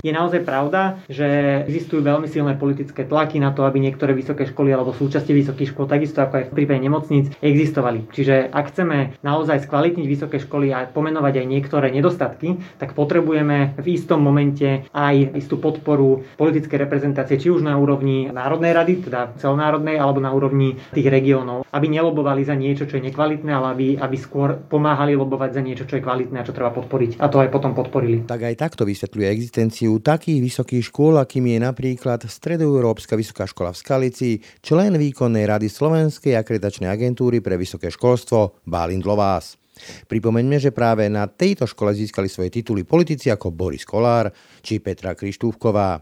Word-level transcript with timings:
je 0.00 0.12
naozaj 0.12 0.42
pravda, 0.44 1.00
že 1.06 1.26
existujú 1.68 2.00
veľmi 2.00 2.26
silné 2.26 2.56
politické 2.56 3.04
tlaky 3.04 3.40
na 3.40 3.52
to, 3.52 3.64
aby 3.64 3.80
niektoré 3.80 4.16
vysoké 4.16 4.48
školy 4.48 4.72
alebo 4.72 4.96
súčasti 4.96 5.32
vysokých 5.36 5.72
škôl, 5.76 5.86
takisto 5.88 6.24
ako 6.24 6.34
aj 6.40 6.44
v 6.50 6.54
prípade 6.56 6.80
nemocníc, 6.80 7.32
existovali. 7.44 8.08
Čiže 8.12 8.48
ak 8.52 8.72
chceme 8.72 9.20
naozaj 9.20 9.68
skvalitniť 9.68 10.06
vysoké 10.08 10.40
školy 10.40 10.72
a 10.72 10.88
pomenovať 10.88 11.44
aj 11.44 11.46
niektoré 11.46 11.88
nedostatky, 11.92 12.60
tak 12.80 12.96
potrebujeme 12.96 13.76
v 13.76 13.86
istom 13.92 14.24
momente 14.24 14.88
aj 14.92 15.36
istú 15.36 15.60
podporu 15.60 16.24
politické 16.36 16.80
reprezentácie, 16.80 17.36
či 17.36 17.52
už 17.52 17.64
na 17.64 17.76
úrovni 17.76 18.32
Národnej 18.32 18.72
rady, 18.72 19.10
teda 19.10 19.36
celonárodnej, 19.36 20.00
alebo 20.00 20.22
na 20.22 20.32
úrovni 20.32 20.80
tých 20.94 21.08
regiónov, 21.08 21.68
aby 21.68 21.86
nelobovali 21.92 22.42
za 22.46 22.56
niečo, 22.56 22.88
čo 22.88 22.96
je 22.98 23.06
nekvalitné, 23.10 23.50
ale 23.52 23.66
aby, 23.74 23.86
aby 24.00 24.16
skôr 24.16 24.56
pomáhali 24.56 25.12
lobovať 25.18 25.50
za 25.56 25.62
niečo, 25.62 25.84
čo 25.84 25.98
je 25.98 26.04
kvalitné 26.04 26.40
a 26.40 26.46
čo 26.46 26.56
treba 26.56 26.72
podporiť. 26.72 27.20
A 27.20 27.26
to 27.28 27.42
aj 27.42 27.50
potom 27.52 27.74
podporili. 27.76 28.24
Tak 28.24 28.46
aj 28.46 28.56
takto 28.56 28.82
vysvetľuje 28.86 29.26
existenciu 29.28 29.89
existenciu 29.90 29.98
takých 29.98 30.40
vysokých 30.46 30.84
škôl, 30.86 31.14
akým 31.18 31.50
je 31.50 31.58
napríklad 31.58 32.22
Stredoeurópska 32.22 33.18
vysoká 33.18 33.44
škola 33.46 33.74
v 33.74 33.80
Skalici, 33.82 34.30
člen 34.62 34.94
výkonnej 34.94 35.50
rady 35.50 35.66
Slovenskej 35.66 36.38
akreditačnej 36.38 36.86
agentúry 36.86 37.42
pre 37.42 37.58
vysoké 37.58 37.90
školstvo 37.90 38.62
Balint 38.66 39.02
Lovás. 39.02 39.58
Pripomeňme, 40.06 40.60
že 40.60 40.76
práve 40.76 41.08
na 41.08 41.24
tejto 41.26 41.64
škole 41.64 41.96
získali 41.96 42.28
svoje 42.28 42.52
tituly 42.52 42.84
politici 42.84 43.32
ako 43.32 43.50
Boris 43.50 43.88
Kolár 43.88 44.30
či 44.60 44.78
Petra 44.78 45.16
Krištúvková. 45.16 45.98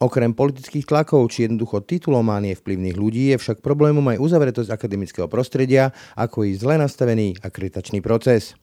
Okrem 0.00 0.32
politických 0.32 0.88
tlakov 0.88 1.28
či 1.28 1.44
jednoducho 1.44 1.84
titulománie 1.84 2.56
vplyvných 2.56 2.96
ľudí 2.96 3.24
je 3.32 3.36
však 3.40 3.60
problémom 3.60 4.04
aj 4.12 4.20
uzavretosť 4.20 4.70
akademického 4.72 5.28
prostredia, 5.28 5.92
ako 6.16 6.48
i 6.48 6.56
zle 6.56 6.80
nastavený 6.80 7.36
akreditačný 7.44 8.00
proces. 8.00 8.56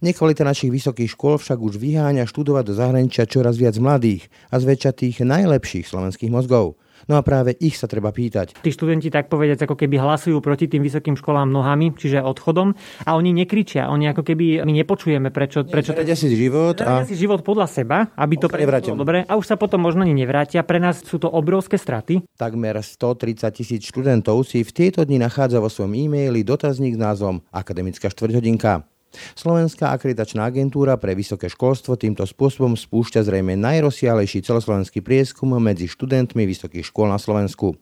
Nekvalita 0.00 0.46
našich 0.46 0.70
vysokých 0.70 1.10
škôl 1.12 1.36
však 1.38 1.58
už 1.58 1.78
vyháňa 1.78 2.30
študovať 2.30 2.64
do 2.70 2.74
zahraničia 2.74 3.26
čoraz 3.26 3.58
viac 3.58 3.74
mladých 3.78 4.30
a 4.50 4.62
zväčša 4.62 4.90
tých 4.94 5.16
najlepších 5.22 5.90
slovenských 5.90 6.30
mozgov. 6.30 6.78
No 7.04 7.20
a 7.20 7.22
práve 7.26 7.52
ich 7.60 7.76
sa 7.76 7.84
treba 7.84 8.14
pýtať. 8.14 8.56
Tí 8.64 8.70
študenti 8.72 9.12
tak 9.12 9.28
povedať, 9.28 9.68
ako 9.68 9.76
keby 9.76 10.00
hlasujú 10.00 10.40
proti 10.40 10.70
tým 10.70 10.80
vysokým 10.80 11.18
školám 11.18 11.52
nohami, 11.52 11.92
čiže 11.92 12.24
odchodom 12.24 12.72
a 13.04 13.10
oni 13.18 13.36
nekričia, 13.44 13.92
oni 13.92 14.08
ako 14.14 14.24
keby 14.24 14.64
my 14.64 14.72
nepočujeme, 14.72 15.28
prečo... 15.28 15.68
prečo 15.68 15.92
to... 15.92 16.00
si 16.00 16.32
život 16.32 16.80
a... 16.80 17.04
si 17.04 17.18
život 17.18 17.44
podľa 17.44 17.66
seba, 17.68 18.08
aby 18.16 18.40
to 18.40 18.48
prevrátil 18.48 18.96
dobre 18.96 19.26
a 19.26 19.32
už 19.36 19.44
sa 19.44 19.56
potom 19.60 19.84
možno 19.84 20.06
ani 20.06 20.16
nevrátia. 20.16 20.64
Pre 20.64 20.80
nás 20.80 21.04
sú 21.04 21.20
to 21.20 21.28
obrovské 21.28 21.76
straty. 21.76 22.24
Takmer 22.40 22.80
130 22.80 23.52
tisíc 23.52 23.82
študentov 23.84 24.40
si 24.48 24.64
v 24.64 24.70
tieto 24.72 25.04
dni 25.04 25.20
nachádza 25.20 25.60
vo 25.60 25.68
svojom 25.68 25.92
e-maili 25.92 26.40
dotazník 26.40 26.96
s 26.96 27.00
názvom 27.00 27.44
Akademická 27.52 28.08
štvrťhodinka. 28.08 28.93
Slovenská 29.38 29.94
akreditačná 29.94 30.44
agentúra 30.46 30.98
pre 30.98 31.14
vysoké 31.14 31.46
školstvo 31.48 31.94
týmto 31.94 32.26
spôsobom 32.26 32.74
spúšťa 32.74 33.24
zrejme 33.24 33.54
najrozsiahlejší 33.56 34.44
celoslovenský 34.44 35.00
prieskum 35.00 35.54
medzi 35.56 35.86
študentmi 35.88 36.44
vysokých 36.44 36.90
škôl 36.90 37.08
na 37.08 37.18
Slovensku. 37.18 37.78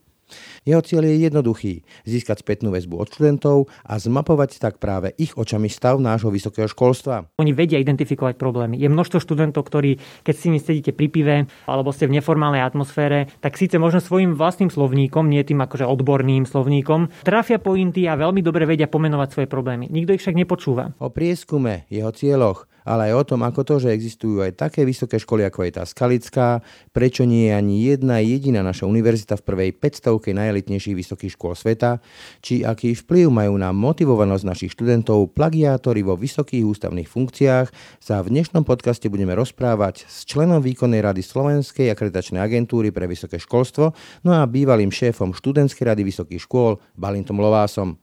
Jeho 0.65 0.83
cieľ 0.83 1.07
je 1.09 1.27
jednoduchý, 1.29 1.75
získať 2.07 2.43
spätnú 2.43 2.73
väzbu 2.73 2.99
od 2.99 3.09
študentov 3.11 3.71
a 3.85 3.99
zmapovať 3.99 4.59
tak 4.59 4.83
práve 4.83 5.13
ich 5.19 5.35
očami 5.37 5.71
stav 5.71 5.99
nášho 5.99 6.33
vysokého 6.33 6.67
školstva. 6.67 7.31
Oni 7.39 7.53
vedia 7.53 7.79
identifikovať 7.79 8.39
problémy. 8.39 8.79
Je 8.79 8.89
množstvo 8.91 9.19
študentov, 9.21 9.69
ktorí, 9.69 10.01
keď 10.23 10.35
si 10.35 10.49
sedíte 10.57 10.93
pri 10.95 11.07
pive 11.11 11.37
alebo 11.69 11.91
ste 11.93 12.09
v 12.09 12.19
neformálnej 12.19 12.63
atmosfére, 12.63 13.29
tak 13.43 13.59
síce 13.59 13.77
možno 13.77 14.01
svojim 14.03 14.35
vlastným 14.39 14.73
slovníkom, 14.73 15.29
nie 15.29 15.43
tým 15.45 15.61
akože 15.63 15.85
odborným 15.87 16.49
slovníkom, 16.49 17.11
trafia 17.27 17.61
pointy 17.61 18.09
a 18.09 18.17
veľmi 18.17 18.41
dobre 18.41 18.65
vedia 18.65 18.89
pomenovať 18.89 19.29
svoje 19.35 19.49
problémy. 19.51 19.91
Nikto 19.91 20.17
ich 20.17 20.23
však 20.23 20.39
nepočúva. 20.39 20.97
O 21.03 21.13
prieskume, 21.13 21.85
jeho 21.93 22.11
cieľoch, 22.15 22.72
ale 22.83 23.11
aj 23.11 23.13
o 23.15 23.25
tom, 23.35 23.41
ako 23.47 23.63
to, 23.63 23.75
že 23.83 23.95
existujú 23.95 24.43
aj 24.43 24.59
také 24.59 24.83
vysoké 24.83 25.19
školy, 25.19 25.47
ako 25.47 25.67
je 25.67 25.73
tá 25.79 25.85
Skalická, 25.87 26.63
prečo 26.91 27.23
nie 27.23 27.49
je 27.49 27.53
ani 27.55 27.75
jedna 27.87 28.19
jediná 28.19 28.61
naša 28.63 28.87
univerzita 28.87 29.39
v 29.39 29.47
prvej 29.47 29.71
500 29.79 30.35
najelitnejších 30.35 30.97
vysokých 30.99 31.35
škôl 31.35 31.55
sveta, 31.55 32.03
či 32.43 32.67
aký 32.67 32.95
vplyv 32.99 33.31
majú 33.31 33.55
na 33.59 33.71
motivovanosť 33.71 34.45
našich 34.45 34.71
študentov 34.75 35.35
plagiátori 35.35 36.03
vo 36.03 36.19
vysokých 36.19 36.67
ústavných 36.67 37.09
funkciách, 37.09 37.69
sa 38.03 38.21
v 38.23 38.35
dnešnom 38.35 38.67
podcaste 38.67 39.07
budeme 39.07 39.35
rozprávať 39.39 40.07
s 40.07 40.27
členom 40.27 40.59
výkonnej 40.59 41.03
rady 41.03 41.23
Slovenskej 41.23 41.91
akreditačnej 41.93 42.43
agentúry 42.43 42.91
pre 42.91 43.07
vysoké 43.07 43.39
školstvo, 43.39 43.95
no 44.27 44.31
a 44.35 44.43
bývalým 44.49 44.91
šéfom 44.91 45.35
študentskej 45.37 45.95
rady 45.95 46.03
vysokých 46.03 46.43
škôl 46.45 46.83
Balintom 46.99 47.39
Lovásom. 47.39 48.01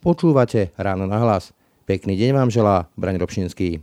Počúvate 0.00 0.72
ráno 0.80 1.04
na 1.04 1.20
hlas. 1.20 1.52
Pekný 1.84 2.16
deň 2.16 2.30
vám 2.32 2.48
želá 2.48 2.88
Braň 2.96 3.20
Robšinský. 3.20 3.82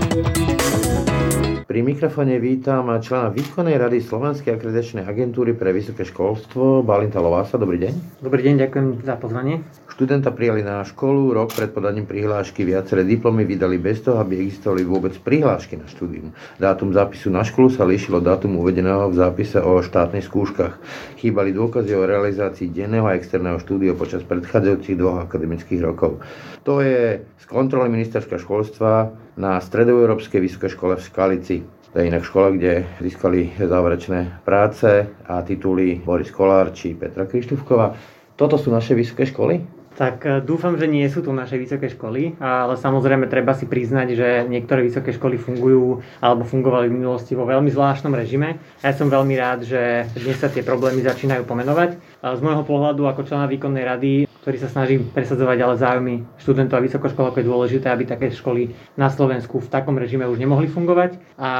Pri 1.71 1.87
mikrofóne 1.87 2.35
vítam 2.35 2.91
člena 2.99 3.31
výkonnej 3.31 3.79
rady 3.79 4.03
Slovenskej 4.03 4.59
akreditačnej 4.59 5.07
agentúry 5.07 5.55
pre 5.55 5.71
vysoké 5.71 6.03
školstvo 6.03 6.83
Balinta 6.83 7.23
Lovása. 7.23 7.55
Dobrý 7.55 7.79
deň. 7.79 8.19
Dobrý 8.19 8.43
deň, 8.43 8.55
ďakujem 8.67 8.87
za 9.07 9.15
pozvanie. 9.15 9.63
Študenta 9.87 10.35
prijali 10.35 10.67
na 10.67 10.83
školu, 10.83 11.31
rok 11.31 11.55
pred 11.55 11.71
podaním 11.71 12.03
prihlášky 12.03 12.67
viaceré 12.67 13.07
diplomy 13.07 13.47
vydali 13.47 13.79
bez 13.79 14.03
toho, 14.03 14.19
aby 14.19 14.43
existovali 14.43 14.83
vôbec 14.83 15.15
prihlášky 15.15 15.79
na 15.79 15.87
štúdium. 15.87 16.35
Dátum 16.59 16.91
zápisu 16.91 17.31
na 17.31 17.47
školu 17.47 17.71
sa 17.71 17.87
líšilo 17.87 18.19
dátum 18.19 18.59
uvedeného 18.59 19.07
v 19.07 19.15
zápise 19.15 19.63
o 19.63 19.79
štátnych 19.79 20.27
skúškach. 20.27 20.75
Chýbali 21.23 21.55
dôkazy 21.55 21.95
o 21.95 22.03
realizácii 22.03 22.67
denného 22.67 23.07
a 23.07 23.15
externého 23.15 23.63
štúdia 23.63 23.95
počas 23.95 24.27
predchádzajúcich 24.27 24.99
dvoch 24.99 25.23
akademických 25.23 25.79
rokov. 25.79 26.19
To 26.67 26.83
je 26.83 27.23
z 27.23 27.45
kontroly 27.47 27.87
ministerstva 27.87 28.43
školstva 28.43 28.91
na 29.41 29.57
Stredoeurópskej 29.57 30.37
vysokej 30.37 30.77
škole 30.77 30.93
v 30.93 31.01
Skalici. 31.01 31.57
To 31.91 31.99
je 31.99 32.07
inak 32.07 32.21
škola, 32.21 32.53
kde 32.53 32.85
získali 33.01 33.57
záverečné 33.57 34.45
práce 34.45 35.09
a 35.25 35.41
tituly 35.41 35.97
Boris 35.99 36.29
Kolár 36.29 36.69
či 36.71 36.93
Petra 36.93 37.25
Krištúvková. 37.25 37.97
Toto 38.37 38.55
sú 38.61 38.69
naše 38.69 38.93
vysoké 38.93 39.25
školy? 39.27 39.81
Tak 39.91 40.23
e, 40.23 40.39
dúfam, 40.39 40.79
že 40.79 40.87
nie 40.87 41.03
sú 41.11 41.19
to 41.19 41.35
naše 41.35 41.59
vysoké 41.59 41.91
školy, 41.91 42.39
ale 42.39 42.79
samozrejme 42.79 43.27
treba 43.27 43.51
si 43.51 43.67
priznať, 43.67 44.07
že 44.15 44.27
niektoré 44.47 44.87
vysoké 44.87 45.11
školy 45.11 45.35
fungujú 45.35 45.99
alebo 46.23 46.47
fungovali 46.47 46.87
v 46.87 46.95
minulosti 47.03 47.35
vo 47.35 47.43
veľmi 47.43 47.67
zvláštnom 47.67 48.15
režime. 48.15 48.55
A 48.79 48.89
ja 48.89 48.93
som 48.95 49.11
veľmi 49.11 49.35
rád, 49.35 49.67
že 49.67 50.07
dnes 50.15 50.39
sa 50.39 50.47
tie 50.47 50.63
problémy 50.63 51.03
začínajú 51.03 51.43
pomenovať. 51.43 51.99
Z 52.23 52.39
môjho 52.39 52.63
pohľadu 52.63 53.03
ako 53.03 53.27
člena 53.27 53.51
výkonnej 53.51 53.83
rady 53.83 54.30
ktorý 54.41 54.57
sa 54.57 54.73
snaží 54.73 54.97
presadzovať 54.97 55.57
ale 55.61 55.75
záujmy 55.77 56.15
študentov 56.41 56.81
a 56.81 56.85
vysokoškolok 56.85 57.37
je 57.37 57.45
dôležité, 57.45 57.93
aby 57.93 58.09
také 58.09 58.33
školy 58.33 58.73
na 58.97 59.13
Slovensku 59.13 59.61
v 59.61 59.69
takom 59.69 59.93
režime 60.01 60.25
už 60.25 60.41
nemohli 60.41 60.65
fungovať 60.65 61.21
a 61.37 61.51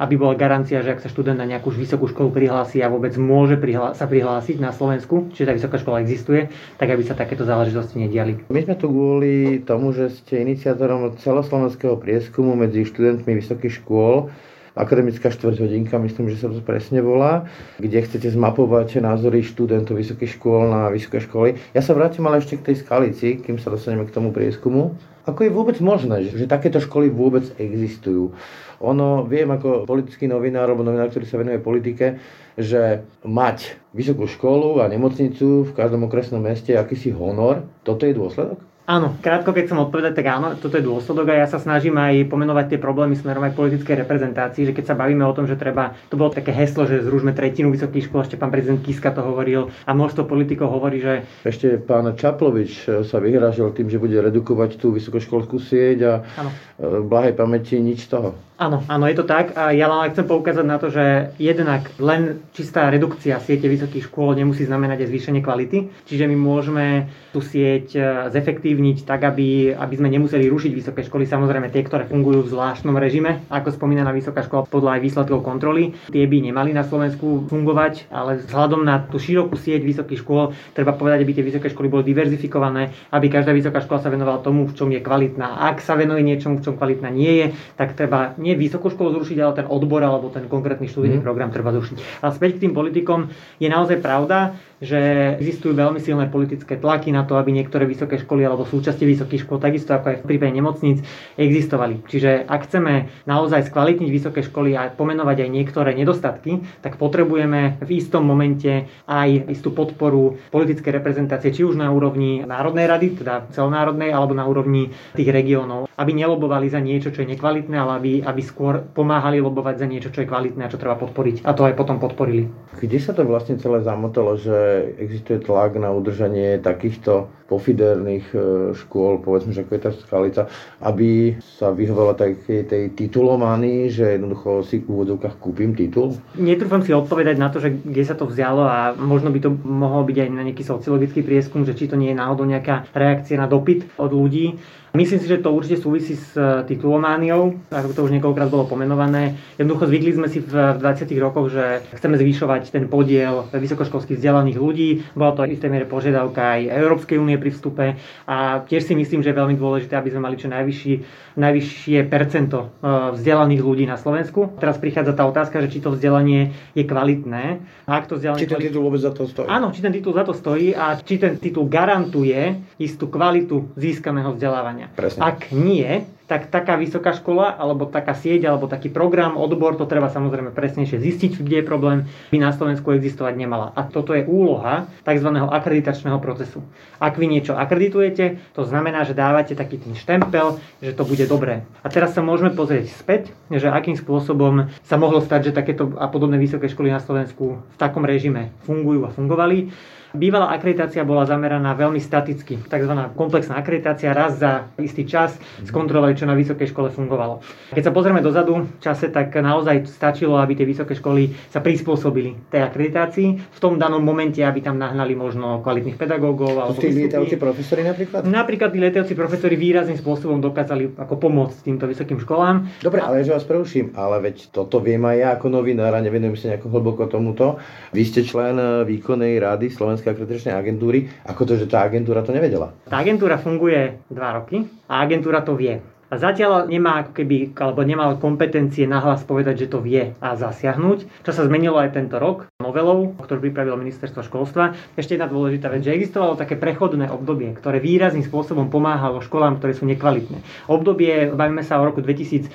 aby 0.00 0.16
bola 0.16 0.32
garancia, 0.32 0.80
že 0.80 0.96
ak 0.96 1.04
sa 1.04 1.12
študent 1.12 1.36
na 1.36 1.44
nejakú 1.44 1.68
vysokú 1.68 2.08
školu 2.08 2.32
prihlási 2.32 2.80
a 2.80 2.88
vôbec 2.88 3.12
môže 3.20 3.60
prihlá- 3.60 3.92
sa 3.92 4.08
prihlásiť 4.08 4.56
na 4.64 4.72
Slovensku, 4.72 5.28
čiže 5.36 5.48
tá 5.48 5.52
vysoká 5.52 5.76
škola 5.76 6.00
existuje, 6.00 6.48
tak 6.80 6.88
aby 6.88 7.04
sa 7.04 7.12
takéto 7.12 7.44
záležitosti 7.44 8.00
nediali. 8.00 8.40
My 8.48 8.64
sme 8.64 8.80
tu 8.80 8.88
kvôli 8.88 9.60
tomu, 9.60 9.92
že 9.92 10.08
ste 10.08 10.40
iniciátorom 10.40 11.20
celoslovenského 11.20 12.00
prieskumu 12.00 12.56
medzi 12.56 12.88
študentmi 12.88 13.44
vysokých 13.44 13.84
škôl 13.84 14.32
akademická 14.72 15.28
štvrťhodinka, 15.28 16.00
myslím, 16.00 16.32
že 16.32 16.40
sa 16.40 16.48
to 16.48 16.64
presne 16.64 17.04
volá, 17.04 17.44
kde 17.76 18.00
chcete 18.00 18.32
zmapovať 18.32 19.04
názory 19.04 19.44
študentov 19.44 20.00
vysokých 20.00 20.40
škôl 20.40 20.68
na 20.72 20.88
vysoké 20.88 21.20
školy. 21.20 21.60
Ja 21.76 21.84
sa 21.84 21.92
vrátim 21.92 22.24
ale 22.24 22.40
ešte 22.40 22.56
k 22.56 22.72
tej 22.72 22.76
skalici, 22.80 23.28
kým 23.40 23.60
sa 23.60 23.68
dostaneme 23.68 24.08
k 24.08 24.14
tomu 24.14 24.32
prieskumu. 24.32 24.96
Ako 25.22 25.46
je 25.46 25.54
vôbec 25.54 25.78
možné, 25.78 26.26
že, 26.26 26.34
že 26.34 26.50
takéto 26.50 26.82
školy 26.82 27.06
vôbec 27.06 27.46
existujú? 27.54 28.34
Ono, 28.82 29.22
viem 29.22 29.46
ako 29.46 29.86
politický 29.86 30.26
novinár 30.26 30.66
alebo 30.66 30.82
novinár, 30.82 31.14
ktorý 31.14 31.24
sa 31.30 31.38
venuje 31.38 31.62
politike, 31.62 32.18
že 32.58 33.06
mať 33.22 33.78
vysokú 33.94 34.26
školu 34.26 34.82
a 34.82 34.90
nemocnicu 34.90 35.70
v 35.70 35.72
každom 35.78 36.10
okresnom 36.10 36.42
meste 36.42 36.74
akýsi 36.74 37.14
honor, 37.14 37.62
toto 37.86 38.02
je 38.02 38.18
dôsledok? 38.18 38.71
Áno, 38.82 39.14
krátko 39.22 39.54
keď 39.54 39.70
som 39.70 39.78
odpovedať, 39.78 40.18
tak 40.18 40.26
áno, 40.26 40.58
toto 40.58 40.74
je 40.74 40.82
dôsledok 40.82 41.30
a 41.30 41.40
ja 41.40 41.46
sa 41.46 41.62
snažím 41.62 41.94
aj 42.02 42.26
pomenovať 42.26 42.74
tie 42.74 42.78
problémy 42.82 43.14
smerom 43.14 43.46
aj 43.46 43.54
politickej 43.54 44.02
reprezentácii, 44.02 44.66
že 44.66 44.74
keď 44.74 44.90
sa 44.90 44.98
bavíme 44.98 45.22
o 45.22 45.30
tom, 45.30 45.46
že 45.46 45.54
treba, 45.54 45.94
to 46.10 46.18
bolo 46.18 46.34
také 46.34 46.50
heslo, 46.50 46.82
že 46.90 46.98
zružme 46.98 47.30
tretinu 47.30 47.70
vysokých 47.70 48.10
škôl, 48.10 48.26
ešte 48.26 48.34
pán 48.34 48.50
prezident 48.50 48.82
Kiska 48.82 49.14
to 49.14 49.22
hovoril 49.22 49.70
a 49.86 49.90
množstvo 49.94 50.26
politikov 50.26 50.74
hovorí, 50.74 50.98
že... 50.98 51.22
Ešte 51.46 51.78
pán 51.78 52.10
Čaplovič 52.10 53.06
sa 53.06 53.22
vyhrážal 53.22 53.70
tým, 53.70 53.86
že 53.86 54.02
bude 54.02 54.18
redukovať 54.18 54.82
tú 54.82 54.90
vysokoškolskú 54.90 55.62
sieť 55.62 55.98
a 56.02 56.12
áno. 56.42 56.50
v 56.82 57.06
blahej 57.06 57.38
pamäti 57.38 57.78
nič 57.78 58.10
z 58.10 58.18
toho. 58.18 58.34
Áno, 58.62 58.78
áno, 58.86 59.10
je 59.10 59.18
to 59.18 59.26
tak. 59.26 59.58
A 59.58 59.74
ja 59.74 59.90
len 59.90 60.14
chcem 60.14 60.22
poukázať 60.22 60.62
na 60.62 60.78
to, 60.78 60.86
že 60.86 61.34
jednak 61.34 61.90
len 61.98 62.46
čistá 62.54 62.86
redukcia 62.86 63.42
siete 63.42 63.66
vysokých 63.66 64.06
škôl 64.06 64.38
nemusí 64.38 64.62
znamenať 64.62 65.02
aj 65.02 65.08
zvýšenie 65.10 65.42
kvality. 65.42 65.90
Čiže 66.06 66.30
my 66.30 66.36
môžeme 66.38 67.10
tú 67.34 67.42
sieť 67.42 67.98
zefektívniť 68.30 68.71
ovplyvniť 68.72 69.04
tak, 69.04 69.20
aby, 69.28 69.76
aby 69.76 69.94
sme 70.00 70.08
nemuseli 70.08 70.48
rušiť 70.48 70.72
vysoké 70.72 71.04
školy. 71.04 71.28
Samozrejme 71.28 71.68
tie, 71.68 71.84
ktoré 71.84 72.08
fungujú 72.08 72.48
v 72.48 72.56
zvláštnom 72.56 72.96
režime, 72.96 73.44
ako 73.52 73.68
spomínaná 73.76 74.16
vysoká 74.16 74.40
škola 74.40 74.64
podľa 74.64 74.96
aj 74.96 75.00
výsledkov 75.04 75.44
kontroly. 75.44 75.92
Tie 76.08 76.24
by 76.24 76.40
nemali 76.40 76.72
na 76.72 76.80
Slovensku 76.80 77.44
fungovať, 77.52 78.08
ale 78.08 78.40
vzhľadom 78.40 78.80
na 78.80 79.04
tú 79.04 79.20
širokú 79.20 79.60
sieť 79.60 79.84
vysokých 79.84 80.24
škôl 80.24 80.56
treba 80.72 80.96
povedať, 80.96 81.20
aby 81.20 81.36
tie 81.36 81.44
vysoké 81.44 81.68
školy 81.68 81.92
boli 81.92 82.08
diverzifikované, 82.08 82.96
aby 83.12 83.28
každá 83.28 83.52
vysoká 83.52 83.84
škola 83.84 84.00
sa 84.00 84.08
venovala 84.08 84.40
tomu, 84.40 84.64
v 84.64 84.72
čom 84.72 84.88
je 84.88 85.04
kvalitná. 85.04 85.68
Ak 85.68 85.84
sa 85.84 85.92
venuje 85.92 86.24
niečomu, 86.24 86.64
v 86.64 86.64
čom 86.64 86.80
kvalitná 86.80 87.12
nie 87.12 87.44
je, 87.44 87.46
tak 87.76 87.92
treba 87.92 88.32
nie 88.40 88.56
vysokú 88.56 88.88
školu 88.88 89.20
zrušiť, 89.20 89.36
ale 89.44 89.52
ten 89.52 89.66
odbor 89.68 90.00
alebo 90.00 90.32
ten 90.32 90.48
konkrétny 90.48 90.88
študijný 90.88 91.20
mm. 91.20 91.26
program 91.26 91.52
treba 91.52 91.76
zrušiť. 91.76 92.24
Ale 92.24 92.32
späť 92.32 92.56
k 92.56 92.68
tým 92.68 92.72
politikom 92.72 93.28
je 93.60 93.68
naozaj 93.68 94.00
pravda, 94.00 94.56
že 94.82 94.98
existujú 95.38 95.78
veľmi 95.78 96.02
silné 96.02 96.26
politické 96.26 96.74
tlaky 96.74 97.14
na 97.14 97.22
to, 97.22 97.38
aby 97.38 97.54
niektoré 97.54 97.86
vysoké 97.86 98.18
školy 98.18 98.42
alebo 98.42 98.66
súčasti 98.66 99.06
vysokých 99.06 99.46
škôl, 99.46 99.62
takisto 99.62 99.94
ako 99.94 100.06
aj 100.10 100.16
v 100.20 100.26
prípade 100.26 100.50
nemocníc, 100.50 100.98
existovali. 101.38 102.02
Čiže 102.10 102.50
ak 102.50 102.66
chceme 102.66 103.06
naozaj 103.30 103.70
skvalitniť 103.70 104.10
vysoké 104.10 104.42
školy 104.42 104.74
a 104.74 104.90
pomenovať 104.90 105.46
aj 105.46 105.50
niektoré 105.54 105.94
nedostatky, 105.94 106.66
tak 106.82 106.98
potrebujeme 106.98 107.78
v 107.78 107.90
istom 107.94 108.26
momente 108.26 108.90
aj 109.06 109.46
istú 109.46 109.70
podporu 109.70 110.42
politickej 110.50 110.98
reprezentácie, 110.98 111.54
či 111.54 111.62
už 111.62 111.78
na 111.78 111.94
úrovni 111.94 112.42
Národnej 112.42 112.90
rady, 112.90 113.22
teda 113.22 113.46
celonárodnej, 113.54 114.10
alebo 114.10 114.34
na 114.34 114.42
úrovni 114.50 114.90
tých 115.14 115.30
regiónov, 115.30 115.86
aby 115.94 116.10
nelobovali 116.10 116.66
za 116.66 116.82
niečo, 116.82 117.14
čo 117.14 117.22
je 117.22 117.38
nekvalitné, 117.38 117.76
ale 117.78 117.92
aby, 118.02 118.12
aby 118.26 118.42
skôr 118.42 118.82
pomáhali 118.82 119.38
lobovať 119.38 119.74
za 119.78 119.86
niečo, 119.86 120.10
čo 120.10 120.26
je 120.26 120.30
kvalitné 120.30 120.66
a 120.66 120.72
čo 120.72 120.80
treba 120.80 120.98
podporiť. 120.98 121.46
A 121.46 121.54
to 121.54 121.68
aj 121.68 121.78
potom 121.78 122.02
podporili. 122.02 122.50
Kde 122.80 122.98
sa 122.98 123.14
to 123.14 123.22
vlastne 123.22 123.60
celé 123.60 123.84
zamotalo, 123.84 124.34
že 124.40 124.71
existuje 124.98 125.38
tlak 125.42 125.76
na 125.76 125.92
udržanie 125.92 126.58
takýchto 126.60 127.28
pofiderných 127.52 128.26
e, 128.32 128.38
škôl, 128.72 129.20
povedzme, 129.20 129.52
že 129.52 129.68
ako 129.68 129.72
je 129.76 129.82
tá 129.84 129.90
skalica, 129.92 130.42
aby 130.80 131.36
sa 131.40 131.68
vyhovela 131.68 132.16
takej 132.16 132.64
tej 132.64 132.84
titulománii, 132.96 133.92
že 133.92 134.16
jednoducho 134.16 134.64
si 134.64 134.80
v 134.80 134.88
úvodovkách 134.88 135.36
kúpim 135.36 135.76
titul? 135.76 136.16
Netrúfam 136.40 136.80
si 136.80 136.96
odpovedať 136.96 137.36
na 137.36 137.52
to, 137.52 137.60
že 137.60 137.76
kde 137.76 138.04
sa 138.08 138.16
to 138.16 138.24
vzalo 138.24 138.64
a 138.64 138.96
možno 138.96 139.28
by 139.28 139.40
to 139.44 139.52
mohol 139.52 140.08
byť 140.08 140.16
aj 140.16 140.28
na 140.32 140.42
nejaký 140.48 140.64
sociologický 140.64 141.20
prieskum, 141.20 141.68
že 141.68 141.76
či 141.76 141.92
to 141.92 142.00
nie 142.00 142.16
je 142.16 142.20
náhodou 142.20 142.48
nejaká 142.48 142.88
reakcia 142.96 143.36
na 143.36 143.44
dopyt 143.44 144.00
od 144.00 144.10
ľudí. 144.16 144.56
Myslím 144.92 145.24
si, 145.24 145.26
že 145.28 145.40
to 145.40 145.56
určite 145.56 145.80
súvisí 145.80 146.20
s 146.20 146.36
e, 146.36 146.68
titulomániou, 146.68 147.64
ako 147.72 147.96
to 147.96 148.04
už 148.04 148.12
niekoľkokrát 148.12 148.52
bolo 148.52 148.68
pomenované. 148.68 149.40
Jednoducho 149.56 149.88
zvykli 149.88 150.12
sme 150.12 150.28
si 150.28 150.44
v 150.44 150.52
20. 150.52 151.08
rokoch, 151.16 151.48
že 151.48 151.80
chceme 151.96 152.20
zvyšovať 152.20 152.68
ten 152.68 152.84
podiel 152.92 153.48
vysokoškolských 153.56 154.20
vzdelaných 154.20 154.60
ľudí. 154.60 155.00
Bola 155.16 155.32
to 155.32 155.48
v 155.48 155.56
istej 155.56 155.72
miere 155.72 155.88
požiadavka 155.88 156.60
aj 156.60 156.76
Európskej 156.76 157.16
únie 157.16 157.40
pri 157.40 157.56
vstupe 157.56 157.96
a 158.28 158.36
tiež 158.68 158.84
si 158.84 158.92
myslím, 158.92 159.24
že 159.24 159.32
je 159.32 159.40
veľmi 159.40 159.56
dôležité, 159.56 159.96
aby 159.96 160.12
sme 160.12 160.28
mali 160.28 160.36
čo 160.36 160.52
najvyšší, 160.52 160.92
najvyššie 161.36 162.08
percento 162.08 162.58
e, 162.80 163.16
vzdelaných 163.18 163.62
ľudí 163.62 163.84
na 163.84 164.00
Slovensku. 164.00 164.56
Teraz 164.56 164.78
prichádza 164.78 165.12
tá 165.12 165.28
otázka, 165.28 165.60
že 165.66 165.76
či 165.76 165.78
to 165.84 165.92
vzdelanie 165.92 166.54
je 166.72 166.86
kvalitné. 166.86 167.44
A 167.84 167.90
ak 167.98 168.08
to 168.08 168.16
vzdelanie 168.16 168.46
či 168.46 168.48
ten 168.48 168.62
titul 168.62 168.86
vôbec 168.86 169.02
za 169.02 169.12
to 169.12 169.28
stojí? 169.28 169.50
Áno, 169.50 169.74
či 169.74 169.82
ten 169.82 169.92
titul 169.92 170.16
za 170.16 170.24
to 170.24 170.32
stojí 170.32 170.72
a 170.72 170.96
či 170.96 171.18
ten 171.18 171.36
titul 171.36 171.68
garantuje 171.68 172.62
istú 172.78 173.10
kvalitu 173.10 173.74
získaného 173.74 174.32
vzdelávania 174.32 174.52
vzdelávania. 174.62 174.86
Presne. 174.94 175.20
Ak 175.24 175.50
nie, 175.50 176.04
tak 176.30 176.48
taká 176.48 176.78
vysoká 176.78 177.12
škola, 177.12 177.52
alebo 177.52 177.88
taká 177.88 178.14
sieť, 178.14 178.48
alebo 178.48 178.70
taký 178.70 178.88
program, 178.88 179.34
odbor, 179.36 179.74
to 179.76 179.84
treba 179.84 180.08
samozrejme 180.08 180.54
presnejšie 180.54 180.98
zistiť, 181.02 181.42
kde 181.42 181.60
je 181.60 181.64
problém, 181.66 181.98
by 182.30 182.38
na 182.38 182.54
Slovensku 182.54 182.94
existovať 182.94 183.34
nemala. 183.36 183.74
A 183.74 183.84
toto 183.86 184.14
je 184.14 184.24
úloha 184.24 184.86
tzv. 185.02 185.28
akreditačného 185.28 186.18
procesu. 186.22 186.62
Ak 187.02 187.18
vy 187.18 187.26
niečo 187.26 187.58
akreditujete, 187.58 188.38
to 188.54 188.62
znamená, 188.62 189.02
že 189.02 189.18
dávate 189.18 189.58
taký 189.58 189.82
ten 189.82 189.98
štempel, 189.98 190.62
že 190.78 190.94
to 190.94 191.02
bude 191.02 191.26
dobré. 191.26 191.66
A 191.82 191.90
teraz 191.90 192.14
sa 192.14 192.22
môžeme 192.22 192.54
pozrieť 192.54 192.94
späť, 192.94 193.34
že 193.50 193.68
akým 193.68 193.98
spôsobom 193.98 194.70
sa 194.86 194.96
mohlo 194.96 195.20
stať, 195.20 195.50
že 195.50 195.56
takéto 195.56 195.94
a 195.98 196.06
podobné 196.08 196.38
vysoké 196.38 196.70
školy 196.70 196.94
na 196.94 197.02
Slovensku 197.02 197.58
v 197.58 197.76
takom 197.76 198.06
režime 198.06 198.54
fungujú 198.64 199.04
a 199.06 199.14
fungovali. 199.14 199.74
Bývalá 200.12 200.52
akreditácia 200.52 201.08
bola 201.08 201.24
zameraná 201.24 201.72
veľmi 201.72 201.96
staticky. 201.96 202.60
Tzv. 202.68 202.92
komplexná 203.16 203.56
akreditácia 203.56 204.12
raz 204.12 204.36
za 204.36 204.68
istý 204.76 205.08
čas 205.08 205.40
skontrolovali, 205.64 206.12
čo 206.12 206.28
na 206.28 206.36
vysokej 206.36 206.68
škole 206.68 206.92
fungovalo. 206.92 207.40
Keď 207.72 207.80
sa 207.80 207.92
pozrieme 207.96 208.20
dozadu 208.20 208.68
v 208.68 208.76
čase, 208.76 209.08
tak 209.08 209.32
naozaj 209.32 209.88
stačilo, 209.88 210.36
aby 210.36 210.52
tie 210.52 210.68
vysoké 210.68 210.92
školy 210.92 211.32
sa 211.48 211.64
prispôsobili 211.64 212.52
tej 212.52 212.60
akreditácii. 212.60 213.28
V 213.56 213.60
tom 213.60 213.80
danom 213.80 214.04
momente, 214.04 214.44
aby 214.44 214.60
tam 214.60 214.76
nahnali 214.76 215.16
možno 215.16 215.64
kvalitných 215.64 215.96
pedagógov. 215.96 216.60
Alebo 216.60 216.76
tí 216.76 216.92
lietajúci 216.92 217.40
profesori 217.40 217.80
napríklad? 217.80 218.28
Napríklad 218.28 218.68
tí 218.68 218.84
lietajúci 218.84 219.16
profesori 219.16 219.56
výrazným 219.56 219.96
spôsobom 219.96 220.44
dokázali 220.44 220.92
ako 221.00 221.14
pomôcť 221.16 221.64
týmto 221.64 221.88
vysokým 221.88 222.20
školám. 222.20 222.68
Dobre, 222.84 223.00
ale 223.00 223.24
že 223.24 223.32
vás 223.32 223.48
preruším, 223.48 223.96
ale 223.96 224.28
veď 224.28 224.52
toto 224.52 224.76
viem 224.76 225.00
aj 225.08 225.16
ja 225.16 225.28
ako 225.40 225.48
novinár 225.48 225.96
a 225.96 226.04
nevenujem 226.04 226.36
sa 226.36 226.52
nejako 226.52 226.68
hlboko 226.68 227.08
tomuto. 227.08 227.56
Vy 227.96 228.02
ste 228.04 228.20
člen 228.28 228.60
výkonnej 228.84 229.40
rady 229.40 229.72
Slovenskej 229.72 230.01
Slovenskej 230.02 230.18
akreditačnej 230.18 230.54
agentúry, 230.58 230.98
ako 231.30 231.42
to, 231.46 231.52
že 231.54 231.70
tá 231.70 231.86
agentúra 231.86 232.26
to 232.26 232.34
nevedela? 232.34 232.74
Tá 232.90 232.98
agentúra 232.98 233.38
funguje 233.38 234.02
dva 234.10 234.34
roky 234.34 234.66
a 234.90 235.06
agentúra 235.06 235.46
to 235.46 235.54
vie. 235.54 235.78
A 236.12 236.20
zatiaľ 236.20 236.68
nemá 236.68 237.00
ako 237.00 237.16
keby, 237.16 237.56
alebo 237.56 237.80
nemal 237.88 238.20
kompetencie 238.20 238.84
nahlas 238.84 239.24
povedať, 239.24 239.64
že 239.64 239.72
to 239.72 239.80
vie 239.80 240.12
a 240.20 240.36
zasiahnuť. 240.36 241.24
Čo 241.24 241.32
sa 241.32 241.48
zmenilo 241.48 241.80
aj 241.80 241.96
tento 241.96 242.20
rok 242.20 242.52
novelou, 242.60 243.16
ktorú 243.16 243.40
pripravilo 243.48 243.80
ministerstvo 243.80 244.20
školstva. 244.20 244.76
Ešte 244.92 245.16
jedna 245.16 245.24
dôležitá 245.24 245.72
vec, 245.72 245.80
že 245.80 245.96
existovalo 245.96 246.36
také 246.36 246.60
prechodné 246.60 247.08
obdobie, 247.08 247.56
ktoré 247.56 247.80
výrazným 247.80 248.28
spôsobom 248.28 248.68
pomáhalo 248.68 249.24
školám, 249.24 249.56
ktoré 249.56 249.72
sú 249.72 249.88
nekvalitné. 249.88 250.44
Obdobie, 250.68 251.32
bavíme 251.32 251.64
sa 251.64 251.80
o 251.80 251.88
roku 251.88 252.04
2018-19, 252.04 252.52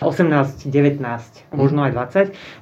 možno 1.58 1.82
aj 1.82 1.92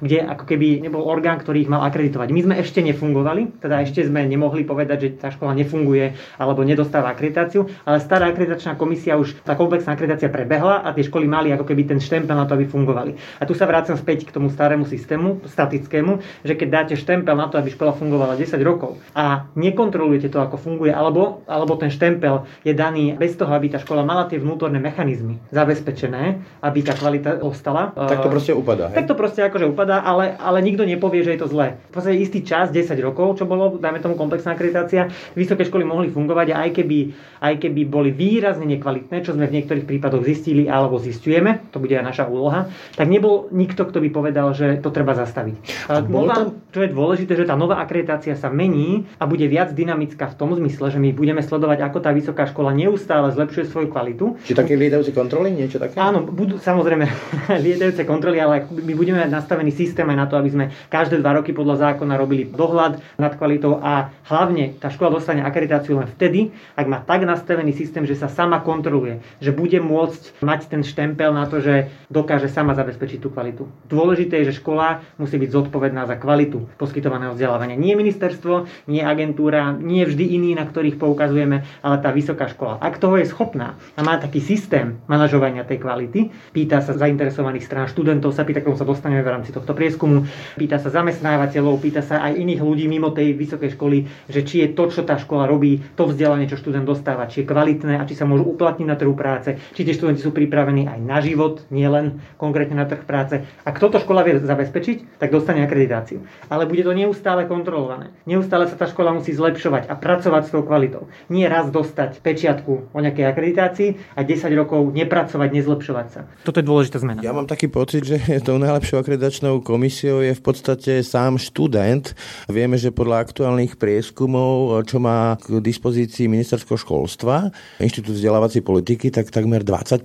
kde 0.00 0.18
ako 0.24 0.48
keby 0.48 0.80
nebol 0.80 1.04
orgán, 1.04 1.36
ktorý 1.44 1.68
ich 1.68 1.72
mal 1.72 1.84
akreditovať. 1.84 2.32
My 2.32 2.40
sme 2.40 2.54
ešte 2.56 2.80
nefungovali, 2.80 3.60
teda 3.60 3.84
ešte 3.84 4.00
sme 4.00 4.24
nemohli 4.24 4.64
povedať, 4.64 4.98
že 5.04 5.08
tá 5.20 5.28
škola 5.28 5.52
nefunguje 5.52 6.16
alebo 6.40 6.64
nedostáva 6.64 7.12
akreditáciu, 7.12 7.68
ale 7.84 8.00
stará 8.00 8.32
akreditačná 8.32 8.80
komisia 8.80 9.20
už, 9.20 9.44
tá 9.44 9.52
komplexná 9.52 9.92
akreditácia 9.92 10.32
prebehla 10.32 10.85
tie 10.92 11.06
školy 11.06 11.26
mali 11.26 11.54
ako 11.54 11.64
keby 11.64 11.88
ten 11.88 11.98
štempel 12.02 12.36
na 12.36 12.44
to, 12.44 12.54
aby 12.54 12.66
fungovali. 12.68 13.16
A 13.40 13.48
tu 13.48 13.54
sa 13.56 13.64
vrácam 13.64 13.94
späť 13.96 14.28
k 14.28 14.34
tomu 14.34 14.52
starému 14.52 14.84
systému, 14.84 15.42
statickému, 15.46 16.44
že 16.44 16.54
keď 16.54 16.68
dáte 16.68 16.94
štempel 16.94 17.34
na 17.34 17.48
to, 17.48 17.56
aby 17.56 17.72
škola 17.72 17.96
fungovala 17.96 18.38
10 18.38 18.58
rokov 18.62 19.00
a 19.16 19.48
nekontrolujete 19.56 20.28
to, 20.28 20.38
ako 20.42 20.60
funguje, 20.60 20.92
alebo, 20.92 21.46
alebo 21.46 21.78
ten 21.80 21.88
štempel 21.88 22.44
je 22.62 22.76
daný 22.76 23.16
bez 23.16 23.38
toho, 23.38 23.50
aby 23.54 23.72
tá 23.72 23.78
škola 23.80 24.02
mala 24.02 24.28
tie 24.28 24.38
vnútorné 24.42 24.76
mechanizmy 24.82 25.38
zabezpečené, 25.50 26.42
aby 26.60 26.78
tá 26.82 26.92
kvalita 26.92 27.40
ostala. 27.40 27.94
Tak 27.94 28.26
to 28.26 28.30
proste 28.30 28.52
upadá. 28.52 28.92
Hej? 28.92 28.96
Tak 29.02 29.06
to 29.08 29.14
proste 29.14 29.40
akože 29.46 29.66
upadá, 29.70 30.02
ale, 30.02 30.34
ale 30.36 30.58
nikto 30.60 30.82
nepovie, 30.84 31.22
že 31.22 31.38
je 31.38 31.40
to 31.40 31.48
zlé. 31.50 31.78
V 31.90 31.92
podstate 31.96 32.18
istý 32.18 32.42
čas, 32.42 32.68
10 32.74 32.92
rokov, 33.00 33.40
čo 33.40 33.44
bolo, 33.48 33.78
dajme 33.78 34.02
tomu 34.02 34.18
komplexná 34.18 34.52
akreditácia, 34.52 35.08
vysoké 35.38 35.64
školy 35.64 35.84
mohli 35.86 36.08
fungovať 36.10 36.46
a 36.52 36.56
aj 36.66 36.70
keby, 36.76 36.98
aj 37.40 37.54
keby 37.62 37.82
boli 37.86 38.10
výrazne 38.10 38.66
nekvalitné, 38.66 39.22
čo 39.22 39.32
sme 39.32 39.46
v 39.46 39.60
niektorých 39.60 39.86
prípadoch 39.86 40.26
zistili 40.26 40.66
alebo 40.76 41.00
zistujeme, 41.00 41.64
to 41.72 41.80
bude 41.80 41.96
aj 41.96 42.04
naša 42.04 42.24
úloha, 42.28 42.68
tak 42.92 43.08
nebol 43.08 43.48
nikto, 43.48 43.88
kto 43.88 44.04
by 44.04 44.08
povedal, 44.12 44.52
že 44.52 44.78
to 44.84 44.92
treba 44.92 45.16
zastaviť. 45.16 45.88
A 45.88 46.04
nová, 46.04 46.36
tam... 46.36 46.60
Čo 46.76 46.84
je 46.84 46.92
dôležité, 46.92 47.32
že 47.32 47.48
tá 47.48 47.56
nová 47.56 47.80
akreditácia 47.80 48.36
sa 48.36 48.52
mení 48.52 49.08
a 49.16 49.24
bude 49.24 49.48
viac 49.48 49.72
dynamická 49.72 50.28
v 50.28 50.36
tom 50.36 50.52
zmysle, 50.52 50.92
že 50.92 51.00
my 51.00 51.16
budeme 51.16 51.40
sledovať, 51.40 51.80
ako 51.88 51.98
tá 52.04 52.12
vysoká 52.12 52.44
škola 52.44 52.76
neustále 52.76 53.32
zlepšuje 53.32 53.72
svoju 53.72 53.88
kvalitu. 53.88 54.36
Či 54.44 54.52
také 54.52 54.76
lietajúce 54.76 55.16
kontroly, 55.16 55.56
niečo 55.56 55.80
také? 55.80 55.96
Áno, 55.96 56.20
budú 56.20 56.60
samozrejme 56.60 57.08
lietajúce 57.66 58.04
kontroly, 58.04 58.36
ale 58.36 58.68
my 58.68 58.92
budeme 58.92 59.24
mať 59.24 59.32
nastavený 59.32 59.72
systém 59.72 60.04
aj 60.04 60.18
na 60.20 60.26
to, 60.28 60.36
aby 60.36 60.50
sme 60.52 60.64
každé 60.92 61.24
dva 61.24 61.40
roky 61.40 61.56
podľa 61.56 61.92
zákona 61.92 62.14
robili 62.20 62.44
dohľad 62.44 63.00
nad 63.16 63.32
kvalitou 63.40 63.80
a 63.80 64.12
hlavne 64.28 64.76
tá 64.76 64.92
škola 64.92 65.16
dostane 65.16 65.40
akreditáciu 65.40 65.96
len 65.96 66.10
vtedy, 66.12 66.52
ak 66.76 66.86
má 66.86 67.00
tak 67.00 67.24
nastavený 67.24 67.72
systém, 67.72 68.04
že 68.04 68.18
sa 68.18 68.28
sama 68.28 68.60
kontroluje, 68.60 69.24
že 69.40 69.54
bude 69.54 69.78
môcť 69.80 70.42
mať 70.42 70.65
ten 70.66 70.82
štempel 70.82 71.32
na 71.32 71.46
to, 71.46 71.62
že 71.62 71.88
dokáže 72.10 72.50
sama 72.50 72.74
zabezpečiť 72.74 73.18
tú 73.22 73.30
kvalitu. 73.30 73.66
Dôležité 73.86 74.42
je, 74.42 74.52
že 74.52 74.58
škola 74.62 75.02
musí 75.16 75.38
byť 75.38 75.50
zodpovedná 75.50 76.06
za 76.06 76.18
kvalitu 76.18 76.66
poskytovaného 76.76 77.34
vzdelávania. 77.34 77.78
Nie 77.78 77.94
ministerstvo, 77.94 78.66
nie 78.90 79.02
agentúra, 79.02 79.72
nie 79.74 80.02
vždy 80.02 80.24
iní, 80.36 80.52
na 80.58 80.66
ktorých 80.66 80.98
poukazujeme, 80.98 81.62
ale 81.82 81.96
tá 82.02 82.10
vysoká 82.10 82.50
škola. 82.50 82.78
Ak 82.82 82.98
toho 82.98 83.16
je 83.16 83.30
schopná 83.30 83.78
a 83.94 84.00
má 84.02 84.18
taký 84.18 84.42
systém 84.42 84.98
manažovania 85.06 85.62
tej 85.62 85.82
kvality, 85.82 86.30
pýta 86.50 86.82
sa 86.82 86.94
zainteresovaných 86.94 87.66
strán 87.66 87.86
študentov, 87.86 88.34
sa 88.34 88.42
pýta, 88.42 88.62
sa 88.62 88.86
dostaneme 88.86 89.22
v 89.22 89.32
rámci 89.32 89.50
tohto 89.54 89.72
prieskumu, 89.72 90.26
pýta 90.58 90.82
sa 90.82 90.90
zamestnávateľov, 90.90 91.78
pýta 91.78 92.02
sa 92.02 92.22
aj 92.22 92.36
iných 92.36 92.60
ľudí 92.60 92.86
mimo 92.90 93.14
tej 93.14 93.34
vysokej 93.36 93.78
školy, 93.78 93.98
že 94.26 94.42
či 94.42 94.66
je 94.66 94.68
to, 94.74 94.90
čo 94.90 95.02
tá 95.06 95.20
škola 95.20 95.46
robí, 95.46 95.78
to 95.94 96.08
vzdelanie, 96.08 96.50
čo 96.50 96.58
študent 96.58 96.88
dostáva, 96.88 97.30
či 97.30 97.42
je 97.42 97.50
kvalitné 97.50 98.00
a 98.00 98.06
či 98.08 98.18
sa 98.18 98.26
môžu 98.26 98.48
uplatniť 98.48 98.86
na 98.86 98.96
trhu 98.98 99.14
práce, 99.14 99.54
či 99.76 99.82
tie 99.86 99.94
študenti 99.94 100.22
sú 100.24 100.32
pri 100.32 100.45
pripravený 100.46 100.86
aj 100.86 101.00
na 101.02 101.18
život, 101.18 101.66
nielen 101.74 102.22
konkrétne 102.38 102.78
na 102.78 102.86
trh 102.86 103.02
práce. 103.02 103.42
Ak 103.66 103.82
toto 103.82 103.98
škola 103.98 104.22
vie 104.22 104.38
zabezpečiť, 104.38 105.18
tak 105.18 105.34
dostane 105.34 105.66
akreditáciu. 105.66 106.22
Ale 106.46 106.70
bude 106.70 106.86
to 106.86 106.94
neustále 106.94 107.50
kontrolované. 107.50 108.14
Neustále 108.30 108.70
sa 108.70 108.78
tá 108.78 108.86
škola 108.86 109.10
musí 109.10 109.34
zlepšovať 109.34 109.90
a 109.90 109.98
pracovať 109.98 110.42
s 110.46 110.50
tou 110.54 110.62
kvalitou. 110.62 111.10
Nie 111.26 111.50
raz 111.50 111.74
dostať 111.74 112.22
pečiatku 112.22 112.94
o 112.94 112.98
nejakej 113.02 113.26
akreditácii 113.26 114.14
a 114.14 114.22
10 114.22 114.54
rokov 114.54 114.94
nepracovať, 114.94 115.48
nezlepšovať 115.50 116.06
sa. 116.14 116.20
Toto 116.46 116.62
je 116.62 116.66
dôležitá 116.66 117.02
zmena. 117.02 117.26
Ja 117.26 117.34
mám 117.34 117.50
taký 117.50 117.66
pocit, 117.66 118.06
že 118.06 118.22
tou 118.46 118.62
najlepšou 118.62 119.02
akreditačnou 119.02 119.64
komisiou 119.66 120.22
je 120.22 120.30
v 120.30 120.42
podstate 120.44 121.02
sám 121.02 121.42
študent. 121.42 122.14
Vieme, 122.46 122.78
že 122.78 122.94
podľa 122.94 123.26
aktuálnych 123.26 123.80
prieskumov, 123.80 124.84
čo 124.86 125.02
má 125.02 125.34
k 125.40 125.58
dispozícii 125.58 126.30
ministerstvo 126.30 126.78
školstva, 126.78 127.50
Inštitút 127.80 128.20
vzdelávacej 128.20 128.60
politiky, 128.60 129.08
tak 129.08 129.32
takmer 129.32 129.64
20% 129.64 130.04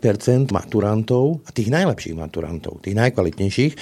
maturantov, 0.51 1.43
a 1.43 1.49
tých 1.51 1.67
najlepších 1.67 2.15
maturantov, 2.15 2.79
tých 2.79 2.95
najkvalitnejších, 2.95 3.73
e, 3.73 3.77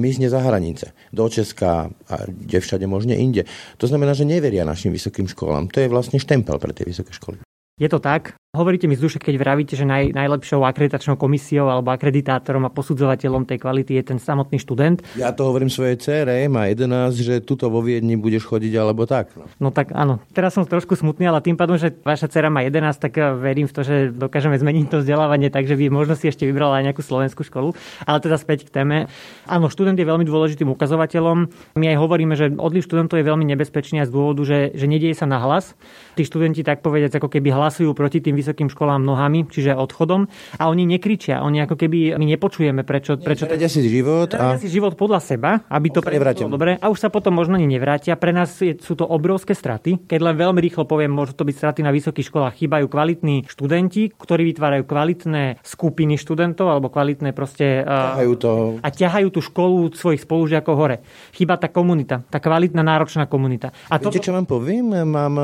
mizne 0.00 0.32
za 0.32 0.40
hranice. 0.40 0.96
Do 1.12 1.28
Česka 1.28 1.90
a 1.90 2.14
kde 2.26 2.58
všade 2.60 2.86
možne 2.88 3.18
inde. 3.18 3.44
To 3.76 3.86
znamená, 3.86 4.16
že 4.16 4.28
neveria 4.28 4.64
našim 4.64 4.94
vysokým 4.94 5.28
školám. 5.28 5.68
To 5.74 5.82
je 5.82 5.92
vlastne 5.92 6.16
štempel 6.16 6.56
pre 6.56 6.72
tie 6.72 6.86
vysoké 6.86 7.12
školy. 7.12 7.42
Je 7.80 7.88
to 7.88 7.96
tak. 7.96 8.36
Hovoríte 8.50 8.90
mi 8.90 8.98
z 8.98 9.06
duše, 9.06 9.22
keď 9.22 9.38
vravíte, 9.38 9.78
že 9.78 9.86
naj, 9.86 10.10
najlepšou 10.10 10.66
akreditačnou 10.66 11.14
komisiou 11.14 11.70
alebo 11.70 11.94
akreditátorom 11.94 12.66
a 12.66 12.74
posudzovateľom 12.74 13.46
tej 13.46 13.62
kvality 13.62 13.94
je 13.94 14.10
ten 14.10 14.18
samotný 14.18 14.58
študent. 14.58 15.06
Ja 15.14 15.30
to 15.30 15.46
hovorím 15.46 15.70
svojej 15.70 15.94
cére, 16.02 16.50
má 16.50 16.66
11, 16.66 17.14
že 17.14 17.34
tuto 17.46 17.70
vo 17.70 17.78
Viedni 17.78 18.18
budeš 18.18 18.50
chodiť 18.50 18.74
alebo 18.74 19.06
tak. 19.06 19.30
No. 19.38 19.46
no 19.62 19.68
tak 19.70 19.94
áno, 19.94 20.18
teraz 20.34 20.58
som 20.58 20.66
trošku 20.66 20.98
smutný, 20.98 21.30
ale 21.30 21.46
tým 21.46 21.54
pádom, 21.54 21.78
že 21.78 21.94
vaša 22.02 22.26
dcera 22.26 22.50
má 22.50 22.66
11, 22.66 22.90
tak 22.98 23.22
eh, 23.22 23.30
verím 23.38 23.70
v 23.70 23.74
to, 23.78 23.86
že 23.86 24.10
dokážeme 24.10 24.58
zmeniť 24.58 24.86
to 24.90 25.06
vzdelávanie, 25.06 25.46
takže 25.54 25.78
by 25.78 25.86
možno 25.86 26.18
si 26.18 26.26
ešte 26.26 26.42
vybrala 26.42 26.82
aj 26.82 26.90
nejakú 26.90 27.06
slovenskú 27.06 27.46
školu. 27.46 27.78
Ale 28.02 28.18
teda 28.18 28.34
späť 28.34 28.66
k 28.66 28.74
téme. 28.74 29.06
Áno, 29.46 29.70
študent 29.70 29.94
je 29.94 30.02
veľmi 30.02 30.26
dôležitým 30.26 30.66
ukazovateľom. 30.74 31.54
My 31.78 31.94
aj 31.94 31.96
hovoríme, 32.02 32.34
že 32.34 32.50
odliv 32.58 32.82
študentov 32.82 33.14
je 33.14 33.30
veľmi 33.30 33.46
nebezpečný 33.46 34.02
z 34.02 34.10
dôvodu, 34.10 34.42
že, 34.42 34.74
že 34.74 34.90
nedieje 34.90 35.14
sa 35.14 35.30
na 35.30 35.38
hlas. 35.38 35.78
Tí 36.18 36.26
študenti 36.26 36.66
tak 36.66 36.82
povedať, 36.82 37.14
ako 37.14 37.30
keby 37.30 37.54
hlasujú 37.54 37.94
proti 37.94 38.18
tým 38.18 38.39
vysokým 38.40 38.72
školám 38.72 39.04
nohami, 39.04 39.44
čiže 39.46 39.76
odchodom. 39.76 40.26
A 40.56 40.72
oni 40.72 40.88
nekričia, 40.88 41.44
oni 41.44 41.62
ako 41.64 41.76
keby 41.76 42.16
my 42.16 42.26
nepočujeme, 42.36 42.82
prečo... 42.82 43.20
prečo 43.20 43.44
to... 43.44 43.56
si 43.56 43.80
život 43.84 44.32
a... 44.32 44.56
si 44.56 44.72
život 44.72 44.96
podľa 44.96 45.20
seba, 45.20 45.50
aby 45.68 45.92
to 45.92 46.00
prevrátil. 46.00 46.48
dobre. 46.48 46.80
A 46.80 46.88
už 46.88 46.98
sa 47.04 47.08
potom 47.12 47.36
možno 47.36 47.60
ani 47.60 47.68
nevrátia. 47.68 48.16
Pre 48.16 48.32
nás 48.32 48.56
je, 48.58 48.76
sú 48.80 48.96
to 48.96 49.04
obrovské 49.04 49.52
straty. 49.52 50.00
Keď 50.08 50.20
len 50.20 50.34
veľmi 50.36 50.60
rýchlo 50.62 50.88
poviem, 50.88 51.12
môžu 51.12 51.36
to 51.36 51.44
byť 51.44 51.54
straty 51.56 51.80
na 51.84 51.92
vysokých 51.92 52.26
školách. 52.30 52.54
Chýbajú 52.56 52.86
kvalitní 52.88 53.44
študenti, 53.50 54.14
ktorí 54.14 54.54
vytvárajú 54.54 54.88
kvalitné 54.88 55.60
skupiny 55.60 56.16
študentov 56.16 56.70
alebo 56.70 56.88
kvalitné 56.88 57.34
proste... 57.36 57.84
Ťahajú 57.84 58.32
to. 58.38 58.50
A 58.80 58.88
ťahajú 58.88 59.28
tú 59.34 59.40
školu 59.44 59.92
svojich 59.92 60.24
spolužiakov 60.24 60.74
hore. 60.78 60.96
Chýba 61.34 61.58
tá 61.58 61.68
komunita, 61.68 62.22
tá 62.30 62.38
kvalitná 62.38 62.80
náročná 62.80 63.26
komunita. 63.26 63.74
A 63.90 63.98
Viete, 64.00 64.22
čo 64.22 64.34
vám 64.34 64.46
poviem? 64.46 64.94
Mám 65.04 65.34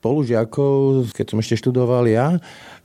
spolužiakov, 0.00 1.08
keď 1.12 1.26
som 1.30 1.38
ešte 1.38 1.54
študoval 1.60 2.07
ja, 2.08 2.38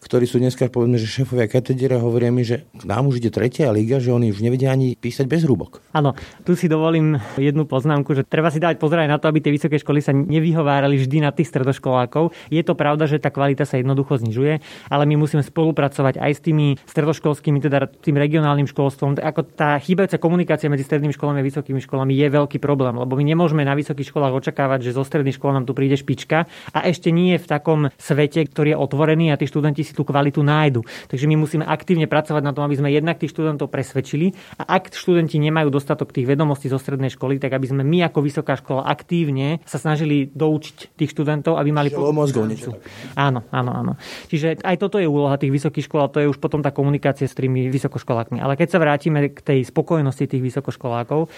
ktorí 0.04 0.28
sú 0.28 0.38
dneska, 0.44 0.68
povedzme, 0.68 1.00
že 1.00 1.08
šéfovia 1.08 1.48
katediera 1.48 1.98
hovoria 2.04 2.30
mi, 2.30 2.44
že 2.44 2.68
nám 2.84 3.08
už 3.08 3.24
ide 3.24 3.32
tretia 3.32 3.72
liga, 3.72 4.04
že 4.04 4.12
oni 4.12 4.36
už 4.36 4.44
nevedia 4.44 4.76
ani 4.76 5.00
písať 5.00 5.26
bez 5.26 5.48
rúbok. 5.48 5.80
Áno, 5.96 6.12
tu 6.44 6.60
si 6.60 6.68
dovolím 6.68 7.16
jednu 7.40 7.64
poznámku, 7.64 8.12
že 8.12 8.28
treba 8.28 8.52
si 8.52 8.60
dať 8.60 8.76
pozerať 8.76 9.08
na 9.08 9.18
to, 9.18 9.32
aby 9.32 9.40
tie 9.40 9.56
vysoké 9.56 9.80
školy 9.80 10.04
sa 10.04 10.12
nevyhovárali 10.12 11.00
vždy 11.00 11.24
na 11.24 11.32
tých 11.32 11.48
stredoškolákov. 11.48 12.36
Je 12.52 12.60
to 12.68 12.76
pravda, 12.76 13.08
že 13.08 13.24
tá 13.24 13.32
kvalita 13.32 13.64
sa 13.64 13.80
jednoducho 13.80 14.20
znižuje, 14.20 14.60
ale 14.92 15.04
my 15.08 15.16
musíme 15.16 15.40
spolupracovať 15.40 16.20
aj 16.20 16.32
s 16.36 16.42
tými 16.44 16.76
stredoškolskými, 16.84 17.64
teda 17.64 17.88
tým 17.88 18.20
regionálnym 18.20 18.68
školstvom. 18.68 19.24
Ako 19.24 19.48
tá 19.48 19.80
chýbajúca 19.80 20.20
komunikácia 20.20 20.68
medzi 20.68 20.84
strednými 20.84 21.16
školami 21.16 21.40
a 21.40 21.48
vysokými 21.48 21.80
školami 21.80 22.12
je 22.12 22.28
veľký 22.28 22.58
problém, 22.60 23.00
lebo 23.00 23.16
my 23.16 23.24
nemôžeme 23.24 23.64
na 23.64 23.78
vysokých 23.78 24.12
školách 24.12 24.36
očakávať, 24.44 24.92
že 24.92 24.98
zo 25.00 25.08
stredných 25.08 25.40
škôl 25.40 25.56
nám 25.56 25.64
tu 25.64 25.72
príde 25.72 25.96
špička 25.96 26.50
a 26.76 26.80
ešte 26.84 27.14
nie 27.14 27.38
je 27.38 27.44
v 27.46 27.48
takom 27.48 27.80
svete, 27.96 28.44
ktorý 28.50 28.76
je 28.76 28.82
otvorený 28.82 29.32
a 29.32 29.40
tí 29.40 29.48
študenti 29.48 29.86
si 29.86 29.93
si 29.94 30.02
tú 30.02 30.02
kvalitu 30.02 30.42
nájdu. 30.42 30.82
Takže 30.82 31.30
my 31.30 31.38
musíme 31.38 31.62
aktívne 31.70 32.10
pracovať 32.10 32.42
na 32.42 32.50
tom, 32.50 32.66
aby 32.66 32.74
sme 32.74 32.90
jednak 32.90 33.22
tých 33.22 33.30
študentov 33.30 33.70
presvedčili 33.70 34.34
a 34.58 34.66
ak 34.82 34.90
študenti 34.90 35.38
nemajú 35.38 35.70
dostatok 35.70 36.10
tých 36.10 36.26
vedomostí 36.26 36.66
zo 36.66 36.82
strednej 36.82 37.14
školy, 37.14 37.38
tak 37.38 37.54
aby 37.54 37.70
sme 37.70 37.86
my 37.86 38.10
ako 38.10 38.26
vysoká 38.26 38.58
škola 38.58 38.90
aktívne 38.90 39.62
sa 39.70 39.78
snažili 39.78 40.34
doučiť 40.34 40.98
tých 40.98 41.14
študentov, 41.14 41.62
aby 41.62 41.70
mali 41.70 41.94
mozgov 41.94 42.50
niečo 42.50 42.74
Áno, 43.14 43.46
áno, 43.54 43.72
áno. 43.72 43.94
Čiže 44.34 44.66
aj 44.66 44.82
toto 44.82 44.98
je 44.98 45.06
úloha 45.06 45.38
tých 45.38 45.54
vysokých 45.54 45.86
škôl 45.86 46.02
a 46.02 46.10
to 46.10 46.18
je 46.18 46.32
už 46.32 46.42
potom 46.42 46.66
tá 46.66 46.74
komunikácia 46.74 47.30
s 47.30 47.38
tými 47.38 47.70
vysokoškolákmi. 47.70 48.42
Ale 48.42 48.58
keď 48.58 48.68
sa 48.74 48.82
vrátime 48.82 49.30
k 49.30 49.40
tej 49.46 49.60
spokojnosti 49.70 50.26
tých 50.26 50.42
vysokoškolákov, 50.42 51.30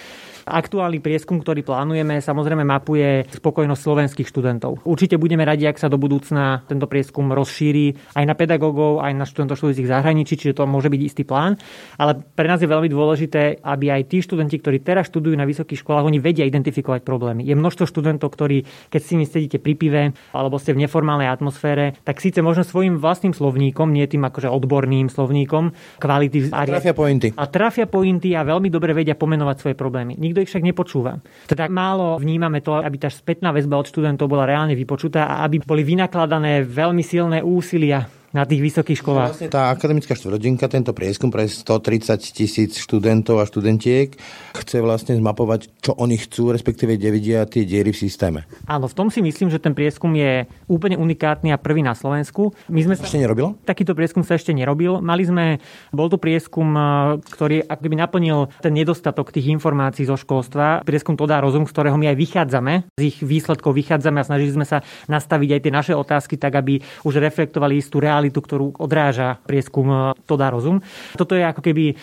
Aktuálny 0.46 1.02
prieskum, 1.02 1.42
ktorý 1.42 1.66
plánujeme, 1.66 2.22
samozrejme 2.22 2.62
mapuje 2.62 3.26
spokojnosť 3.34 3.82
slovenských 3.82 4.30
študentov. 4.30 4.86
Určite 4.86 5.18
budeme 5.18 5.42
radi, 5.42 5.66
ak 5.66 5.82
sa 5.82 5.90
do 5.90 5.98
budúcna 5.98 6.62
tento 6.70 6.86
prieskum 6.86 7.34
rozšíri 7.34 8.14
aj 8.14 8.26
na 8.30 8.38
pedagógov, 8.46 9.02
aj 9.02 9.12
na 9.18 9.26
študentov 9.26 9.58
študujúcich 9.58 9.90
zahraničí, 9.90 10.38
čiže 10.38 10.62
to 10.62 10.70
môže 10.70 10.94
byť 10.94 11.02
istý 11.02 11.26
plán. 11.26 11.58
Ale 11.98 12.22
pre 12.22 12.46
nás 12.46 12.62
je 12.62 12.70
veľmi 12.70 12.88
dôležité, 12.88 13.66
aby 13.66 13.90
aj 13.90 14.14
tí 14.14 14.22
študenti, 14.22 14.62
ktorí 14.62 14.86
teraz 14.86 15.10
študujú 15.10 15.34
na 15.34 15.50
vysokých 15.50 15.82
školách, 15.82 16.06
oni 16.06 16.22
vedia 16.22 16.46
identifikovať 16.46 17.02
problémy. 17.02 17.42
Je 17.42 17.58
množstvo 17.58 17.90
študentov, 17.90 18.30
ktorí, 18.30 18.64
keď 18.94 19.02
si 19.02 19.18
nimi 19.18 19.26
sedíte 19.26 19.58
pri 19.58 19.74
pive 19.74 20.02
alebo 20.32 20.62
ste 20.62 20.78
v 20.78 20.86
neformálnej 20.86 21.26
atmosfére, 21.26 21.98
tak 22.06 22.22
síce 22.22 22.46
možno 22.46 22.62
svojim 22.62 23.02
vlastným 23.02 23.34
slovníkom, 23.34 23.90
nie 23.90 24.06
tým 24.06 24.22
akože 24.28 24.48
odborným 24.52 25.10
slovníkom, 25.10 25.74
kvality 25.98 26.54
a 26.54 26.68
trafia 26.70 26.94
pointy. 26.94 27.28
A 27.34 27.44
trafia 27.50 27.88
pointy 27.90 28.38
a 28.38 28.46
veľmi 28.46 28.70
dobre 28.70 28.94
vedia 28.94 29.18
pomenovať 29.18 29.56
svoje 29.58 29.76
problémy. 29.76 30.14
Nikto 30.20 30.46
ich 30.46 30.50
však 30.52 30.64
nepočúva. 30.64 31.18
Teda 31.50 31.66
málo 31.72 32.20
vnímame 32.22 32.62
to, 32.62 32.78
aby 32.78 33.02
tá 33.02 33.10
spätná 33.10 33.50
väzba 33.56 33.80
od 33.80 33.90
študentov 33.90 34.30
bola 34.30 34.46
reálne 34.46 34.76
vypočutá 34.76 35.26
a 35.26 35.48
aby 35.48 35.64
boli 35.64 35.82
vynakladané 35.88 36.68
veľmi 36.68 37.02
silné 37.02 37.40
úsilia 37.40 38.06
na 38.36 38.44
tých 38.44 38.60
vysokých 38.60 39.00
školách. 39.00 39.32
Vlastne 39.32 39.48
tá 39.48 39.72
akademická 39.72 40.12
štvrtinka, 40.12 40.68
tento 40.68 40.92
prieskum 40.92 41.32
pre 41.32 41.48
130 41.48 42.20
tisíc 42.36 42.76
študentov 42.84 43.40
a 43.40 43.48
študentiek 43.48 44.12
chce 44.60 44.84
vlastne 44.84 45.16
zmapovať, 45.16 45.72
čo 45.80 45.96
oni 45.96 46.20
chcú, 46.20 46.52
respektíve 46.52 47.00
kde 47.00 47.10
vidia 47.16 47.40
tie 47.48 47.64
diery 47.64 47.96
v 47.96 48.00
systéme. 48.04 48.40
Áno, 48.68 48.92
v 48.92 48.96
tom 48.96 49.08
si 49.08 49.24
myslím, 49.24 49.48
že 49.48 49.64
ten 49.64 49.72
prieskum 49.72 50.12
je 50.12 50.44
úplne 50.68 51.00
unikátny 51.00 51.56
a 51.56 51.58
prvý 51.58 51.80
na 51.80 51.96
Slovensku. 51.96 52.52
My 52.68 52.84
sme 52.84 53.00
sa... 53.00 53.08
Ešte 53.08 53.24
nerobil? 53.24 53.56
Takýto 53.64 53.96
prieskum 53.96 54.28
sa 54.28 54.36
ešte 54.36 54.52
nerobil. 54.52 55.00
Mali 55.00 55.24
sme, 55.24 55.64
bol 55.96 56.12
tu 56.12 56.20
prieskum, 56.20 56.68
eh, 56.76 56.84
ktorý 57.24 57.64
akoby 57.64 57.96
naplnil 57.96 58.52
ten 58.60 58.76
nedostatok 58.76 59.32
tých 59.32 59.48
informácií 59.48 60.04
zo 60.04 60.20
školstva. 60.20 60.84
Prieskum 60.84 61.16
to 61.16 61.24
dá 61.24 61.40
rozum, 61.40 61.64
z 61.64 61.72
ktorého 61.72 61.96
my 61.96 62.12
aj 62.12 62.18
vychádzame. 62.20 62.74
Z 63.00 63.02
ich 63.02 63.18
výsledkov 63.24 63.72
vychádzame 63.72 64.20
a 64.20 64.28
snažili 64.28 64.52
sme 64.52 64.68
sa 64.68 64.84
nastaviť 65.08 65.50
aj 65.56 65.62
tie 65.64 65.72
naše 65.72 65.94
otázky 65.96 66.36
tak, 66.36 66.60
aby 66.60 66.84
už 67.08 67.24
reflektovali 67.24 67.80
istú 67.80 68.02
realitu 68.02 68.25
realitu, 68.26 68.42
ktorú 68.42 68.74
odráža 68.82 69.38
prieskum 69.46 69.86
e, 69.86 69.98
To 70.26 70.34
dá 70.34 70.50
rozum. 70.50 70.82
Toto 71.14 71.38
je 71.38 71.46
ako 71.46 71.62
keby 71.62 71.94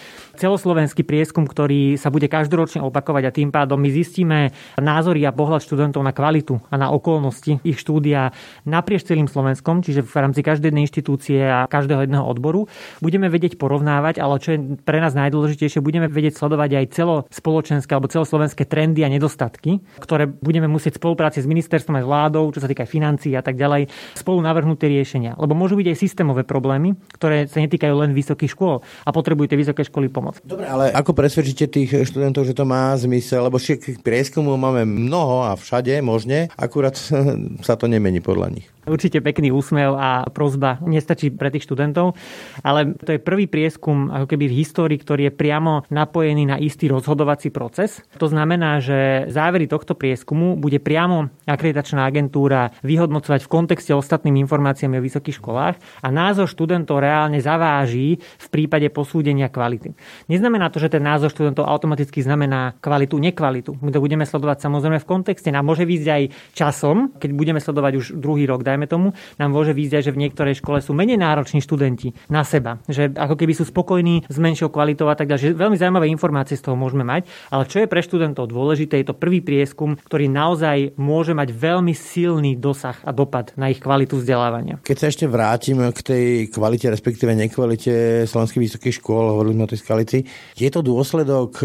celoslovenský 0.42 1.06
prieskum, 1.06 1.46
ktorý 1.46 1.94
sa 1.94 2.10
bude 2.10 2.26
každoročne 2.26 2.82
opakovať 2.82 3.22
a 3.30 3.34
tým 3.34 3.54
pádom 3.54 3.78
my 3.78 3.90
zistíme 3.94 4.50
názory 4.74 5.22
a 5.22 5.30
pohľad 5.30 5.62
študentov 5.62 6.02
na 6.02 6.10
kvalitu 6.10 6.58
a 6.66 6.74
na 6.74 6.90
okolnosti 6.90 7.62
ich 7.62 7.78
štúdia 7.78 8.34
naprieč 8.66 9.06
celým 9.06 9.30
Slovenskom, 9.30 9.86
čiže 9.86 10.02
v 10.02 10.10
rámci 10.18 10.42
každej 10.42 10.74
jednej 10.74 10.90
inštitúcie 10.90 11.38
a 11.46 11.70
každého 11.70 12.02
jedného 12.02 12.26
odboru. 12.26 12.66
Budeme 12.98 13.30
vedieť 13.30 13.54
porovnávať, 13.54 14.18
ale 14.18 14.42
čo 14.42 14.48
je 14.56 14.58
pre 14.82 14.98
nás 14.98 15.14
najdôležitejšie, 15.14 15.78
budeme 15.78 16.10
vedieť 16.10 16.42
sledovať 16.42 16.70
aj 16.82 16.86
celospoločenské 16.96 17.90
alebo 17.94 18.10
celoslovenské 18.10 18.66
trendy 18.66 19.06
a 19.06 19.12
nedostatky, 19.12 19.84
ktoré 20.02 20.26
budeme 20.26 20.66
musieť 20.66 20.98
spolupráci 20.98 21.44
s 21.44 21.46
ministerstvom 21.46 22.00
s 22.00 22.06
vládou, 22.08 22.50
čo 22.50 22.58
sa 22.58 22.66
týka 22.66 22.88
financií 22.88 23.36
a 23.36 23.44
tak 23.44 23.60
ďalej, 23.60 23.92
spolu 24.16 24.40
navrhnúť 24.40 24.78
tie 24.80 24.90
riešenia. 24.90 25.36
Lebo 25.36 25.52
môžu 25.52 25.76
byť 25.76 25.92
aj 25.92 25.96
systémové 26.00 26.42
problémy, 26.42 26.96
ktoré 27.14 27.44
sa 27.46 27.60
netýkajú 27.60 27.94
len 27.94 28.16
vysokých 28.16 28.56
škôl 28.56 28.80
a 28.80 29.10
potrebujú 29.12 29.52
tie 29.52 29.60
vysoké 29.60 29.84
školy 29.84 30.08
pomoc. 30.08 30.31
Dobre, 30.40 30.64
ale 30.64 30.88
ako 30.88 31.12
presvedčíte 31.12 31.68
tých 31.68 32.08
študentov, 32.08 32.48
že 32.48 32.56
to 32.56 32.64
má 32.64 32.96
zmysel? 32.96 33.44
Lebo 33.44 33.60
prieskumov 34.00 34.56
máme 34.56 34.88
mnoho 34.88 35.44
a 35.44 35.52
všade 35.52 35.92
možne, 36.00 36.48
akurát 36.56 36.96
sa 37.68 37.74
to 37.76 37.84
nemení 37.84 38.24
podľa 38.24 38.56
nich. 38.56 38.71
Určite 38.82 39.22
pekný 39.22 39.54
úsmev 39.54 39.94
a 39.94 40.26
prozba 40.26 40.82
nestačí 40.82 41.30
pre 41.30 41.54
tých 41.54 41.70
študentov, 41.70 42.18
ale 42.66 42.98
to 42.98 43.14
je 43.14 43.22
prvý 43.22 43.46
prieskum 43.46 44.10
ako 44.10 44.26
keby 44.26 44.50
v 44.50 44.58
histórii, 44.58 44.98
ktorý 44.98 45.30
je 45.30 45.38
priamo 45.38 45.86
napojený 45.86 46.50
na 46.50 46.56
istý 46.58 46.90
rozhodovací 46.90 47.54
proces. 47.54 48.02
To 48.18 48.26
znamená, 48.26 48.82
že 48.82 49.30
závery 49.30 49.70
tohto 49.70 49.94
prieskumu 49.94 50.58
bude 50.58 50.82
priamo 50.82 51.30
akreditačná 51.46 52.02
agentúra 52.02 52.74
vyhodnocovať 52.82 53.46
v 53.46 53.52
kontexte 53.54 53.94
ostatnými 53.94 54.42
informáciami 54.42 54.98
o 54.98 55.06
vysokých 55.06 55.38
školách 55.38 55.76
A 56.02 56.10
názor 56.10 56.50
študentov 56.50 56.98
reálne 56.98 57.38
zaváži 57.38 58.18
v 58.18 58.46
prípade 58.50 58.90
posúdenia 58.90 59.46
kvality. 59.46 59.94
Neznamená 60.26 60.74
to, 60.74 60.82
že 60.82 60.98
ten 60.98 61.06
názor 61.06 61.30
študentov 61.30 61.70
automaticky 61.70 62.18
znamená 62.18 62.74
kvalitu, 62.82 63.22
nekvalitu. 63.22 63.78
My 63.78 63.94
to 63.94 64.02
budeme 64.02 64.26
sledovať 64.26 64.66
samozrejme 64.66 64.98
v 64.98 65.06
kontexte. 65.06 65.54
Nám 65.54 65.70
môže 65.70 65.86
výjsť 65.86 66.08
aj 66.10 66.22
časom, 66.50 67.14
keď 67.22 67.30
budeme 67.30 67.60
sledovať 67.62 67.92
už 67.94 68.06
druhý 68.18 68.50
rok, 68.50 68.66
dajme 68.72 68.90
tomu, 68.90 69.12
nám 69.36 69.50
môže 69.52 69.76
výjsť 69.76 69.92
že 70.08 70.14
v 70.14 70.22
niektorej 70.24 70.64
škole 70.64 70.80
sú 70.80 70.96
menej 70.96 71.20
nároční 71.20 71.60
študenti 71.60 72.16
na 72.32 72.40
seba, 72.48 72.80
že 72.88 73.12
ako 73.12 73.36
keby 73.36 73.52
sú 73.52 73.68
spokojní 73.68 74.24
s 74.24 74.36
menšou 74.40 74.72
kvalitou 74.72 75.12
a 75.12 75.16
tak 75.18 75.28
ďalej. 75.28 75.52
Veľmi 75.52 75.76
zaujímavé 75.76 76.08
informácie 76.08 76.56
z 76.56 76.64
toho 76.64 76.76
môžeme 76.80 77.04
mať, 77.04 77.28
ale 77.52 77.68
čo 77.68 77.84
je 77.84 77.90
pre 77.90 78.00
študentov 78.00 78.48
dôležité, 78.48 79.04
je 79.04 79.12
to 79.12 79.16
prvý 79.18 79.44
prieskum, 79.44 80.00
ktorý 80.00 80.32
naozaj 80.32 80.96
môže 80.96 81.36
mať 81.36 81.52
veľmi 81.52 81.92
silný 81.92 82.56
dosah 82.56 82.96
a 83.04 83.12
dopad 83.12 83.52
na 83.60 83.68
ich 83.68 83.82
kvalitu 83.82 84.16
vzdelávania. 84.16 84.80
Keď 84.80 84.96
sa 84.96 85.06
ešte 85.12 85.28
vrátim 85.28 85.76
k 85.92 86.00
tej 86.00 86.24
kvalite, 86.48 86.88
respektíve 86.88 87.36
nekvalite 87.36 88.24
slovenských 88.24 88.64
vysokých 88.64 88.96
škôl, 89.02 89.36
hovorili 89.36 89.58
sme 89.58 89.66
o 89.66 89.72
tej 89.72 89.80
skalici, 89.82 90.18
je 90.56 90.70
to 90.72 90.80
dôsledok 90.80 91.60
e, 91.60 91.64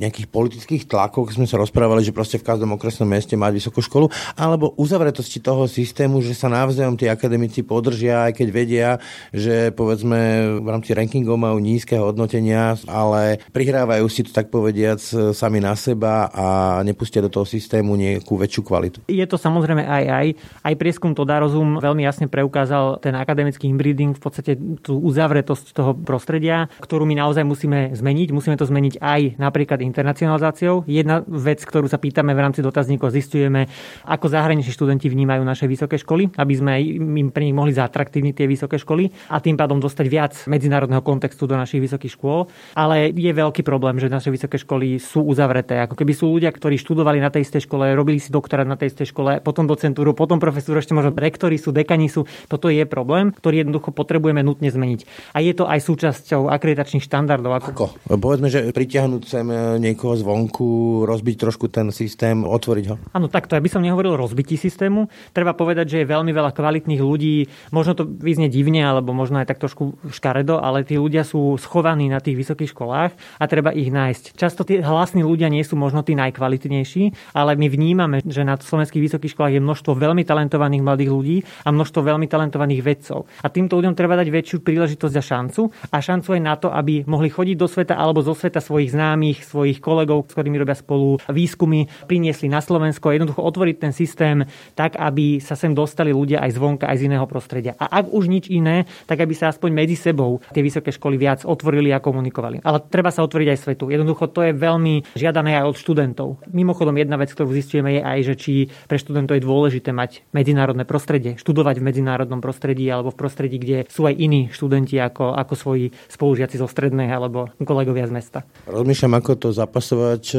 nejakých 0.00 0.26
politických 0.30 0.88
tlakov, 0.88 1.28
keď 1.28 1.44
sme 1.44 1.50
sa 1.50 1.60
rozprávali, 1.60 2.06
že 2.06 2.14
proste 2.14 2.38
v 2.38 2.46
každom 2.46 2.78
okresnom 2.78 3.10
meste 3.10 3.34
mať 3.34 3.52
vysokú 3.58 3.82
školu, 3.82 4.06
alebo 4.38 4.72
uzavretosti 4.78 5.42
toho 5.42 5.66
systému, 5.66 6.22
že 6.22 6.29
sa 6.34 6.52
navzájom 6.52 6.96
tí 6.98 7.06
akademici 7.06 7.62
podržia, 7.62 8.30
aj 8.30 8.32
keď 8.36 8.48
vedia, 8.50 8.88
že 9.30 9.70
povedzme 9.72 10.18
v 10.60 10.68
rámci 10.68 10.92
rankingov 10.92 11.38
majú 11.38 11.56
nízke 11.62 11.96
hodnotenia, 11.96 12.76
ale 12.84 13.40
prihrávajú 13.54 14.06
si 14.10 14.26
to 14.26 14.34
tak 14.34 14.52
povediac 14.52 15.00
sami 15.32 15.62
na 15.62 15.72
seba 15.78 16.28
a 16.28 16.46
nepustia 16.84 17.24
do 17.24 17.32
toho 17.32 17.48
systému 17.48 17.96
nejakú 17.96 18.36
väčšiu 18.36 18.62
kvalitu. 18.66 18.98
Je 19.08 19.24
to 19.24 19.40
samozrejme 19.40 19.86
aj 19.86 20.04
aj. 20.10 20.26
Aj 20.60 20.74
prieskum 20.76 21.16
to 21.16 21.24
dá 21.24 21.40
rozum 21.40 21.80
veľmi 21.80 22.04
jasne 22.04 22.26
preukázal 22.28 23.00
ten 23.00 23.16
akademický 23.16 23.70
inbreeding, 23.70 24.12
v 24.12 24.22
podstate 24.22 24.52
tú 24.84 25.00
uzavretosť 25.00 25.72
toho 25.72 25.96
prostredia, 25.96 26.68
ktorú 26.84 27.08
my 27.08 27.16
naozaj 27.16 27.46
musíme 27.46 27.96
zmeniť. 27.96 28.28
Musíme 28.36 28.60
to 28.60 28.68
zmeniť 28.68 29.00
aj 29.00 29.40
napríklad 29.40 29.80
internacionalizáciou. 29.80 30.84
Jedna 30.84 31.24
vec, 31.24 31.64
ktorú 31.64 31.88
sa 31.88 31.96
pýtame 31.96 32.36
v 32.36 32.42
rámci 32.44 32.60
dotazníkov, 32.60 33.16
zistujeme, 33.16 33.70
ako 34.04 34.28
zahraniční 34.28 34.72
študenti 34.74 35.08
vnímajú 35.08 35.40
naše 35.40 35.64
vysoké 35.64 35.96
školy, 35.96 36.19
aby 36.28 36.54
sme 36.58 36.72
im 37.00 37.28
pre 37.32 37.48
nich 37.48 37.56
mohli 37.56 37.72
zatraktívniť 37.72 38.34
tie 38.34 38.46
vysoké 38.50 38.76
školy 38.76 39.08
a 39.32 39.40
tým 39.40 39.56
pádom 39.56 39.80
dostať 39.80 40.06
viac 40.10 40.34
medzinárodného 40.44 41.00
kontextu 41.00 41.48
do 41.48 41.56
našich 41.56 41.80
vysokých 41.80 42.18
škôl. 42.18 42.50
Ale 42.76 43.14
je 43.14 43.32
veľký 43.32 43.64
problém, 43.64 43.96
že 43.96 44.12
naše 44.12 44.28
vysoké 44.28 44.60
školy 44.60 45.00
sú 45.00 45.24
uzavreté. 45.24 45.80
Ako 45.80 45.96
keby 45.96 46.12
sú 46.12 46.34
ľudia, 46.34 46.50
ktorí 46.50 46.76
študovali 46.76 47.22
na 47.22 47.30
tej 47.30 47.46
istej 47.46 47.70
škole, 47.70 47.94
robili 47.94 48.18
si 48.18 48.34
doktorát 48.34 48.66
na 48.66 48.76
tej 48.76 48.92
istej 48.92 49.14
škole, 49.14 49.38
potom 49.40 49.64
docentúru, 49.70 50.12
potom 50.12 50.42
profesúru, 50.42 50.82
ešte 50.82 50.92
možno 50.92 51.14
rektori 51.14 51.56
sú, 51.56 51.70
dekani 51.70 52.10
sú. 52.10 52.26
Toto 52.50 52.66
je 52.68 52.82
problém, 52.84 53.30
ktorý 53.30 53.62
jednoducho 53.62 53.94
potrebujeme 53.94 54.42
nutne 54.42 54.68
zmeniť. 54.68 55.32
A 55.36 55.44
je 55.44 55.52
to 55.54 55.70
aj 55.70 55.78
súčasťou 55.84 56.50
akreditačných 56.50 57.04
štandardov. 57.04 57.52
Ako... 57.60 57.68
ako? 57.70 57.86
Povedzme, 58.18 58.50
že 58.50 58.74
pritiahnuť 58.74 59.22
sem 59.22 59.46
niekoho 59.78 60.18
zvonku, 60.18 61.04
rozbiť 61.06 61.36
trošku 61.38 61.70
ten 61.70 61.94
systém, 61.94 62.42
otvoriť 62.42 62.84
ho. 62.90 62.96
Áno, 63.14 63.30
takto. 63.30 63.54
Ja 63.54 63.62
by 63.62 63.70
som 63.70 63.84
nehovoril 63.84 64.16
o 64.16 64.22
rozbití 64.22 64.58
systému. 64.58 65.06
Treba 65.30 65.54
povedať, 65.54 65.86
že 65.86 65.96
je 66.02 66.09
veľmi 66.10 66.34
veľa 66.34 66.50
kvalitných 66.50 66.98
ľudí. 66.98 67.46
Možno 67.70 67.94
to 67.94 68.02
vyznie 68.02 68.50
divne, 68.50 68.82
alebo 68.82 69.14
možno 69.14 69.38
aj 69.38 69.46
tak 69.54 69.62
trošku 69.62 70.10
škaredo, 70.10 70.58
ale 70.58 70.82
tí 70.82 70.98
ľudia 70.98 71.22
sú 71.22 71.54
schovaní 71.62 72.10
na 72.10 72.18
tých 72.18 72.34
vysokých 72.34 72.74
školách 72.74 73.12
a 73.38 73.44
treba 73.46 73.70
ich 73.70 73.94
nájsť. 73.94 74.34
Často 74.34 74.66
tí 74.66 74.82
hlasní 74.82 75.22
ľudia 75.22 75.46
nie 75.46 75.62
sú 75.62 75.78
možno 75.78 76.02
tí 76.02 76.18
najkvalitnejší, 76.18 77.34
ale 77.38 77.54
my 77.54 77.66
vnímame, 77.70 78.16
že 78.26 78.42
na 78.42 78.58
slovenských 78.58 79.06
vysokých 79.06 79.38
školách 79.38 79.54
je 79.54 79.62
množstvo 79.62 79.92
veľmi 79.94 80.26
talentovaných 80.26 80.82
mladých 80.82 81.10
ľudí 81.12 81.36
a 81.62 81.68
množstvo 81.70 82.00
veľmi 82.00 82.26
talentovaných 82.26 82.82
vedcov. 82.82 83.28
A 83.44 83.52
týmto 83.52 83.76
ľuďom 83.76 83.92
treba 83.92 84.16
dať 84.16 84.28
väčšiu 84.32 84.58
príležitosť 84.64 85.14
a 85.14 85.22
šancu 85.22 85.62
a 85.92 85.96
šancu 86.00 86.28
aj 86.34 86.42
na 86.42 86.54
to, 86.56 86.72
aby 86.72 87.04
mohli 87.04 87.28
chodiť 87.28 87.56
do 87.60 87.68
sveta 87.68 87.94
alebo 88.00 88.24
zo 88.24 88.32
sveta 88.32 88.64
svojich 88.64 88.96
známych, 88.96 89.44
svojich 89.44 89.84
kolegov, 89.84 90.24
s 90.24 90.32
ktorými 90.32 90.56
robia 90.56 90.72
spolu 90.72 91.20
výskumy, 91.28 92.08
priniesli 92.08 92.48
na 92.48 92.64
Slovensko 92.64 93.12
jednoducho 93.12 93.44
otvoriť 93.44 93.76
ten 93.76 93.92
systém 93.92 94.48
tak, 94.72 94.96
aby 94.96 95.36
sa 95.44 95.52
sem 95.52 95.76
dostali 95.76 95.99
ľudia 96.08 96.40
aj 96.40 96.56
zvonka, 96.56 96.88
aj 96.88 96.96
z 96.96 97.12
iného 97.12 97.28
prostredia. 97.28 97.76
A 97.76 98.00
ak 98.00 98.08
už 98.08 98.32
nič 98.32 98.48
iné, 98.48 98.88
tak 99.04 99.20
aby 99.20 99.36
sa 99.36 99.52
aspoň 99.52 99.76
medzi 99.76 100.00
sebou 100.00 100.40
tie 100.56 100.64
vysoké 100.64 100.88
školy 100.88 101.20
viac 101.20 101.44
otvorili 101.44 101.92
a 101.92 102.00
komunikovali. 102.00 102.64
Ale 102.64 102.80
treba 102.88 103.12
sa 103.12 103.20
otvoriť 103.20 103.48
aj 103.52 103.58
svetu. 103.60 103.92
Jednoducho 103.92 104.32
to 104.32 104.48
je 104.48 104.56
veľmi 104.56 105.12
žiadané 105.12 105.60
aj 105.60 105.68
od 105.68 105.76
študentov. 105.76 106.28
Mimochodom, 106.48 106.96
jedna 106.96 107.20
vec, 107.20 107.28
ktorú 107.36 107.52
zistujeme, 107.52 108.00
je 108.00 108.02
aj, 108.02 108.18
že 108.24 108.34
či 108.40 108.52
pre 108.88 108.96
študentov 108.96 109.36
je 109.36 109.44
dôležité 109.44 109.92
mať 109.92 110.24
medzinárodné 110.32 110.88
prostredie, 110.88 111.36
študovať 111.36 111.82
v 111.82 111.86
medzinárodnom 111.92 112.40
prostredí 112.40 112.88
alebo 112.88 113.12
v 113.12 113.20
prostredí, 113.20 113.60
kde 113.60 113.84
sú 113.92 114.08
aj 114.08 114.16
iní 114.16 114.48
študenti 114.48 114.96
ako, 114.96 115.36
ako 115.36 115.54
svoji 115.58 115.92
spolužiaci 116.08 116.56
zo 116.56 116.70
strednej 116.70 117.12
alebo 117.12 117.52
kolegovia 117.60 118.08
z 118.08 118.12
mesta. 118.14 118.38
Rozmýšľam, 118.70 119.18
ako 119.18 119.32
to 119.36 119.48
zapasovať 119.50 120.24
e, 120.32 120.38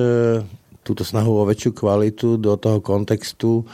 túto 0.81 1.03
snahu 1.05 1.43
o 1.43 1.47
väčšiu 1.47 1.71
kvalitu 1.75 2.41
do 2.41 2.57
toho 2.57 2.81
kontextu 2.81 3.65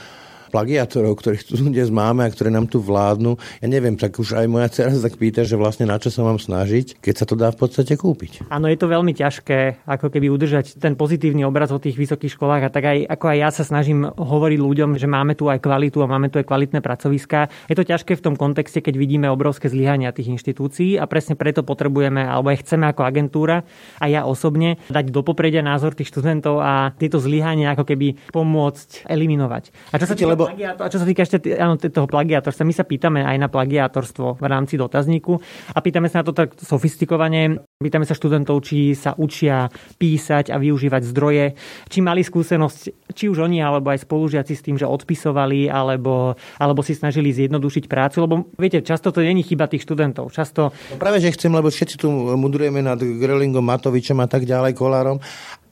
plagiátorov, 0.49 1.19
ktorých 1.19 1.43
tu 1.43 1.53
dnes 1.59 1.89
máme 1.91 2.23
a 2.23 2.29
ktoré 2.31 2.49
nám 2.49 2.71
tu 2.71 2.79
vládnu. 2.79 3.35
Ja 3.61 3.67
neviem, 3.67 3.99
tak 3.99 4.17
už 4.17 4.39
aj 4.39 4.45
moja 4.47 4.67
dcera 4.71 4.93
sa 4.95 5.05
tak 5.07 5.19
pýta, 5.19 5.43
že 5.43 5.59
vlastne 5.59 5.87
na 5.87 5.99
čo 5.99 6.09
sa 6.09 6.23
mám 6.23 6.39
snažiť, 6.39 6.99
keď 6.99 7.13
sa 7.13 7.25
to 7.27 7.35
dá 7.35 7.51
v 7.51 7.59
podstate 7.59 7.93
kúpiť. 7.99 8.47
Áno, 8.47 8.71
je 8.71 8.79
to 8.79 8.87
veľmi 8.87 9.11
ťažké, 9.11 9.83
ako 9.85 10.07
keby 10.13 10.31
udržať 10.31 10.79
ten 10.79 10.95
pozitívny 10.95 11.43
obraz 11.43 11.71
o 11.73 11.79
tých 11.81 11.99
vysokých 11.99 12.33
školách 12.33 12.67
a 12.67 12.73
tak 12.73 12.83
aj 12.87 12.97
ako 13.07 13.25
aj 13.31 13.37
ja 13.37 13.49
sa 13.51 13.63
snažím 13.67 14.07
hovoriť 14.07 14.59
ľuďom, 14.59 14.89
že 14.95 15.07
máme 15.09 15.33
tu 15.35 15.51
aj 15.51 15.59
kvalitu 15.63 15.99
a 16.03 16.11
máme 16.11 16.31
tu 16.31 16.39
aj 16.39 16.47
kvalitné 16.47 16.79
pracoviská. 16.79 17.51
Je 17.67 17.75
to 17.75 17.87
ťažké 17.87 18.15
v 18.15 18.23
tom 18.23 18.35
kontexte, 18.35 18.79
keď 18.79 18.95
vidíme 18.95 19.27
obrovské 19.27 19.67
zlyhania 19.67 20.15
tých 20.15 20.31
inštitúcií 20.33 20.95
a 20.99 21.09
presne 21.09 21.35
preto 21.35 21.65
potrebujeme, 21.65 22.23
alebo 22.23 22.53
aj 22.53 22.63
chceme 22.63 22.87
ako 22.89 23.01
agentúra 23.03 23.63
a 23.99 24.05
ja 24.07 24.23
osobne 24.23 24.79
dať 24.87 25.11
do 25.11 25.21
popredia 25.23 25.63
názor 25.63 25.93
tých 25.97 26.09
študentov 26.13 26.61
a 26.61 26.93
tieto 26.95 27.19
zlyhania 27.19 27.73
ako 27.73 27.83
keby 27.87 28.31
pomôcť 28.31 29.09
eliminovať. 29.09 29.93
A 29.93 29.99
čo 29.99 30.07
sa 30.07 30.15
lebo... 30.37 30.45
A 30.77 30.93
čo 30.93 31.01
sa 31.01 31.07
týka 31.09 31.25
ešte 31.25 31.41
áno, 31.57 31.81
toho 31.81 32.05
plagiátorstva, 32.05 32.61
my 32.61 32.75
sa 32.77 32.85
pýtame 32.85 33.25
aj 33.25 33.37
na 33.41 33.49
plagiátorstvo 33.49 34.37
v 34.37 34.45
rámci 34.45 34.77
dotazníku 34.77 35.33
a 35.73 35.79
pýtame 35.81 36.05
sa 36.05 36.21
na 36.21 36.25
to 36.29 36.37
tak 36.37 36.53
sofistikovane. 36.61 37.57
Pýtame 37.81 38.05
sa 38.05 38.13
študentov, 38.13 38.61
či 38.61 38.93
sa 38.93 39.17
učia 39.17 39.69
písať 39.97 40.53
a 40.53 40.57
využívať 40.57 41.01
zdroje, 41.13 41.53
či 41.89 41.99
mali 42.01 42.21
skúsenosť, 42.21 43.09
či 43.13 43.25
už 43.29 43.49
oni 43.49 43.61
alebo 43.61 43.89
aj 43.89 44.05
spolužiaci 44.05 44.53
s 44.53 44.65
tým, 44.65 44.77
že 44.77 44.89
odpisovali 44.89 45.69
alebo, 45.69 46.33
alebo 46.57 46.81
si 46.81 46.93
snažili 46.97 47.33
zjednodušiť 47.33 47.85
prácu, 47.85 48.17
lebo 48.25 48.35
viete, 48.57 48.81
často 48.81 49.13
to 49.13 49.21
není 49.21 49.45
chyba 49.45 49.69
tých 49.69 49.85
študentov. 49.85 50.33
Často... 50.33 50.73
No 50.73 50.97
práve, 50.97 51.21
že 51.21 51.33
chcem, 51.33 51.53
lebo 51.53 51.69
všetci 51.69 52.01
tu 52.01 52.09
mudrujeme 52.13 52.81
nad 52.81 52.97
Grelingom, 52.97 53.65
Matovičom 53.65 54.17
a 54.21 54.27
tak 54.29 54.49
ďalej, 54.49 54.73
Kolárom 54.73 55.21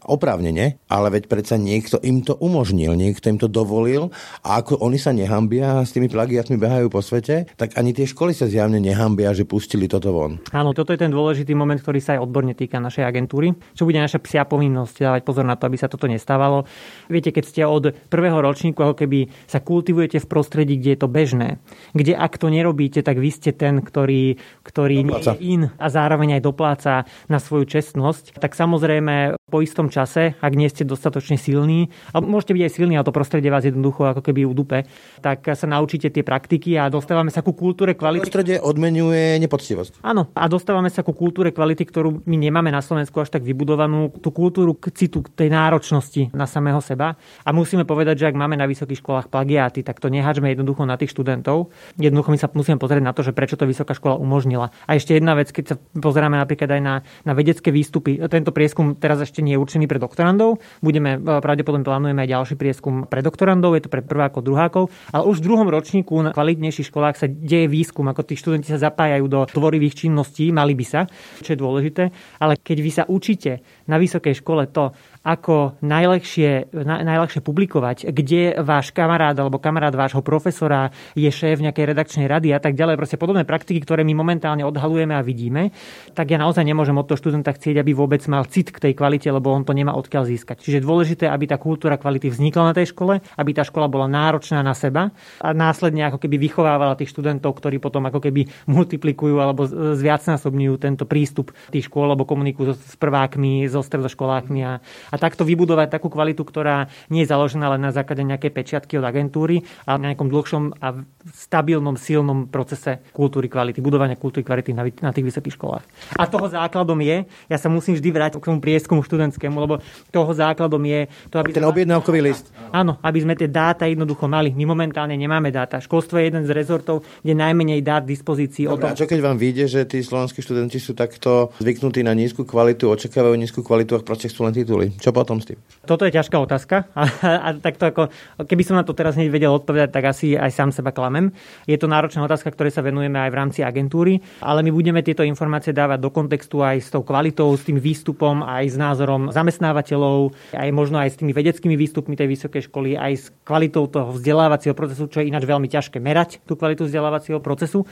oprávnene, 0.06 0.80
ale 0.88 1.08
veď 1.20 1.28
predsa 1.28 1.58
niekto 1.58 1.98
im 2.02 2.22
to 2.22 2.38
umožnil, 2.38 2.94
niekto 2.94 3.30
im 3.30 3.38
to 3.42 3.50
dovolil 3.50 4.14
a 4.46 4.62
ako 4.62 4.80
oni 4.82 4.98
sa 5.02 5.12
nehambia 5.12 5.82
a 5.82 5.86
s 5.86 5.92
tými 5.92 6.08
plagiatmi 6.08 6.56
behajú 6.56 6.88
po 6.90 7.02
svete, 7.02 7.50
tak 7.58 7.76
ani 7.76 7.92
tie 7.92 8.06
školy 8.06 8.32
sa 8.32 8.46
zjavne 8.46 8.78
nehambia, 8.78 9.34
že 9.34 9.44
pustili 9.44 9.90
toto 9.90 10.14
von. 10.14 10.38
Áno, 10.54 10.72
toto 10.72 10.94
je 10.94 11.02
ten 11.02 11.12
dôležitý 11.12 11.58
moment, 11.58 11.78
ktorý 11.82 12.00
sa 12.00 12.18
aj 12.18 12.24
odborne 12.24 12.54
týka 12.54 12.78
našej 12.78 13.04
agentúry. 13.04 13.58
Čo 13.74 13.90
bude 13.90 14.00
naša 14.00 14.22
psia 14.22 14.46
povinnosť 14.46 14.96
dávať 15.02 15.22
pozor 15.26 15.46
na 15.46 15.58
to, 15.58 15.68
aby 15.68 15.78
sa 15.78 15.90
toto 15.90 16.06
nestávalo. 16.06 16.70
Viete, 17.10 17.34
keď 17.34 17.44
ste 17.44 17.62
od 17.66 17.92
prvého 18.08 18.38
ročníku 18.40 18.82
ako 18.82 18.96
keby 19.06 19.28
sa 19.50 19.60
kultivujete 19.62 20.22
v 20.22 20.30
prostredí, 20.30 20.78
kde 20.78 20.96
je 20.96 21.00
to 21.02 21.10
bežné, 21.10 21.58
kde 21.98 22.14
ak 22.14 22.38
to 22.38 22.48
nerobíte, 22.54 23.02
tak 23.02 23.18
vy 23.18 23.30
ste 23.34 23.52
ten, 23.52 23.82
ktorý, 23.82 24.38
ktorý 24.62 25.06
nie 25.06 25.22
je 25.22 25.34
in 25.42 25.62
a 25.76 25.88
zároveň 25.90 26.40
aj 26.40 26.46
dopláca 26.46 26.94
na 27.32 27.40
svoju 27.42 27.66
čestnosť, 27.70 28.38
tak 28.38 28.54
samozrejme 28.54 29.38
po 29.46 29.62
istom 29.62 29.88
čase, 29.96 30.36
ak 30.36 30.54
nie 30.54 30.68
ste 30.68 30.84
dostatočne 30.84 31.40
silní, 31.40 31.88
alebo 32.12 32.28
môžete 32.28 32.52
byť 32.52 32.64
aj 32.68 32.72
silní, 32.76 32.94
ale 33.00 33.08
to 33.08 33.16
prostredie 33.16 33.48
vás 33.48 33.64
jednoducho 33.64 34.12
ako 34.12 34.20
keby 34.20 34.44
udupe, 34.44 34.84
tak 35.24 35.48
sa 35.48 35.66
naučíte 35.66 36.12
tie 36.12 36.28
praktiky 36.28 36.76
a 36.76 36.92
dostávame 36.92 37.32
sa 37.32 37.40
ku 37.40 37.56
kultúre 37.56 37.96
kvality. 37.96 38.28
Prostredie 38.28 38.58
odmenuje 38.60 39.40
nepoctivosť. 39.40 40.04
Áno, 40.04 40.28
a 40.36 40.52
dostávame 40.52 40.92
sa 40.92 41.02
ku 41.08 41.16
kultúre 41.16 41.56
kvality, 41.56 41.88
ktorú 41.88 42.28
my 42.28 42.36
nemáme 42.36 42.70
na 42.74 42.84
Slovensku 42.84 43.24
až 43.24 43.32
tak 43.32 43.48
vybudovanú, 43.48 44.12
tú 44.20 44.36
kultúru 44.36 44.76
k 44.76 44.92
citu, 44.92 45.24
k 45.24 45.32
tej 45.32 45.50
náročnosti 45.54 46.36
na 46.36 46.44
samého 46.50 46.84
seba. 46.84 47.16
A 47.46 47.50
musíme 47.56 47.88
povedať, 47.88 48.26
že 48.26 48.28
ak 48.28 48.36
máme 48.36 48.60
na 48.60 48.68
vysokých 48.68 49.00
školách 49.00 49.28
plagiáty, 49.32 49.86
tak 49.86 50.02
to 50.02 50.12
nehačme 50.12 50.52
jednoducho 50.52 50.84
na 50.84 51.00
tých 51.00 51.14
študentov. 51.14 51.72
Jednoducho 51.96 52.34
my 52.34 52.40
sa 52.42 52.48
musíme 52.52 52.82
pozrieť 52.82 53.04
na 53.06 53.14
to, 53.14 53.22
že 53.22 53.32
prečo 53.32 53.56
to 53.56 53.70
vysoká 53.70 53.94
škola 53.96 54.18
umožnila. 54.18 54.74
A 54.90 54.98
ešte 54.98 55.16
jedna 55.16 55.38
vec, 55.38 55.54
keď 55.54 55.64
sa 55.72 55.76
pozeráme 55.96 56.36
napríklad 56.36 56.76
aj 56.76 56.82
na, 56.82 56.96
na 57.24 57.34
vedecké 57.38 57.70
výstupy, 57.70 58.18
tento 58.28 58.50
prieskum 58.50 58.98
teraz 58.98 59.22
ešte 59.22 59.46
nie 59.46 59.54
je 59.56 59.62
určený 59.62 59.85
pre 59.86 60.02
doktorandov. 60.02 60.62
Budeme, 60.82 61.18
e, 61.18 61.40
pravdepodobne 61.42 61.86
plánujeme 61.86 62.26
aj 62.26 62.30
ďalší 62.30 62.56
prieskum 62.58 63.08
pre 63.08 63.22
doktorandov, 63.26 63.78
je 63.78 63.86
to 63.86 63.90
pre 63.92 64.02
prvákov, 64.02 64.42
druhákov, 64.46 64.84
ale 65.12 65.24
už 65.26 65.42
v 65.42 65.46
druhom 65.52 65.68
ročníku 65.70 66.14
na 66.22 66.32
kvalitnejších 66.36 66.90
školách 66.90 67.16
sa 67.16 67.28
deje 67.30 67.70
výskum, 67.70 68.06
ako 68.10 68.22
tí 68.26 68.38
študenti 68.38 68.70
sa 68.70 68.80
zapájajú 68.80 69.26
do 69.26 69.40
tvorivých 69.50 70.06
činností, 70.06 70.52
mali 70.54 70.78
by 70.78 70.86
sa, 70.86 71.02
čo 71.42 71.54
je 71.54 71.60
dôležité. 71.60 72.04
Ale 72.42 72.58
keď 72.60 72.78
vy 72.82 72.92
sa 72.92 73.04
učíte 73.10 73.62
na 73.86 74.02
vysokej 74.02 74.42
škole 74.42 74.66
to, 74.70 74.94
ako 75.26 75.82
najlepšie, 75.82 76.70
na, 76.74 77.02
najlepšie 77.02 77.42
publikovať, 77.42 78.10
kde 78.14 78.62
váš 78.62 78.94
kamarát 78.94 79.34
alebo 79.34 79.58
kamarát 79.58 79.94
vášho 79.94 80.22
profesora 80.22 80.94
je 81.18 81.26
šéf 81.26 81.62
nejakej 81.66 81.86
redakčnej 81.94 82.30
rady 82.30 82.54
a 82.54 82.62
tak 82.62 82.78
ďalej, 82.78 82.98
proste 82.98 83.18
podobné 83.18 83.42
praktiky, 83.42 83.82
ktoré 83.82 84.06
my 84.06 84.14
momentálne 84.14 84.62
odhalujeme 84.62 85.18
a 85.18 85.26
vidíme, 85.26 85.74
tak 86.14 86.30
ja 86.30 86.38
naozaj 86.38 86.62
nemôžem 86.62 86.94
od 86.94 87.10
toho 87.10 87.18
študenta 87.18 87.54
chcieť, 87.58 87.82
aby 87.82 87.92
vôbec 87.98 88.22
mal 88.30 88.46
cit 88.46 88.70
k 88.70 88.78
tej 88.78 88.94
kvalite, 88.94 89.30
lebo 89.30 89.50
on 89.50 89.66
to 89.66 89.74
nemá 89.74 89.98
odkiaľ 89.98 90.30
získať. 90.30 90.62
Čiže 90.62 90.86
dôležité, 90.86 91.26
aby 91.26 91.50
tá 91.50 91.58
kultúra 91.58 91.98
kvality 91.98 92.30
vznikla 92.30 92.70
na 92.70 92.74
tej 92.78 92.94
škole, 92.94 93.18
aby 93.18 93.52
tá 93.54 93.66
škola 93.66 93.90
bola 93.90 94.06
náročná 94.06 94.62
na 94.62 94.78
seba 94.78 95.10
a 95.42 95.50
následne 95.54 96.06
ako 96.06 96.22
keby 96.22 96.38
vychovávala 96.38 96.94
tých 96.94 97.10
študentov, 97.10 97.58
ktorí 97.58 97.82
potom 97.82 98.06
ako 98.06 98.22
keby 98.22 98.46
multiplikujú 98.70 99.42
alebo 99.42 99.66
zviacnásobňujú 99.70 100.76
tento 100.78 101.10
prístup 101.10 101.50
tých 101.74 101.90
škôl 101.90 102.14
alebo 102.14 102.30
komunikujú 102.30 102.78
s 102.78 102.96
prvákmi, 102.98 103.66
so 103.76 103.84
stredoškolákmi 103.84 104.64
a, 104.64 104.80
a 105.12 105.16
takto 105.20 105.44
vybudovať 105.44 105.92
takú 105.92 106.08
kvalitu, 106.08 106.48
ktorá 106.48 106.88
nie 107.12 107.28
je 107.28 107.32
založená 107.36 107.76
len 107.76 107.84
na 107.84 107.92
základe 107.92 108.24
nejakej 108.24 108.52
pečiatky 108.56 108.96
od 108.96 109.04
agentúry, 109.04 109.68
ale 109.84 109.98
na 110.00 110.06
nejakom 110.16 110.32
dlhšom 110.32 110.80
a 110.80 111.04
stabilnom, 111.36 112.00
silnom 112.00 112.48
procese 112.48 113.04
kultúry 113.12 113.52
kvality, 113.52 113.84
budovania 113.84 114.16
kultúry 114.16 114.48
kvality 114.48 114.72
na, 114.72 114.88
na 114.88 115.12
tých 115.12 115.28
vysokých 115.28 115.60
školách. 115.60 115.84
A 116.16 116.24
toho 116.30 116.48
základom 116.48 116.98
je, 117.04 117.28
ja 117.52 117.58
sa 117.60 117.68
musím 117.68 118.00
vždy 118.00 118.10
vrátiť 118.14 118.40
k 118.40 118.48
tomu 118.48 118.64
prieskumu 118.64 119.02
študentskému, 119.04 119.58
lebo 119.60 119.84
toho 120.14 120.32
základom 120.32 120.80
je 120.86 121.10
to, 121.34 121.42
aby... 121.42 121.52
Ten 121.52 121.66
objednávkový 121.66 122.20
list. 122.22 122.54
Áno, 122.72 123.02
aby 123.02 123.20
sme 123.26 123.34
tie 123.34 123.50
dáta 123.50 123.90
jednoducho 123.90 124.30
mali. 124.30 124.54
My 124.54 124.70
momentálne 124.70 125.18
nemáme 125.18 125.50
dáta. 125.50 125.82
Školstvo 125.82 126.22
je 126.22 126.30
jeden 126.30 126.44
z 126.46 126.52
rezortov, 126.54 127.02
kde 127.26 127.34
najmenej 127.34 127.82
dát 127.82 128.06
v 128.06 128.14
dispozícii. 128.14 128.70
Dobre, 128.70 128.78
o 128.78 128.82
tom... 128.86 128.90
A 128.94 129.00
čo 129.00 129.10
keď 129.10 129.20
vám 129.26 129.38
vyjde, 129.42 129.66
že 129.66 129.82
tí 129.90 130.06
slovenskí 130.06 130.46
študenti 130.46 130.78
sú 130.78 130.94
takto 130.94 131.50
zvyknutí 131.58 132.06
na 132.06 132.14
nízku 132.14 132.46
kvalitu, 132.46 132.86
očakávajú 132.94 133.34
nízku 133.34 133.65
kvalitu 133.66 133.98
a 133.98 134.06
proste 134.06 134.30
chcú 134.30 134.46
len 134.46 134.54
tituly? 134.54 134.94
Čo 135.02 135.10
potom 135.10 135.42
s 135.42 135.50
tým? 135.50 135.58
Toto 135.90 136.06
je 136.06 136.14
ťažká 136.14 136.38
otázka. 136.38 136.86
A, 136.96 137.06
a 137.26 137.50
takto 137.58 137.90
ako, 137.90 138.04
keby 138.46 138.64
som 138.64 138.78
na 138.78 138.86
to 138.86 138.94
teraz 138.94 139.18
hneď 139.18 139.34
vedel 139.34 139.50
odpovedať, 139.56 139.90
tak 139.90 140.04
asi 140.14 140.38
aj 140.38 140.52
sám 140.54 140.70
seba 140.70 140.94
klamem. 140.94 141.34
Je 141.66 141.74
to 141.80 141.90
náročná 141.90 142.22
otázka, 142.22 142.54
ktorej 142.54 142.76
sa 142.76 142.86
venujeme 142.86 143.18
aj 143.18 143.32
v 143.34 143.40
rámci 143.40 143.60
agentúry, 143.66 144.22
ale 144.44 144.62
my 144.62 144.70
budeme 144.70 145.02
tieto 145.02 145.26
informácie 145.26 145.74
dávať 145.74 146.00
do 146.04 146.14
kontextu 146.14 146.62
aj 146.62 146.86
s 146.86 146.90
tou 146.94 147.02
kvalitou, 147.02 147.50
s 147.56 147.66
tým 147.66 147.82
výstupom, 147.82 148.46
aj 148.46 148.66
s 148.68 148.78
názorom 148.78 149.34
zamestnávateľov, 149.34 150.36
aj 150.54 150.70
možno 150.76 151.02
aj 151.02 151.16
s 151.16 151.20
tými 151.24 151.34
vedeckými 151.34 151.74
výstupmi 151.80 152.14
tej 152.14 152.28
vysokej 152.30 152.62
školy, 152.70 153.00
aj 153.00 153.14
s 153.16 153.26
kvalitou 153.42 153.90
toho 153.90 154.14
vzdelávacieho 154.14 154.76
procesu, 154.78 155.10
čo 155.10 155.24
je 155.24 155.32
ináč 155.32 155.48
veľmi 155.48 155.66
ťažké 155.72 155.98
merať 155.98 156.44
tú 156.44 156.60
kvalitu 156.60 156.86
vzdelávacieho 156.86 157.40
procesu. 157.42 157.88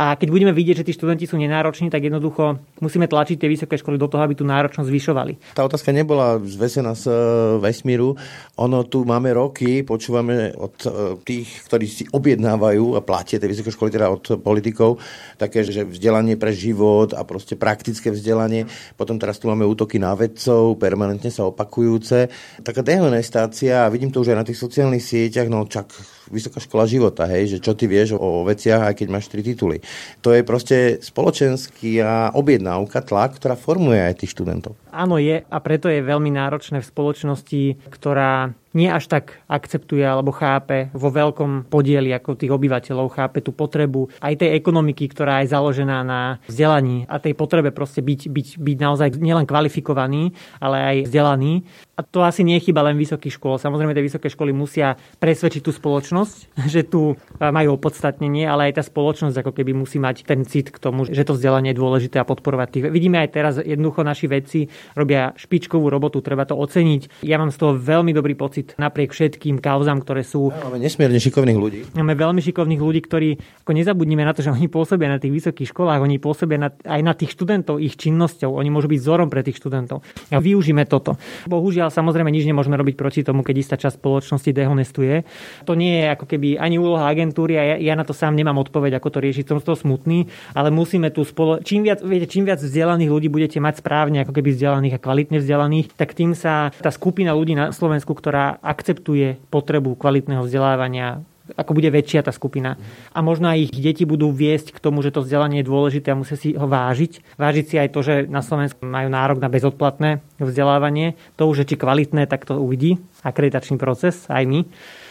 A 0.00 0.16
keď 0.16 0.28
budeme 0.32 0.52
vidieť, 0.54 0.80
že 0.80 0.86
tí 0.88 0.92
študenti 0.96 1.28
sú 1.28 1.36
nenároční, 1.36 1.92
tak 1.92 2.06
jednoducho 2.06 2.62
musíme 2.80 3.10
tlačiť 3.10 3.36
tie 3.36 3.50
vysoké 3.50 3.76
školy 3.76 4.00
do 4.00 4.08
toho, 4.08 4.24
aby 4.24 4.32
tú 4.32 4.48
náročnosť 4.48 4.88
zvyšovali. 4.88 5.09
Tá 5.52 5.66
otázka 5.66 5.90
nebola 5.90 6.40
zvesená 6.42 6.96
z 6.96 7.10
e, 7.10 7.14
vesmíru. 7.62 8.16
Ono 8.58 8.84
tu 8.88 9.02
máme 9.04 9.34
roky, 9.34 9.82
počúvame 9.82 10.54
od 10.56 10.74
e, 10.84 10.88
tých, 11.22 11.66
ktorí 11.66 11.86
si 11.86 12.04
objednávajú 12.08 12.96
a 12.96 13.04
platia 13.04 13.40
tie 13.40 13.50
vysoké 13.50 13.70
školy, 13.74 13.90
teda 13.90 14.10
od 14.10 14.40
politikov, 14.40 15.00
také, 15.36 15.66
že 15.66 15.86
vzdelanie 15.86 16.36
pre 16.36 16.54
život 16.54 17.12
a 17.14 17.22
proste 17.22 17.54
praktické 17.54 18.10
vzdelanie. 18.10 18.66
Potom 18.94 19.18
teraz 19.18 19.40
tu 19.40 19.50
máme 19.50 19.66
útoky 19.66 19.98
na 19.98 20.14
vedcov, 20.16 20.76
permanentne 20.76 21.32
sa 21.32 21.48
opakujúce. 21.48 22.30
Taká 22.60 22.80
dehonestácia, 22.80 23.86
a 23.86 23.92
vidím 23.92 24.10
to 24.10 24.20
už 24.20 24.32
aj 24.34 24.38
na 24.40 24.46
tých 24.46 24.58
sociálnych 24.60 25.04
sieťach, 25.04 25.48
no 25.48 25.64
čak 25.66 25.90
vysoká 26.30 26.62
škola 26.62 26.86
života, 26.86 27.26
hej, 27.26 27.58
že 27.58 27.58
čo 27.58 27.74
ty 27.74 27.90
vieš 27.90 28.14
o 28.14 28.46
veciach, 28.46 28.86
aj 28.86 28.94
keď 29.02 29.06
máš 29.10 29.26
tri 29.26 29.42
tituly. 29.42 29.82
To 30.22 30.30
je 30.30 30.46
proste 30.46 31.02
spoločenský 31.02 31.98
a 32.00 32.30
objednávka, 32.32 33.02
tlak, 33.02 33.36
ktorá 33.42 33.58
formuje 33.58 33.98
aj 33.98 34.22
tých 34.22 34.38
študentov. 34.38 34.78
Áno, 35.00 35.16
je 35.16 35.40
a 35.40 35.58
preto 35.64 35.88
je 35.88 36.04
veľmi 36.04 36.28
náročné 36.28 36.84
v 36.84 36.90
spoločnosti, 36.92 37.88
ktorá 37.88 38.52
nie 38.72 38.86
až 38.86 39.10
tak 39.10 39.42
akceptuje 39.50 40.02
alebo 40.02 40.30
chápe 40.30 40.94
vo 40.94 41.10
veľkom 41.10 41.66
podieli 41.66 42.14
ako 42.14 42.38
tých 42.38 42.54
obyvateľov, 42.54 43.14
chápe 43.14 43.42
tú 43.42 43.50
potrebu 43.50 44.10
aj 44.22 44.46
tej 44.46 44.54
ekonomiky, 44.54 45.10
ktorá 45.10 45.42
je 45.42 45.50
založená 45.50 46.06
na 46.06 46.38
vzdelaní 46.46 47.06
a 47.10 47.18
tej 47.18 47.34
potrebe 47.34 47.74
proste 47.74 47.98
byť, 47.98 48.30
byť, 48.30 48.48
byť 48.62 48.78
naozaj 48.78 49.08
nielen 49.18 49.46
kvalifikovaný, 49.46 50.32
ale 50.62 50.76
aj 50.78 50.96
vzdelaný. 51.10 51.66
A 51.98 52.06
to 52.06 52.24
asi 52.24 52.46
nie 52.46 52.56
je 52.56 52.72
chyba 52.72 52.80
len 52.86 52.96
vysokých 52.96 53.36
škôl. 53.36 53.60
Samozrejme, 53.60 53.92
tie 53.92 54.06
vysoké 54.06 54.32
školy 54.32 54.56
musia 54.56 54.96
presvedčiť 55.20 55.60
tú 55.60 55.74
spoločnosť, 55.74 56.56
že 56.72 56.86
tu 56.86 57.18
majú 57.36 57.76
opodstatnenie, 57.76 58.46
ale 58.46 58.70
aj 58.70 58.80
tá 58.80 58.82
spoločnosť 58.86 59.36
ako 59.42 59.52
keby 59.52 59.76
musí 59.76 60.00
mať 60.00 60.24
ten 60.24 60.46
cit 60.46 60.72
k 60.72 60.78
tomu, 60.80 61.04
že 61.04 61.26
to 61.26 61.36
vzdelanie 61.36 61.74
je 61.74 61.80
dôležité 61.80 62.22
a 62.22 62.28
podporovať 62.28 62.68
tých. 62.70 62.84
Vidíme 62.88 63.20
aj 63.20 63.30
teraz 63.34 63.54
jednoducho 63.60 64.00
naši 64.06 64.26
vedci 64.30 64.60
robia 64.96 65.36
špičkovú 65.36 65.92
robotu, 65.92 66.24
treba 66.24 66.48
to 66.48 66.56
oceniť. 66.56 67.26
Ja 67.26 67.36
mám 67.36 67.52
z 67.52 67.58
toho 67.60 67.76
veľmi 67.76 68.16
dobrý 68.16 68.32
pocit 68.32 68.59
pocit 68.60 68.76
napriek 68.76 69.10
všetkým 69.16 69.58
kauzám, 69.58 70.04
ktoré 70.04 70.20
sú. 70.20 70.52
Máme 70.52 70.76
nesmierne 70.76 71.16
šikovných 71.16 71.58
ľudí. 71.58 71.80
Máme 71.96 72.12
veľmi 72.12 72.40
šikovných 72.44 72.80
ľudí, 72.80 73.00
ktorí, 73.00 73.28
ako 73.64 73.72
nezabudnime 73.72 74.22
na 74.22 74.36
to, 74.36 74.44
že 74.44 74.52
oni 74.52 74.68
pôsobia 74.68 75.08
na 75.08 75.16
tých 75.16 75.32
vysokých 75.32 75.72
školách, 75.72 76.04
oni 76.04 76.20
pôsobia 76.20 76.60
na, 76.60 76.68
aj 76.68 77.00
na 77.00 77.16
tých 77.16 77.32
študentov 77.32 77.80
ich 77.80 77.96
činnosťou, 77.96 78.52
oni 78.52 78.68
môžu 78.68 78.92
byť 78.92 79.00
vzorom 79.00 79.28
pre 79.32 79.40
tých 79.40 79.56
študentov. 79.56 80.04
A 80.28 80.38
využíme 80.38 80.84
toto. 80.84 81.16
Bohužiaľ, 81.48 81.88
samozrejme, 81.88 82.28
nič 82.28 82.44
nemôžeme 82.44 82.76
robiť 82.76 82.94
proti 83.00 83.20
tomu, 83.24 83.40
keď 83.40 83.56
istá 83.56 83.76
časť 83.80 83.96
spoločnosti 83.96 84.50
dehonestuje. 84.52 85.24
To 85.64 85.72
nie 85.72 86.04
je 86.04 86.06
ako 86.12 86.28
keby 86.28 86.60
ani 86.60 86.76
úloha 86.76 87.08
agentúry 87.08 87.56
a 87.56 87.64
ja, 87.74 87.76
ja 87.80 87.94
na 87.96 88.04
to 88.04 88.12
sám 88.12 88.36
nemám 88.36 88.60
odpoveď, 88.60 89.00
ako 89.00 89.08
to 89.08 89.18
riešiť. 89.24 89.44
Som 89.48 89.58
z 89.64 89.66
toho 89.72 89.78
smutný, 89.78 90.28
ale 90.52 90.68
musíme 90.68 91.08
tu 91.10 91.24
spolo... 91.24 91.64
čím 91.64 91.86
viac, 91.86 92.04
viete, 92.04 92.28
čím 92.28 92.44
viac 92.44 92.60
vzdelaných 92.60 93.10
ľudí 93.10 93.28
budete 93.32 93.58
mať 93.58 93.80
správne, 93.80 94.22
ako 94.22 94.36
keby 94.36 94.52
vzdelaných 94.52 94.94
a 95.00 95.02
kvalitne 95.02 95.38
vzdelaných, 95.40 95.96
tak 95.96 96.12
tým 96.12 96.36
sa 96.36 96.74
tá 96.74 96.90
skupina 96.90 97.32
ľudí 97.34 97.54
na 97.54 97.70
Slovensku, 97.70 98.10
ktorá 98.14 98.49
akceptuje 98.58 99.38
potrebu 99.52 99.94
kvalitného 99.94 100.42
vzdelávania 100.42 101.22
ako 101.56 101.74
bude 101.74 101.90
väčšia 101.90 102.22
tá 102.22 102.30
skupina. 102.30 102.78
A 103.10 103.18
možno 103.26 103.50
aj 103.50 103.70
ich 103.70 103.74
deti 103.74 104.06
budú 104.06 104.30
viesť 104.30 104.70
k 104.70 104.82
tomu, 104.82 105.02
že 105.02 105.10
to 105.10 105.24
vzdelanie 105.24 105.62
je 105.62 105.70
dôležité 105.70 106.14
a 106.14 106.18
musia 106.18 106.38
si 106.38 106.54
ho 106.54 106.66
vážiť. 106.66 107.34
Vážiť 107.34 107.64
si 107.66 107.74
aj 107.74 107.88
to, 107.90 108.00
že 108.06 108.14
na 108.30 108.38
Slovensku 108.38 108.86
majú 108.86 109.10
nárok 109.10 109.42
na 109.42 109.50
bezodplatné 109.50 110.22
vzdelávanie. 110.38 111.18
To 111.42 111.50
už, 111.50 111.66
či 111.66 111.74
kvalitné, 111.74 112.30
tak 112.30 112.46
to 112.46 112.58
uvidí 112.58 113.02
akreditačný 113.26 113.76
proces, 113.76 114.30
aj 114.30 114.46
my 114.46 114.60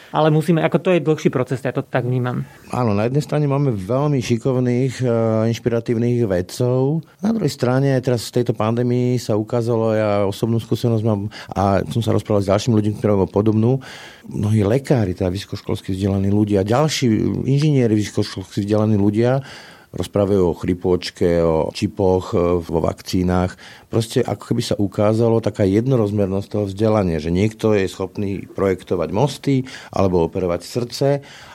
ale 0.10 0.34
musíme, 0.34 0.62
ako 0.66 0.78
to 0.82 0.90
je 0.96 1.06
dlhší 1.06 1.30
proces, 1.30 1.62
ja 1.62 1.74
to 1.74 1.86
tak 1.86 2.06
vnímam. 2.06 2.46
Áno, 2.74 2.98
na 2.98 3.06
jednej 3.06 3.24
strane 3.26 3.46
máme 3.46 3.74
veľmi 3.74 4.20
šikovných, 4.22 5.02
e, 5.02 5.06
inšpiratívnych 5.54 6.26
vedcov, 6.26 7.06
na 7.22 7.30
druhej 7.34 7.54
strane 7.54 7.94
teraz 8.02 8.30
v 8.30 8.42
tejto 8.42 8.54
pandémii 8.58 9.22
sa 9.22 9.38
ukázalo, 9.38 9.94
ja 9.94 10.12
osobnú 10.26 10.58
skúsenosť 10.58 11.04
mám 11.06 11.30
a 11.54 11.86
som 11.90 12.02
sa 12.02 12.14
rozprával 12.14 12.42
s 12.46 12.50
ďalšími 12.50 12.74
ľuďmi, 12.74 12.94
ktorí 12.98 13.14
podobnú, 13.30 13.82
mnohí 14.30 14.62
lekári, 14.66 15.18
teda 15.18 15.34
vysokoškolsky 15.34 15.94
vzdelaní 15.94 16.30
ľudia, 16.30 16.66
ďalší 16.66 17.10
inžinieri 17.46 17.98
vysokoškolsky 17.98 18.66
vzdelaní 18.66 18.98
ľudia, 18.98 19.42
rozprávajú 19.90 20.54
o 20.54 20.58
chrypočke, 20.58 21.42
o 21.42 21.74
čipoch 21.74 22.34
e, 22.34 22.62
vo 22.62 22.80
vakcínach. 22.82 23.58
Proste 23.90 24.22
ako 24.22 24.44
keby 24.54 24.62
sa 24.62 24.76
ukázalo 24.78 25.42
taká 25.42 25.66
jednorozmernosť 25.66 26.48
toho 26.50 26.66
vzdelania, 26.70 27.18
že 27.18 27.34
niekto 27.34 27.74
je 27.74 27.90
schopný 27.90 28.46
projektovať 28.46 29.10
mosty 29.10 29.66
alebo 29.90 30.30
operovať 30.30 30.62
srdce 30.62 31.08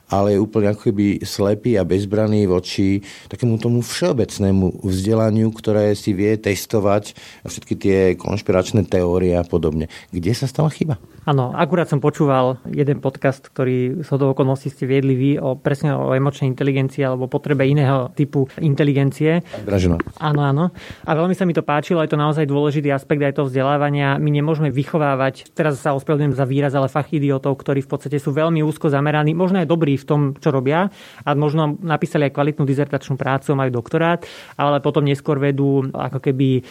ale 0.08 0.36
je 0.36 0.42
úplne 0.42 0.72
ako 0.72 0.90
keby 0.90 1.24
slepý 1.24 1.80
a 1.80 1.86
bezbraný 1.86 2.44
voči 2.44 3.00
takému 3.32 3.56
tomu 3.56 3.80
všeobecnému 3.80 4.84
vzdelaniu, 4.84 5.48
ktoré 5.54 5.96
si 5.96 6.12
vie 6.12 6.36
testovať 6.36 7.16
všetky 7.46 7.74
tie 7.78 7.98
konšpiračné 8.20 8.84
teórie 8.84 9.32
a 9.36 9.44
podobne. 9.46 9.88
Kde 10.12 10.32
sa 10.36 10.46
stala 10.50 10.68
chyba? 10.68 11.00
Áno, 11.24 11.56
akurát 11.56 11.88
som 11.88 12.04
počúval 12.04 12.60
jeden 12.68 13.00
podcast, 13.00 13.48
ktorý 13.48 14.04
so 14.04 14.20
do 14.20 14.36
okolností 14.36 14.68
ste 14.68 14.84
viedli 14.84 15.16
vy 15.16 15.30
o 15.40 15.56
presne 15.56 15.96
o 15.96 16.12
emočnej 16.12 16.52
inteligencii 16.52 17.00
alebo 17.00 17.32
potrebe 17.32 17.64
iného 17.64 18.12
typu 18.12 18.44
inteligencie. 18.60 19.40
Gražino. 19.64 19.96
Áno, 20.20 20.44
áno. 20.44 20.64
A 21.08 21.10
veľmi 21.16 21.32
sa 21.32 21.48
mi 21.48 21.56
to 21.56 21.64
páčilo, 21.64 22.04
je 22.04 22.12
to 22.12 22.20
naozaj 22.20 22.44
dôležitý 22.44 22.92
aspekt 22.92 23.24
aj 23.24 23.40
toho 23.40 23.48
vzdelávania. 23.48 24.20
My 24.20 24.28
nemôžeme 24.28 24.68
vychovávať, 24.68 25.48
teraz 25.56 25.80
sa 25.80 25.96
ospravedlňujem 25.96 26.36
za 26.36 26.44
výraz, 26.44 26.76
ale 26.76 26.92
fach 26.92 27.08
idiotov, 27.08 27.56
ktorí 27.56 27.80
v 27.80 27.88
podstate 27.88 28.20
sú 28.20 28.36
veľmi 28.36 28.60
úzko 28.60 28.92
zameraní, 28.92 29.32
možno 29.32 29.64
aj 29.64 29.68
dobrí 29.72 29.93
v 29.98 30.04
tom, 30.04 30.20
čo 30.38 30.54
robia 30.54 30.88
a 31.24 31.30
možno 31.34 31.76
napísali 31.82 32.28
aj 32.28 32.34
kvalitnú 32.34 32.64
dizertačnú 32.64 33.18
prácu, 33.18 33.56
majú 33.58 33.70
doktorát, 33.74 34.22
ale 34.56 34.78
potom 34.78 35.04
neskôr 35.04 35.36
vedú 35.40 35.88
ako 35.90 36.18
keby 36.20 36.62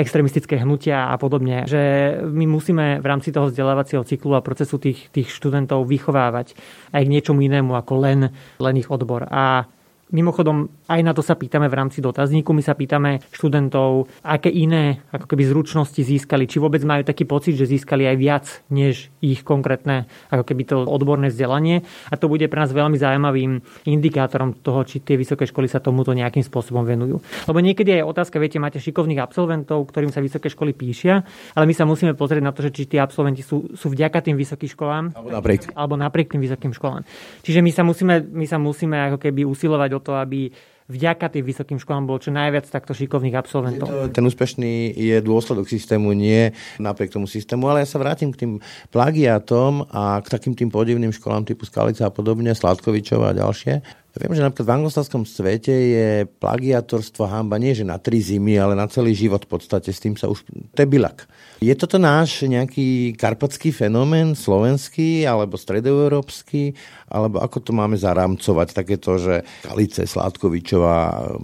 extremistické 0.00 0.60
hnutia 0.60 1.10
a 1.10 1.16
podobne. 1.16 1.64
Že 1.64 1.82
my 2.28 2.44
musíme 2.46 2.98
v 2.98 3.06
rámci 3.06 3.30
toho 3.30 3.48
vzdelávacieho 3.48 4.02
cyklu 4.04 4.36
a 4.36 4.44
procesu 4.44 4.76
tých, 4.82 5.08
tých 5.14 5.30
študentov 5.30 5.86
vychovávať 5.86 6.56
aj 6.92 7.02
k 7.04 7.12
niečomu 7.12 7.44
inému 7.44 7.74
ako 7.76 7.94
len, 8.02 8.20
len 8.58 8.74
ich 8.76 8.88
odbor. 8.90 9.28
A 9.28 9.66
Mimochodom, 10.08 10.72
aj 10.88 11.00
na 11.04 11.12
to 11.12 11.20
sa 11.20 11.36
pýtame 11.36 11.68
v 11.68 11.76
rámci 11.76 12.00
dotazníku. 12.00 12.56
My 12.56 12.64
sa 12.64 12.72
pýtame 12.72 13.20
študentov, 13.28 14.08
aké 14.24 14.48
iné 14.48 15.04
ako 15.12 15.28
keby 15.28 15.44
zručnosti 15.44 16.00
získali, 16.00 16.48
či 16.48 16.56
vôbec 16.56 16.80
majú 16.80 17.04
taký 17.04 17.28
pocit, 17.28 17.60
že 17.60 17.68
získali 17.68 18.08
aj 18.08 18.16
viac, 18.16 18.46
než 18.72 19.12
ich 19.20 19.44
konkrétne 19.44 20.08
ako 20.32 20.48
keby 20.48 20.62
to 20.64 20.76
odborné 20.88 21.28
vzdelanie. 21.28 21.84
A 22.08 22.16
to 22.16 22.32
bude 22.32 22.48
pre 22.48 22.56
nás 22.56 22.72
veľmi 22.72 22.96
zaujímavým 22.96 23.60
indikátorom 23.84 24.56
toho, 24.64 24.80
či 24.88 25.04
tie 25.04 25.20
vysoké 25.20 25.44
školy 25.44 25.68
sa 25.68 25.84
tomuto 25.84 26.16
nejakým 26.16 26.40
spôsobom 26.40 26.88
venujú. 26.88 27.20
Lebo 27.44 27.60
niekedy 27.60 28.00
je 28.00 28.08
otázka, 28.08 28.40
viete, 28.40 28.56
máte 28.56 28.80
šikovných 28.80 29.20
absolventov, 29.20 29.84
ktorým 29.92 30.08
sa 30.08 30.24
vysoké 30.24 30.48
školy 30.48 30.72
píšia, 30.72 31.20
ale 31.52 31.68
my 31.68 31.76
sa 31.76 31.84
musíme 31.84 32.16
pozrieť 32.16 32.42
na 32.48 32.56
to, 32.56 32.64
že 32.64 32.72
či 32.72 32.82
tí 32.88 32.96
absolventi 32.96 33.44
sú, 33.44 33.76
sú 33.76 33.92
vďaka 33.92 34.24
tým 34.24 34.40
vysokým 34.40 34.72
školám 34.72 35.04
alebo 35.12 35.28
napriek. 35.36 35.60
alebo 35.76 35.94
napriek 36.00 36.32
tým 36.32 36.40
vysokým 36.40 36.72
školám. 36.72 37.04
Čiže 37.44 37.60
my 37.60 37.70
sa 37.76 37.82
musíme, 37.84 38.24
my 38.24 38.46
sa 38.48 38.56
musíme 38.56 38.96
ako 39.12 39.20
keby 39.20 39.44
usilovať 39.44 39.97
o 39.98 40.04
to, 40.04 40.14
aby 40.14 40.54
vďaka 40.88 41.28
tým 41.28 41.44
vysokým 41.44 41.78
školám 41.78 42.08
bolo 42.08 42.18
čo 42.18 42.32
najviac 42.32 42.64
takto 42.64 42.96
šikovných 42.96 43.36
absolventov. 43.36 43.86
To, 43.86 44.08
ten 44.08 44.24
úspešný 44.24 44.96
je 44.96 45.20
dôsledok 45.20 45.68
systému, 45.68 46.16
nie 46.16 46.50
napriek 46.80 47.12
tomu 47.12 47.28
systému, 47.28 47.68
ale 47.68 47.84
ja 47.84 47.88
sa 47.88 48.00
vrátim 48.00 48.32
k 48.32 48.40
tým 48.46 48.52
plagiatom 48.88 49.84
a 49.92 50.18
k 50.24 50.32
takým 50.32 50.56
tým 50.56 50.72
podivným 50.72 51.12
školám 51.12 51.44
typu 51.44 51.68
Skalica 51.68 52.08
a 52.08 52.12
podobne, 52.12 52.56
Sladkovičova 52.56 53.36
a 53.36 53.36
ďalšie. 53.36 53.84
Viem, 54.16 54.34
že 54.34 54.42
napríklad 54.42 54.66
v 54.66 54.76
anglosadskom 54.80 55.22
svete 55.28 55.70
je 55.70 56.08
plagiatorstvo 56.40 57.28
hamba 57.28 57.60
nie 57.60 57.76
že 57.76 57.84
na 57.84 58.00
tri 58.00 58.18
zimy, 58.18 58.56
ale 58.56 58.72
na 58.72 58.88
celý 58.88 59.12
život 59.12 59.44
v 59.44 59.52
podstate. 59.52 59.92
S 59.92 60.00
tým 60.00 60.16
sa 60.16 60.32
už... 60.32 60.42
To 60.74 60.78
je 60.80 60.88
bilak. 60.88 61.28
Je 61.60 61.74
toto 61.74 62.00
náš 62.00 62.46
nejaký 62.46 63.18
karpatský 63.18 63.74
fenomén, 63.74 64.32
slovenský 64.32 65.26
alebo 65.26 65.58
stredoeurópsky, 65.58 66.72
alebo 67.10 67.42
ako 67.42 67.58
to 67.60 67.72
máme 67.74 67.98
zaramcovať, 67.98 68.68
takéto, 68.74 69.18
že 69.18 69.42
Kalice, 69.66 70.06
Sládkovičová, 70.06 70.98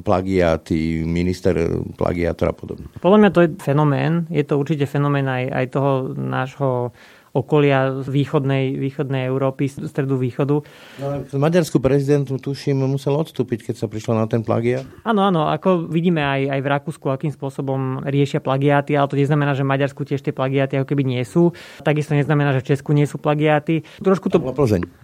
plagiáty, 0.06 1.02
minister 1.02 1.78
plagiátora 1.98 2.54
a 2.54 2.56
podobne. 2.56 2.86
Podľa 3.02 3.18
mňa 3.20 3.30
to 3.30 3.40
je 3.42 3.48
fenomén, 3.60 4.30
je 4.30 4.42
to 4.46 4.54
určite 4.54 4.86
fenomén 4.86 5.26
aj, 5.26 5.44
aj 5.50 5.66
toho 5.74 5.92
nášho 6.14 6.94
okolia 7.34 7.90
východnej, 8.06 8.78
východnej 8.78 9.26
Európy, 9.26 9.66
stredu 9.66 10.14
východu. 10.14 10.62
No, 11.02 11.06
Maďarskú 11.34 11.82
prezidentu, 11.82 12.38
tuším, 12.38 12.86
musel 12.86 13.18
odstúpiť, 13.18 13.66
keď 13.66 13.74
sa 13.74 13.86
prišlo 13.90 14.14
na 14.14 14.30
ten 14.30 14.46
plagiat. 14.46 14.86
Áno, 15.02 15.26
áno, 15.26 15.50
ako 15.50 15.90
vidíme 15.90 16.22
aj, 16.22 16.54
aj 16.54 16.60
v 16.62 16.68
Rakúsku, 16.70 17.06
akým 17.10 17.34
spôsobom 17.34 18.06
riešia 18.06 18.38
plagiáty, 18.38 18.94
ale 18.94 19.10
to 19.10 19.18
neznamená, 19.18 19.58
že 19.58 19.66
v 19.66 19.72
Maďarsku 19.74 20.06
tiež 20.06 20.22
tie 20.22 20.30
plagiáty 20.30 20.78
ako 20.78 20.94
keby 20.94 21.02
nie 21.02 21.22
sú. 21.26 21.50
Takisto 21.82 22.14
neznamená, 22.14 22.54
že 22.54 22.62
v 22.62 22.68
Česku 22.70 22.94
nie 22.94 23.10
sú 23.10 23.18
plagiáty. 23.18 23.82
Trošku 23.98 24.30
to... 24.30 24.38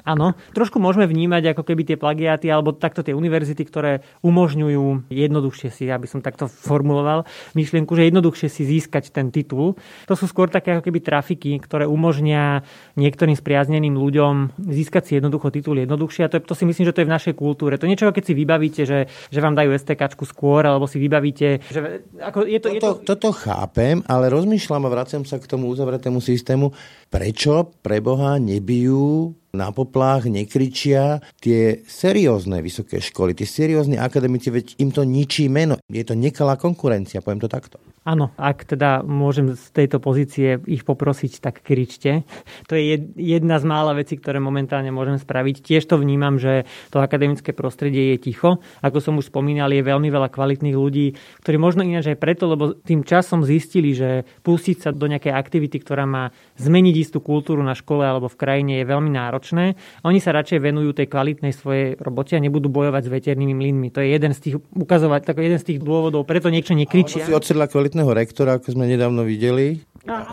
Áno, 0.07 0.39
trošku 0.55 0.79
môžeme 0.79 1.11
vnímať 1.11 1.59
ako 1.59 1.67
keby 1.67 1.83
tie 1.83 1.99
plagiáty, 1.99 2.47
alebo 2.47 2.71
takto 2.79 3.03
tie 3.03 3.11
univerzity, 3.11 3.67
ktoré 3.67 4.07
umožňujú 4.23 5.11
jednoduchšie 5.11 5.69
si, 5.75 5.91
aby 5.91 6.07
som 6.07 6.23
takto 6.23 6.47
formuloval 6.47 7.27
myšlienku, 7.59 7.91
že 7.99 8.07
jednoduchšie 8.07 8.47
si 8.47 8.63
získať 8.71 9.11
ten 9.11 9.35
titul. 9.35 9.75
To 10.07 10.15
sú 10.15 10.31
skôr 10.31 10.47
také 10.47 10.79
ako 10.79 10.87
keby 10.87 11.03
trafiky, 11.03 11.59
ktoré 11.59 11.91
umožňujú 11.91 12.20
umožnia 12.21 12.61
niektorým 13.01 13.33
spriazneným 13.33 13.97
ľuďom 13.97 14.61
získať 14.61 15.03
si 15.09 15.13
jednoducho 15.17 15.49
titul 15.49 15.81
jednoduchšie. 15.81 16.29
A 16.29 16.31
to, 16.31 16.45
to 16.45 16.53
si 16.53 16.69
myslím, 16.69 16.85
že 16.85 16.93
to 16.93 17.01
je 17.01 17.09
v 17.09 17.15
našej 17.17 17.35
kultúre. 17.35 17.81
To 17.81 17.89
niečo, 17.89 18.13
keď 18.13 18.25
si 18.29 18.37
vybavíte, 18.37 18.83
že, 18.85 19.09
že 19.33 19.41
vám 19.41 19.57
dajú 19.57 19.73
STK 19.73 20.21
skôr, 20.29 20.69
alebo 20.69 20.85
si 20.85 21.01
vybavíte, 21.01 21.65
že 21.73 22.05
ako 22.21 22.45
je 22.45 22.61
to, 22.61 22.69
toto, 22.69 22.77
je 22.77 22.81
to... 22.85 22.91
toto 23.09 23.29
chápem, 23.33 24.05
ale 24.05 24.29
rozmýšľam 24.29 24.85
a 24.85 24.93
vraciam 24.93 25.25
sa 25.25 25.41
k 25.41 25.49
tomu 25.49 25.73
uzavretému 25.73 26.21
systému. 26.21 26.77
Prečo 27.09 27.73
pre 27.81 28.05
Boha 28.05 28.37
nebijú 28.37 29.33
na 29.51 29.75
poplách 29.75 30.31
nekričia 30.31 31.19
tie 31.43 31.83
seriózne 31.83 32.63
vysoké 32.63 33.03
školy, 33.03 33.35
tie 33.35 33.49
seriózne 33.49 33.99
akademici, 33.99 34.49
veď 34.55 34.79
im 34.79 34.91
to 34.95 35.03
ničí 35.03 35.51
meno. 35.51 35.83
Je 35.91 36.07
to 36.07 36.15
nekalá 36.15 36.55
konkurencia, 36.55 37.23
poviem 37.23 37.43
to 37.43 37.51
takto. 37.51 37.83
Áno, 38.01 38.33
ak 38.41 38.65
teda 38.65 39.05
môžem 39.05 39.53
z 39.53 39.65
tejto 39.77 40.01
pozície 40.01 40.57
ich 40.65 40.89
poprosiť, 40.89 41.45
tak 41.45 41.61
kričte. 41.61 42.25
To 42.73 42.73
je 42.73 42.97
jedna 43.19 43.61
z 43.61 43.69
mála 43.69 43.93
vecí, 43.93 44.17
ktoré 44.17 44.41
momentálne 44.41 44.89
môžem 44.89 45.21
spraviť. 45.21 45.61
Tiež 45.61 45.85
to 45.85 46.01
vnímam, 46.01 46.41
že 46.41 46.65
to 46.89 47.05
akademické 47.05 47.53
prostredie 47.53 48.17
je 48.17 48.33
ticho. 48.33 48.65
Ako 48.81 49.05
som 49.05 49.21
už 49.21 49.29
spomínal, 49.29 49.69
je 49.69 49.85
veľmi 49.85 50.09
veľa 50.09 50.33
kvalitných 50.33 50.77
ľudí, 50.81 51.13
ktorí 51.45 51.61
možno 51.61 51.85
ináč 51.85 52.17
aj 52.17 52.19
preto, 52.23 52.49
lebo 52.49 52.73
tým 52.73 53.05
časom 53.05 53.45
zistili, 53.45 53.93
že 53.93 54.25
pustiť 54.47 54.77
sa 54.81 54.91
do 54.97 55.05
nejakej 55.05 55.37
aktivity, 55.37 55.77
ktorá 55.85 56.09
má 56.09 56.33
zmeniť 56.57 56.95
istú 56.97 57.21
kultúru 57.21 57.61
na 57.61 57.77
škole 57.77 58.09
alebo 58.09 58.33
v 58.33 58.41
krajine 58.41 58.81
je 58.81 58.89
veľmi 58.89 59.13
náročné 59.13 59.40
náročné. 59.41 59.81
Oni 60.05 60.21
sa 60.21 60.37
radšej 60.37 60.61
venujú 60.61 60.93
tej 60.93 61.09
kvalitnej 61.09 61.57
svojej 61.57 61.97
robote 61.97 62.37
a 62.37 62.45
nebudú 62.45 62.69
bojovať 62.69 63.09
s 63.09 63.11
veternými 63.11 63.57
mlynmi. 63.57 63.89
To 63.97 64.05
je 64.05 64.13
jeden 64.13 64.37
z 64.37 64.41
tých, 64.45 64.57
ukazovať, 64.77 65.25
tak 65.25 65.41
jeden 65.41 65.57
z 65.57 65.65
tých 65.65 65.79
dôvodov, 65.81 66.29
preto 66.29 66.53
niečo 66.53 66.77
nekričia. 66.77 67.25
Alebo 67.25 67.33
si 67.33 67.39
odsedla 67.41 67.67
kvalitného 67.73 68.13
rektora, 68.13 68.61
ako 68.61 68.77
sme 68.77 68.85
nedávno 68.85 69.25
videli. 69.25 69.81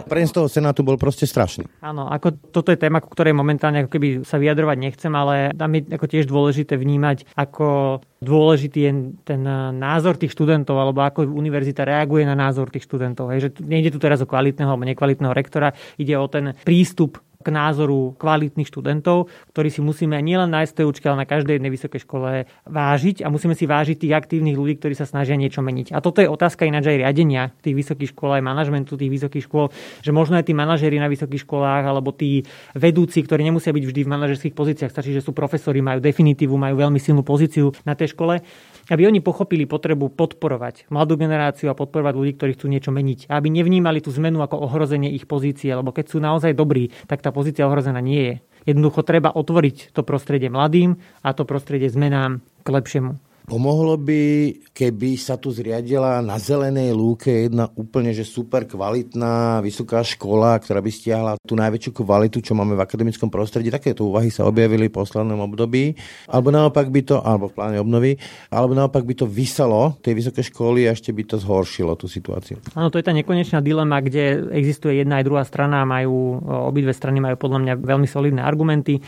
Pre 0.08 0.20
z 0.24 0.32
toho 0.32 0.48
Senátu 0.48 0.80
bol 0.80 0.96
proste 0.96 1.28
strašný. 1.28 1.68
Áno, 1.84 2.08
ako 2.08 2.40
toto 2.56 2.72
je 2.72 2.80
téma, 2.80 3.04
ku 3.04 3.12
ktorej 3.12 3.36
momentálne 3.36 3.84
ako 3.84 4.00
keby 4.00 4.08
sa 4.24 4.40
vyjadrovať 4.40 4.78
nechcem, 4.80 5.12
ale 5.12 5.52
tam 5.52 5.76
je 5.76 5.92
ako 5.92 6.06
tiež 6.08 6.24
dôležité 6.24 6.80
vnímať, 6.80 7.28
ako 7.36 8.00
dôležitý 8.24 8.80
je 8.80 8.92
ten 9.28 9.44
názor 9.76 10.16
tých 10.16 10.32
študentov, 10.32 10.80
alebo 10.80 11.04
ako 11.04 11.28
univerzita 11.28 11.84
reaguje 11.84 12.24
na 12.24 12.40
názor 12.40 12.72
tých 12.72 12.88
študentov. 12.88 13.36
Hej, 13.36 13.40
že 13.44 13.50
nejde 13.60 13.92
tu 13.92 14.00
teraz 14.00 14.24
o 14.24 14.30
kvalitného 14.30 14.72
alebo 14.72 14.88
nekvalitného 14.88 15.36
rektora, 15.36 15.76
ide 16.00 16.16
o 16.16 16.32
ten 16.32 16.56
prístup 16.64 17.20
k 17.48 17.56
názoru 17.56 18.12
kvalitných 18.20 18.68
študentov, 18.68 19.32
ktorí 19.56 19.72
si 19.72 19.80
musíme 19.80 20.20
nielen 20.20 20.52
na 20.52 20.68
STUčke, 20.68 21.08
ale 21.08 21.24
na 21.24 21.28
každej 21.32 21.64
jednej 21.64 21.72
vysokej 21.72 22.04
škole 22.04 22.44
vážiť 22.68 23.24
a 23.24 23.32
musíme 23.32 23.56
si 23.56 23.64
vážiť 23.64 24.04
tých 24.04 24.12
aktívnych 24.12 24.60
ľudí, 24.60 24.76
ktorí 24.76 24.92
sa 25.00 25.08
snažia 25.08 25.40
niečo 25.40 25.64
meniť. 25.64 25.96
A 25.96 26.04
toto 26.04 26.20
je 26.20 26.28
otázka 26.28 26.68
ináč 26.68 26.92
aj 26.92 27.08
riadenia 27.08 27.56
tých 27.64 27.80
vysokých 27.80 28.12
škôl, 28.12 28.36
aj 28.36 28.44
manažmentu 28.44 29.00
tých 29.00 29.08
vysokých 29.08 29.48
škôl, 29.48 29.72
že 30.04 30.12
možno 30.12 30.36
aj 30.36 30.52
tí 30.52 30.52
manažeri 30.52 31.00
na 31.00 31.08
vysokých 31.08 31.48
školách 31.48 31.88
alebo 31.88 32.12
tí 32.12 32.44
vedúci, 32.76 33.24
ktorí 33.24 33.48
nemusia 33.48 33.72
byť 33.72 33.84
vždy 33.88 34.02
v 34.04 34.12
manažerských 34.12 34.52
pozíciách, 34.52 34.92
stačí, 34.92 35.16
že 35.16 35.24
sú 35.24 35.32
profesori, 35.32 35.80
majú 35.80 36.04
definitívu, 36.04 36.52
majú 36.60 36.84
veľmi 36.84 37.00
silnú 37.00 37.24
pozíciu 37.24 37.72
na 37.88 37.96
tej 37.96 38.12
škole, 38.12 38.44
aby 38.88 39.08
oni 39.08 39.20
pochopili 39.20 39.68
potrebu 39.68 40.16
podporovať 40.16 40.88
mladú 40.88 41.20
generáciu 41.20 41.68
a 41.72 41.78
podporovať 41.78 42.14
ľudí, 42.16 42.32
ktorí 42.40 42.52
chcú 42.56 42.68
niečo 42.72 42.92
meniť. 42.96 43.28
Aby 43.28 43.52
nevnímali 43.52 44.00
tú 44.00 44.10
zmenu 44.16 44.40
ako 44.40 44.64
ohrozenie 44.64 45.12
ich 45.12 45.28
pozície, 45.28 45.72
lebo 45.76 45.92
keď 45.92 46.06
sú 46.08 46.18
naozaj 46.24 46.56
dobrí, 46.56 46.96
tak 47.06 47.20
tá 47.20 47.36
pozícia 47.36 47.68
ohrozená 47.68 48.00
nie 48.00 48.22
je. 48.24 48.36
Jednoducho 48.68 49.04
treba 49.08 49.32
otvoriť 49.32 49.96
to 49.96 50.04
prostredie 50.04 50.52
mladým 50.52 51.00
a 51.24 51.32
to 51.32 51.48
prostredie 51.48 51.88
zmenám 51.88 52.44
k 52.64 52.68
lepšiemu. 52.68 53.27
Pomohlo 53.48 53.96
by, 53.96 54.52
keby 54.76 55.16
sa 55.16 55.40
tu 55.40 55.56
zriadila 55.56 56.20
na 56.20 56.36
zelenej 56.36 56.92
lúke 56.92 57.48
jedna 57.48 57.72
úplne 57.80 58.12
že 58.12 58.28
super 58.28 58.68
kvalitná 58.68 59.64
vysoká 59.64 60.04
škola, 60.04 60.60
ktorá 60.60 60.84
by 60.84 60.92
stiahla 60.92 61.40
tú 61.48 61.56
najväčšiu 61.56 61.96
kvalitu, 61.96 62.44
čo 62.44 62.52
máme 62.52 62.76
v 62.76 62.84
akademickom 62.84 63.32
prostredí. 63.32 63.72
Takéto 63.72 64.04
úvahy 64.12 64.36
sa 64.36 64.44
objavili 64.44 64.92
v 64.92 65.00
poslednom 65.00 65.40
období. 65.48 65.96
Alebo 66.28 66.52
naopak 66.52 66.92
by 66.92 67.02
to, 67.08 67.24
alebo 67.24 67.48
v 67.48 67.56
pláne 67.56 67.80
obnovy, 67.80 68.20
alebo 68.52 68.76
naopak 68.76 69.08
by 69.08 69.16
to 69.16 69.32
vysalo 69.32 69.96
tej 70.04 70.20
vysoké 70.20 70.44
školy 70.44 70.84
a 70.84 70.92
ešte 70.92 71.16
by 71.16 71.24
to 71.24 71.40
zhoršilo 71.40 71.96
tú 71.96 72.12
situáciu. 72.12 72.60
Áno, 72.76 72.92
to 72.92 73.00
je 73.00 73.08
tá 73.08 73.16
nekonečná 73.16 73.64
dilema, 73.64 74.04
kde 74.04 74.44
existuje 74.60 75.00
jedna 75.00 75.24
aj 75.24 75.28
druhá 75.32 75.48
strana, 75.48 75.88
majú, 75.88 76.44
obidve 76.68 76.92
strany 76.92 77.24
majú 77.24 77.40
podľa 77.40 77.64
mňa 77.64 77.74
veľmi 77.80 78.08
solidné 78.12 78.44
argumenty. 78.44 79.00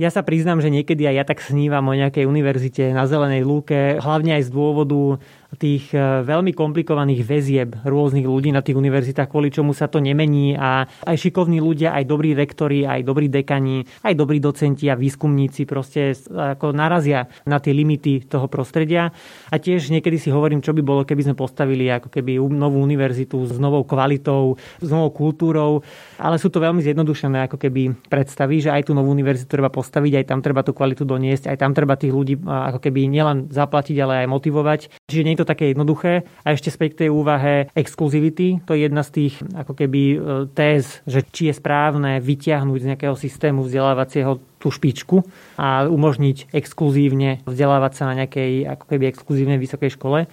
Ja 0.00 0.08
sa 0.08 0.24
priznám, 0.24 0.64
že 0.64 0.72
niekedy 0.72 1.04
aj 1.08 1.14
ja 1.16 1.24
tak 1.26 1.44
snívam 1.44 1.84
o 1.88 1.96
nejakej 1.96 2.24
univerzite 2.24 2.92
na 2.96 3.04
zelenej 3.04 3.44
lúke, 3.44 3.98
hlavne 4.00 4.40
aj 4.40 4.48
z 4.48 4.50
dôvodu 4.50 5.20
tých 5.60 5.92
e, 5.92 6.24
veľmi 6.24 6.56
komplikovaných 6.56 7.22
väzieb 7.24 7.70
rôznych 7.84 8.24
ľudí 8.24 8.48
na 8.52 8.64
tých 8.64 8.78
univerzitách, 8.78 9.28
kvôli 9.28 9.52
čomu 9.52 9.76
sa 9.76 9.88
to 9.88 10.00
nemení 10.00 10.56
a 10.56 10.88
aj 11.04 11.16
šikovní 11.16 11.60
ľudia, 11.60 11.92
aj 11.92 12.04
dobrí 12.08 12.32
rektori, 12.32 12.88
aj 12.88 13.04
dobrí 13.04 13.28
dekani, 13.28 13.84
aj 14.04 14.14
dobrí 14.16 14.40
docenti 14.40 14.88
a 14.88 14.96
výskumníci 14.96 15.68
proste 15.68 16.16
ako 16.32 16.72
narazia 16.72 17.28
na 17.44 17.60
tie 17.60 17.76
limity 17.76 18.24
toho 18.24 18.48
prostredia. 18.48 19.12
A 19.52 19.60
tiež 19.60 19.92
niekedy 19.92 20.16
si 20.16 20.32
hovorím, 20.32 20.64
čo 20.64 20.72
by 20.72 20.80
bolo, 20.80 21.04
keby 21.04 21.28
sme 21.28 21.36
postavili 21.36 21.88
ako 21.92 22.08
keby 22.08 22.40
novú 22.48 22.80
univerzitu 22.80 23.44
s 23.44 23.60
novou 23.60 23.84
kvalitou, 23.84 24.56
s 24.80 24.88
novou 24.88 25.12
kultúrou, 25.12 25.84
ale 26.16 26.40
sú 26.40 26.48
to 26.48 26.62
veľmi 26.62 26.80
zjednodušené 26.80 27.44
ako 27.50 27.60
keby 27.60 27.92
predstavy, 28.08 28.64
že 28.64 28.72
aj 28.72 28.88
tú 28.88 28.92
novú 28.96 29.12
univerzitu 29.12 29.48
treba 29.48 29.68
postaviť, 29.68 30.22
aj 30.22 30.26
tam 30.28 30.40
treba 30.40 30.64
tú 30.64 30.72
kvalitu 30.72 31.04
doniesť, 31.04 31.52
aj 31.52 31.56
tam 31.60 31.72
treba 31.76 32.00
tých 32.00 32.12
ľudí 32.14 32.34
ako 32.42 32.80
keby 32.80 33.10
nielen 33.10 33.52
zaplatiť, 33.52 33.96
ale 34.00 34.24
aj 34.24 34.28
motivovať. 34.30 34.80
Čiže 35.10 35.24
nie 35.24 35.34
je 35.36 35.40
to 35.41 35.41
také 35.44 35.70
jednoduché. 35.70 36.26
A 36.42 36.54
ešte 36.54 36.72
späť 36.72 36.94
k 36.94 37.00
tej 37.06 37.10
úvahe 37.12 37.68
exkluzivity. 37.76 38.64
To 38.66 38.74
je 38.74 38.86
jedna 38.86 39.02
z 39.04 39.10
tých 39.10 39.34
ako 39.54 39.72
keby 39.76 40.02
e, 40.02 40.16
téz, 40.52 41.04
že 41.04 41.22
či 41.28 41.50
je 41.50 41.54
správne 41.56 42.18
vyťahnuť 42.22 42.78
z 42.78 42.88
nejakého 42.94 43.16
systému 43.18 43.66
vzdelávacieho 43.66 44.40
tú 44.62 44.70
špičku 44.70 45.26
a 45.58 45.90
umožniť 45.90 46.54
exkluzívne 46.54 47.42
vzdelávať 47.42 47.92
sa 47.98 48.04
na 48.06 48.22
nejakej 48.22 48.70
ako 48.78 48.84
keby 48.86 49.04
exkluzívnej 49.10 49.58
vysokej 49.58 49.98
škole. 49.98 50.30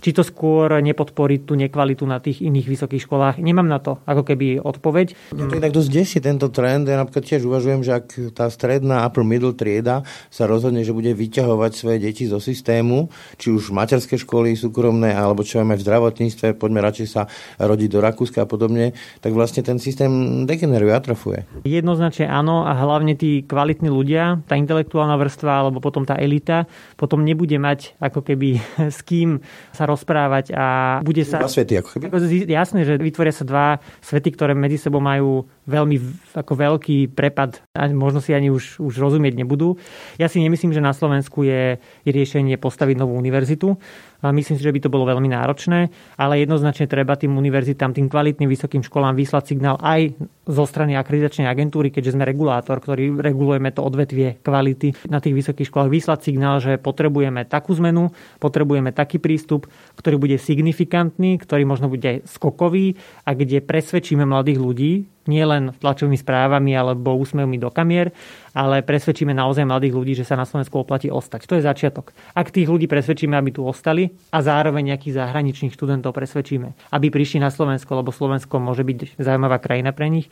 Či 0.00 0.12
to 0.12 0.22
skôr 0.26 0.68
nepodporí 0.80 1.44
tú 1.44 1.56
nekvalitu 1.56 2.04
na 2.04 2.20
tých 2.20 2.44
iných 2.44 2.66
vysokých 2.66 3.04
školách. 3.04 3.36
Nemám 3.40 3.68
na 3.68 3.78
to 3.80 3.98
ako 4.04 4.22
keby 4.26 4.60
odpoveď. 4.60 5.16
Ja 5.32 5.46
to 5.48 5.58
inak 5.58 5.72
dosť 5.72 5.90
desí 5.90 6.18
tento 6.20 6.52
trend. 6.52 6.88
Ja 6.88 7.00
napríklad 7.00 7.24
tiež 7.24 7.46
uvažujem, 7.48 7.80
že 7.86 7.92
ak 7.96 8.06
tá 8.36 8.50
stredná 8.52 9.04
upper 9.06 9.24
middle 9.24 9.56
trieda 9.56 10.04
sa 10.28 10.44
rozhodne, 10.44 10.84
že 10.84 10.92
bude 10.92 11.12
vyťahovať 11.16 11.72
svoje 11.72 11.98
deti 12.02 12.28
zo 12.28 12.38
systému, 12.42 13.08
či 13.40 13.50
už 13.52 13.72
materské 13.72 14.20
školy 14.20 14.54
súkromné, 14.54 15.16
alebo 15.16 15.46
čo 15.46 15.62
máme 15.62 15.80
v 15.80 15.84
zdravotníctve, 15.84 16.58
poďme 16.58 16.84
radšej 16.84 17.08
sa 17.08 17.28
rodiť 17.56 17.88
do 17.88 17.98
Rakúska 18.04 18.44
a 18.44 18.48
podobne, 18.48 18.92
tak 19.24 19.32
vlastne 19.32 19.64
ten 19.64 19.80
systém 19.80 20.44
degeneruje, 20.44 20.92
atrofuje. 20.92 21.48
Jednoznačne 21.64 22.28
áno 22.28 22.66
a 22.68 22.76
hlavne 22.76 23.16
tí 23.16 23.42
kvalitní 23.46 23.88
ľudia, 23.88 24.44
tá 24.44 24.58
intelektuálna 24.58 25.16
vrstva 25.16 25.64
alebo 25.64 25.80
potom 25.80 26.04
tá 26.04 26.18
elita, 26.18 26.68
potom 27.00 27.24
nebude 27.24 27.56
mať 27.56 27.96
ako 28.02 28.20
keby 28.22 28.60
s 28.96 29.00
kým 29.06 29.40
sa 29.72 29.85
rozprávať 29.86 30.52
a 30.52 30.64
bude 31.00 31.22
sa... 31.22 31.38
Dva 31.38 31.50
svety 31.50 31.78
ako 31.78 31.88
keby? 31.96 32.10
Jasné, 32.50 32.82
že 32.82 32.98
vytvoria 32.98 33.32
sa 33.32 33.46
dva 33.46 33.66
svety, 34.02 34.34
ktoré 34.34 34.52
medzi 34.52 34.76
sebou 34.76 34.98
majú 34.98 35.46
veľmi 35.70 35.96
ako 36.34 36.52
veľký 36.52 37.14
prepad 37.14 37.62
a 37.72 37.86
možno 37.90 38.18
si 38.18 38.34
ani 38.34 38.50
už, 38.50 38.82
už 38.82 38.94
rozumieť 38.98 39.38
nebudú. 39.38 39.78
Ja 40.18 40.26
si 40.26 40.42
nemyslím, 40.42 40.74
že 40.74 40.82
na 40.82 40.90
Slovensku 40.90 41.46
je, 41.46 41.78
je 42.02 42.10
riešenie 42.10 42.58
postaviť 42.58 42.96
novú 42.98 43.14
univerzitu. 43.16 43.78
Myslím 44.24 44.56
si, 44.56 44.64
že 44.64 44.72
by 44.72 44.80
to 44.80 44.92
bolo 44.92 45.04
veľmi 45.04 45.28
náročné, 45.28 45.92
ale 46.16 46.40
jednoznačne 46.40 46.88
treba 46.88 47.20
tým 47.20 47.36
univerzitám, 47.36 47.92
tým 47.92 48.08
kvalitným 48.08 48.48
vysokým 48.48 48.80
školám 48.80 49.12
vyslať 49.12 49.44
signál 49.52 49.76
aj 49.82 50.16
zo 50.46 50.64
strany 50.64 50.94
akreditačnej 50.94 51.50
agentúry, 51.50 51.92
keďže 51.92 52.16
sme 52.16 52.24
regulátor, 52.24 52.80
ktorý 52.80 53.18
regulujeme 53.18 53.74
to 53.74 53.84
odvetvie 53.84 54.40
kvality 54.40 54.94
na 55.10 55.18
tých 55.18 55.34
vysokých 55.36 55.68
školách, 55.68 55.90
vyslať 55.92 56.20
signál, 56.32 56.62
že 56.62 56.78
potrebujeme 56.78 57.44
takú 57.44 57.74
zmenu, 57.76 58.14
potrebujeme 58.38 58.94
taký 58.94 59.18
prístup, 59.18 59.66
ktorý 59.98 60.16
bude 60.16 60.36
signifikantný, 60.38 61.36
ktorý 61.42 61.66
možno 61.66 61.90
bude 61.90 62.24
skokový 62.24 62.96
a 63.26 63.34
kde 63.34 63.60
presvedčíme 63.60 64.22
mladých 64.22 64.58
ľudí, 64.62 64.92
nielen 65.28 65.76
tlačovými 65.78 66.18
správami 66.18 66.72
alebo 66.74 67.14
úsmevmi 67.18 67.60
do 67.60 67.70
kamier, 67.70 68.10
ale 68.56 68.80
presvedčíme 68.80 69.36
naozaj 69.36 69.68
mladých 69.68 69.94
ľudí, 69.94 70.12
že 70.16 70.24
sa 70.24 70.34
na 70.34 70.48
Slovensku 70.48 70.80
oplatí 70.80 71.12
ostať. 71.12 71.44
To 71.46 71.54
je 71.60 71.66
začiatok. 71.66 72.16
Ak 72.32 72.50
tých 72.50 72.66
ľudí 72.66 72.88
presvedčíme, 72.88 73.36
aby 73.36 73.52
tu 73.52 73.62
ostali 73.62 74.10
a 74.32 74.40
zároveň 74.40 74.96
nejakých 74.96 75.20
zahraničných 75.20 75.74
študentov 75.74 76.16
presvedčíme, 76.16 76.92
aby 76.94 77.06
prišli 77.12 77.42
na 77.42 77.52
Slovensko, 77.52 78.00
lebo 78.00 78.10
Slovensko 78.10 78.56
môže 78.56 78.82
byť 78.82 79.20
zaujímavá 79.20 79.60
krajina 79.60 79.92
pre 79.92 80.08
nich, 80.08 80.26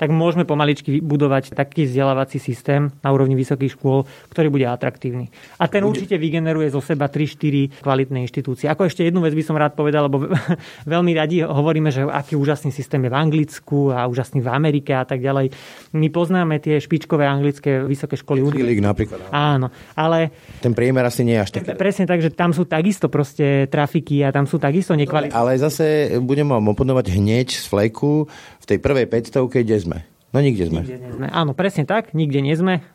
tak 0.00 0.08
môžeme 0.08 0.48
pomaličky 0.48 1.04
budovať 1.04 1.52
taký 1.52 1.84
vzdelávací 1.84 2.40
systém 2.40 2.88
na 3.04 3.12
úrovni 3.12 3.36
vysokých 3.36 3.76
škôl, 3.76 4.08
ktorý 4.32 4.48
bude 4.48 4.64
atraktívny. 4.64 5.28
A 5.60 5.68
ten 5.68 5.84
určite 5.84 6.16
vygeneruje 6.16 6.72
zo 6.72 6.80
seba 6.80 7.12
3-4 7.12 7.84
kvalitné 7.84 8.24
inštitúcie. 8.24 8.64
Ako 8.72 8.88
ešte 8.88 9.04
jednu 9.04 9.20
vec 9.20 9.36
by 9.36 9.44
som 9.44 9.60
rád 9.60 9.76
povedal, 9.76 10.08
lebo 10.08 10.32
veľmi 10.88 11.12
radi 11.12 11.44
hovoríme, 11.44 11.92
že 11.92 12.08
aký 12.08 12.32
úžasný 12.40 12.72
systém 12.72 13.04
je 13.04 13.12
v 13.12 13.16
Anglicku 13.20 13.92
a 13.92 14.08
úžasný 14.08 14.40
v 14.40 14.48
Amerike 14.48 14.96
a 14.96 15.04
tak 15.04 15.20
ďalej. 15.20 15.52
My 15.92 16.08
poznáme 16.08 16.56
tie 16.64 16.80
špičkové 16.80 17.28
anglické 17.28 17.84
vysoké 17.84 18.16
školy. 18.16 18.40
League 18.40 18.80
napríklad. 18.80 19.28
Áno, 19.28 19.68
ale... 19.92 20.32
Ten 20.64 20.72
priemer 20.72 21.04
asi 21.04 21.28
nie 21.28 21.36
je 21.36 21.42
až 21.44 21.50
taký. 21.60 21.76
Presne 21.76 22.08
tak, 22.08 22.24
že 22.24 22.32
tam 22.32 22.56
sú 22.56 22.64
takisto 22.64 23.12
proste 23.12 23.68
trafiky 23.68 24.24
a 24.24 24.32
tam 24.32 24.48
sú 24.48 24.56
takisto 24.56 24.96
nekvalitné. 24.96 25.36
Ale 25.36 25.60
zase 25.60 26.16
budem 26.24 26.48
vám 26.48 26.72
oponovať 26.72 27.12
hneď 27.12 27.52
z 27.52 27.66
fleku 27.68 28.24
v 28.60 28.64
tej 28.64 28.78
prvej 28.80 29.04
500, 29.10 29.50
kde 29.50 29.76
sme. 29.76 29.89
No 30.30 30.38
nikde 30.38 30.70
sme. 30.70 30.86
Nikde 30.86 30.98
nie 31.02 31.10
sme. 31.10 31.26
Áno, 31.26 31.58
presne 31.58 31.82
tak, 31.82 32.14
nikde 32.14 32.38
nie 32.38 32.54
sme. 32.54 32.86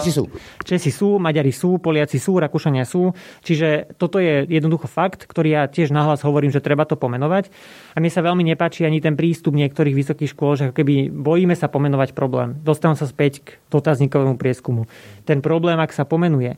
Česi 0.00 0.08
sú. 0.08 0.24
Česi 0.64 0.88
sú, 0.88 1.20
Maďari 1.20 1.52
sú, 1.52 1.76
Poliaci 1.76 2.16
sú, 2.16 2.40
Rakúšania 2.40 2.88
sú. 2.88 3.12
Čiže 3.44 3.92
toto 4.00 4.16
je 4.16 4.48
jednoducho 4.48 4.88
fakt, 4.88 5.28
ktorý 5.28 5.48
ja 5.52 5.62
tiež 5.68 5.92
nahlas 5.92 6.24
hovorím, 6.24 6.48
že 6.48 6.64
treba 6.64 6.88
to 6.88 6.96
pomenovať. 6.96 7.52
A 7.92 8.00
mne 8.00 8.08
sa 8.08 8.24
veľmi 8.24 8.40
nepáči 8.40 8.88
ani 8.88 9.04
ten 9.04 9.20
prístup 9.20 9.52
niektorých 9.52 9.92
vysokých 9.92 10.32
škôl, 10.32 10.56
že 10.56 10.64
keby 10.72 11.12
bojíme 11.12 11.52
sa 11.52 11.68
pomenovať 11.68 12.16
problém. 12.16 12.56
Dostanem 12.64 12.96
sa 12.96 13.04
späť 13.04 13.44
k 13.44 13.48
dotazníkovému 13.68 14.40
prieskumu. 14.40 14.88
Ten 15.28 15.44
problém, 15.44 15.76
ak 15.76 15.92
sa 15.92 16.08
pomenuje, 16.08 16.56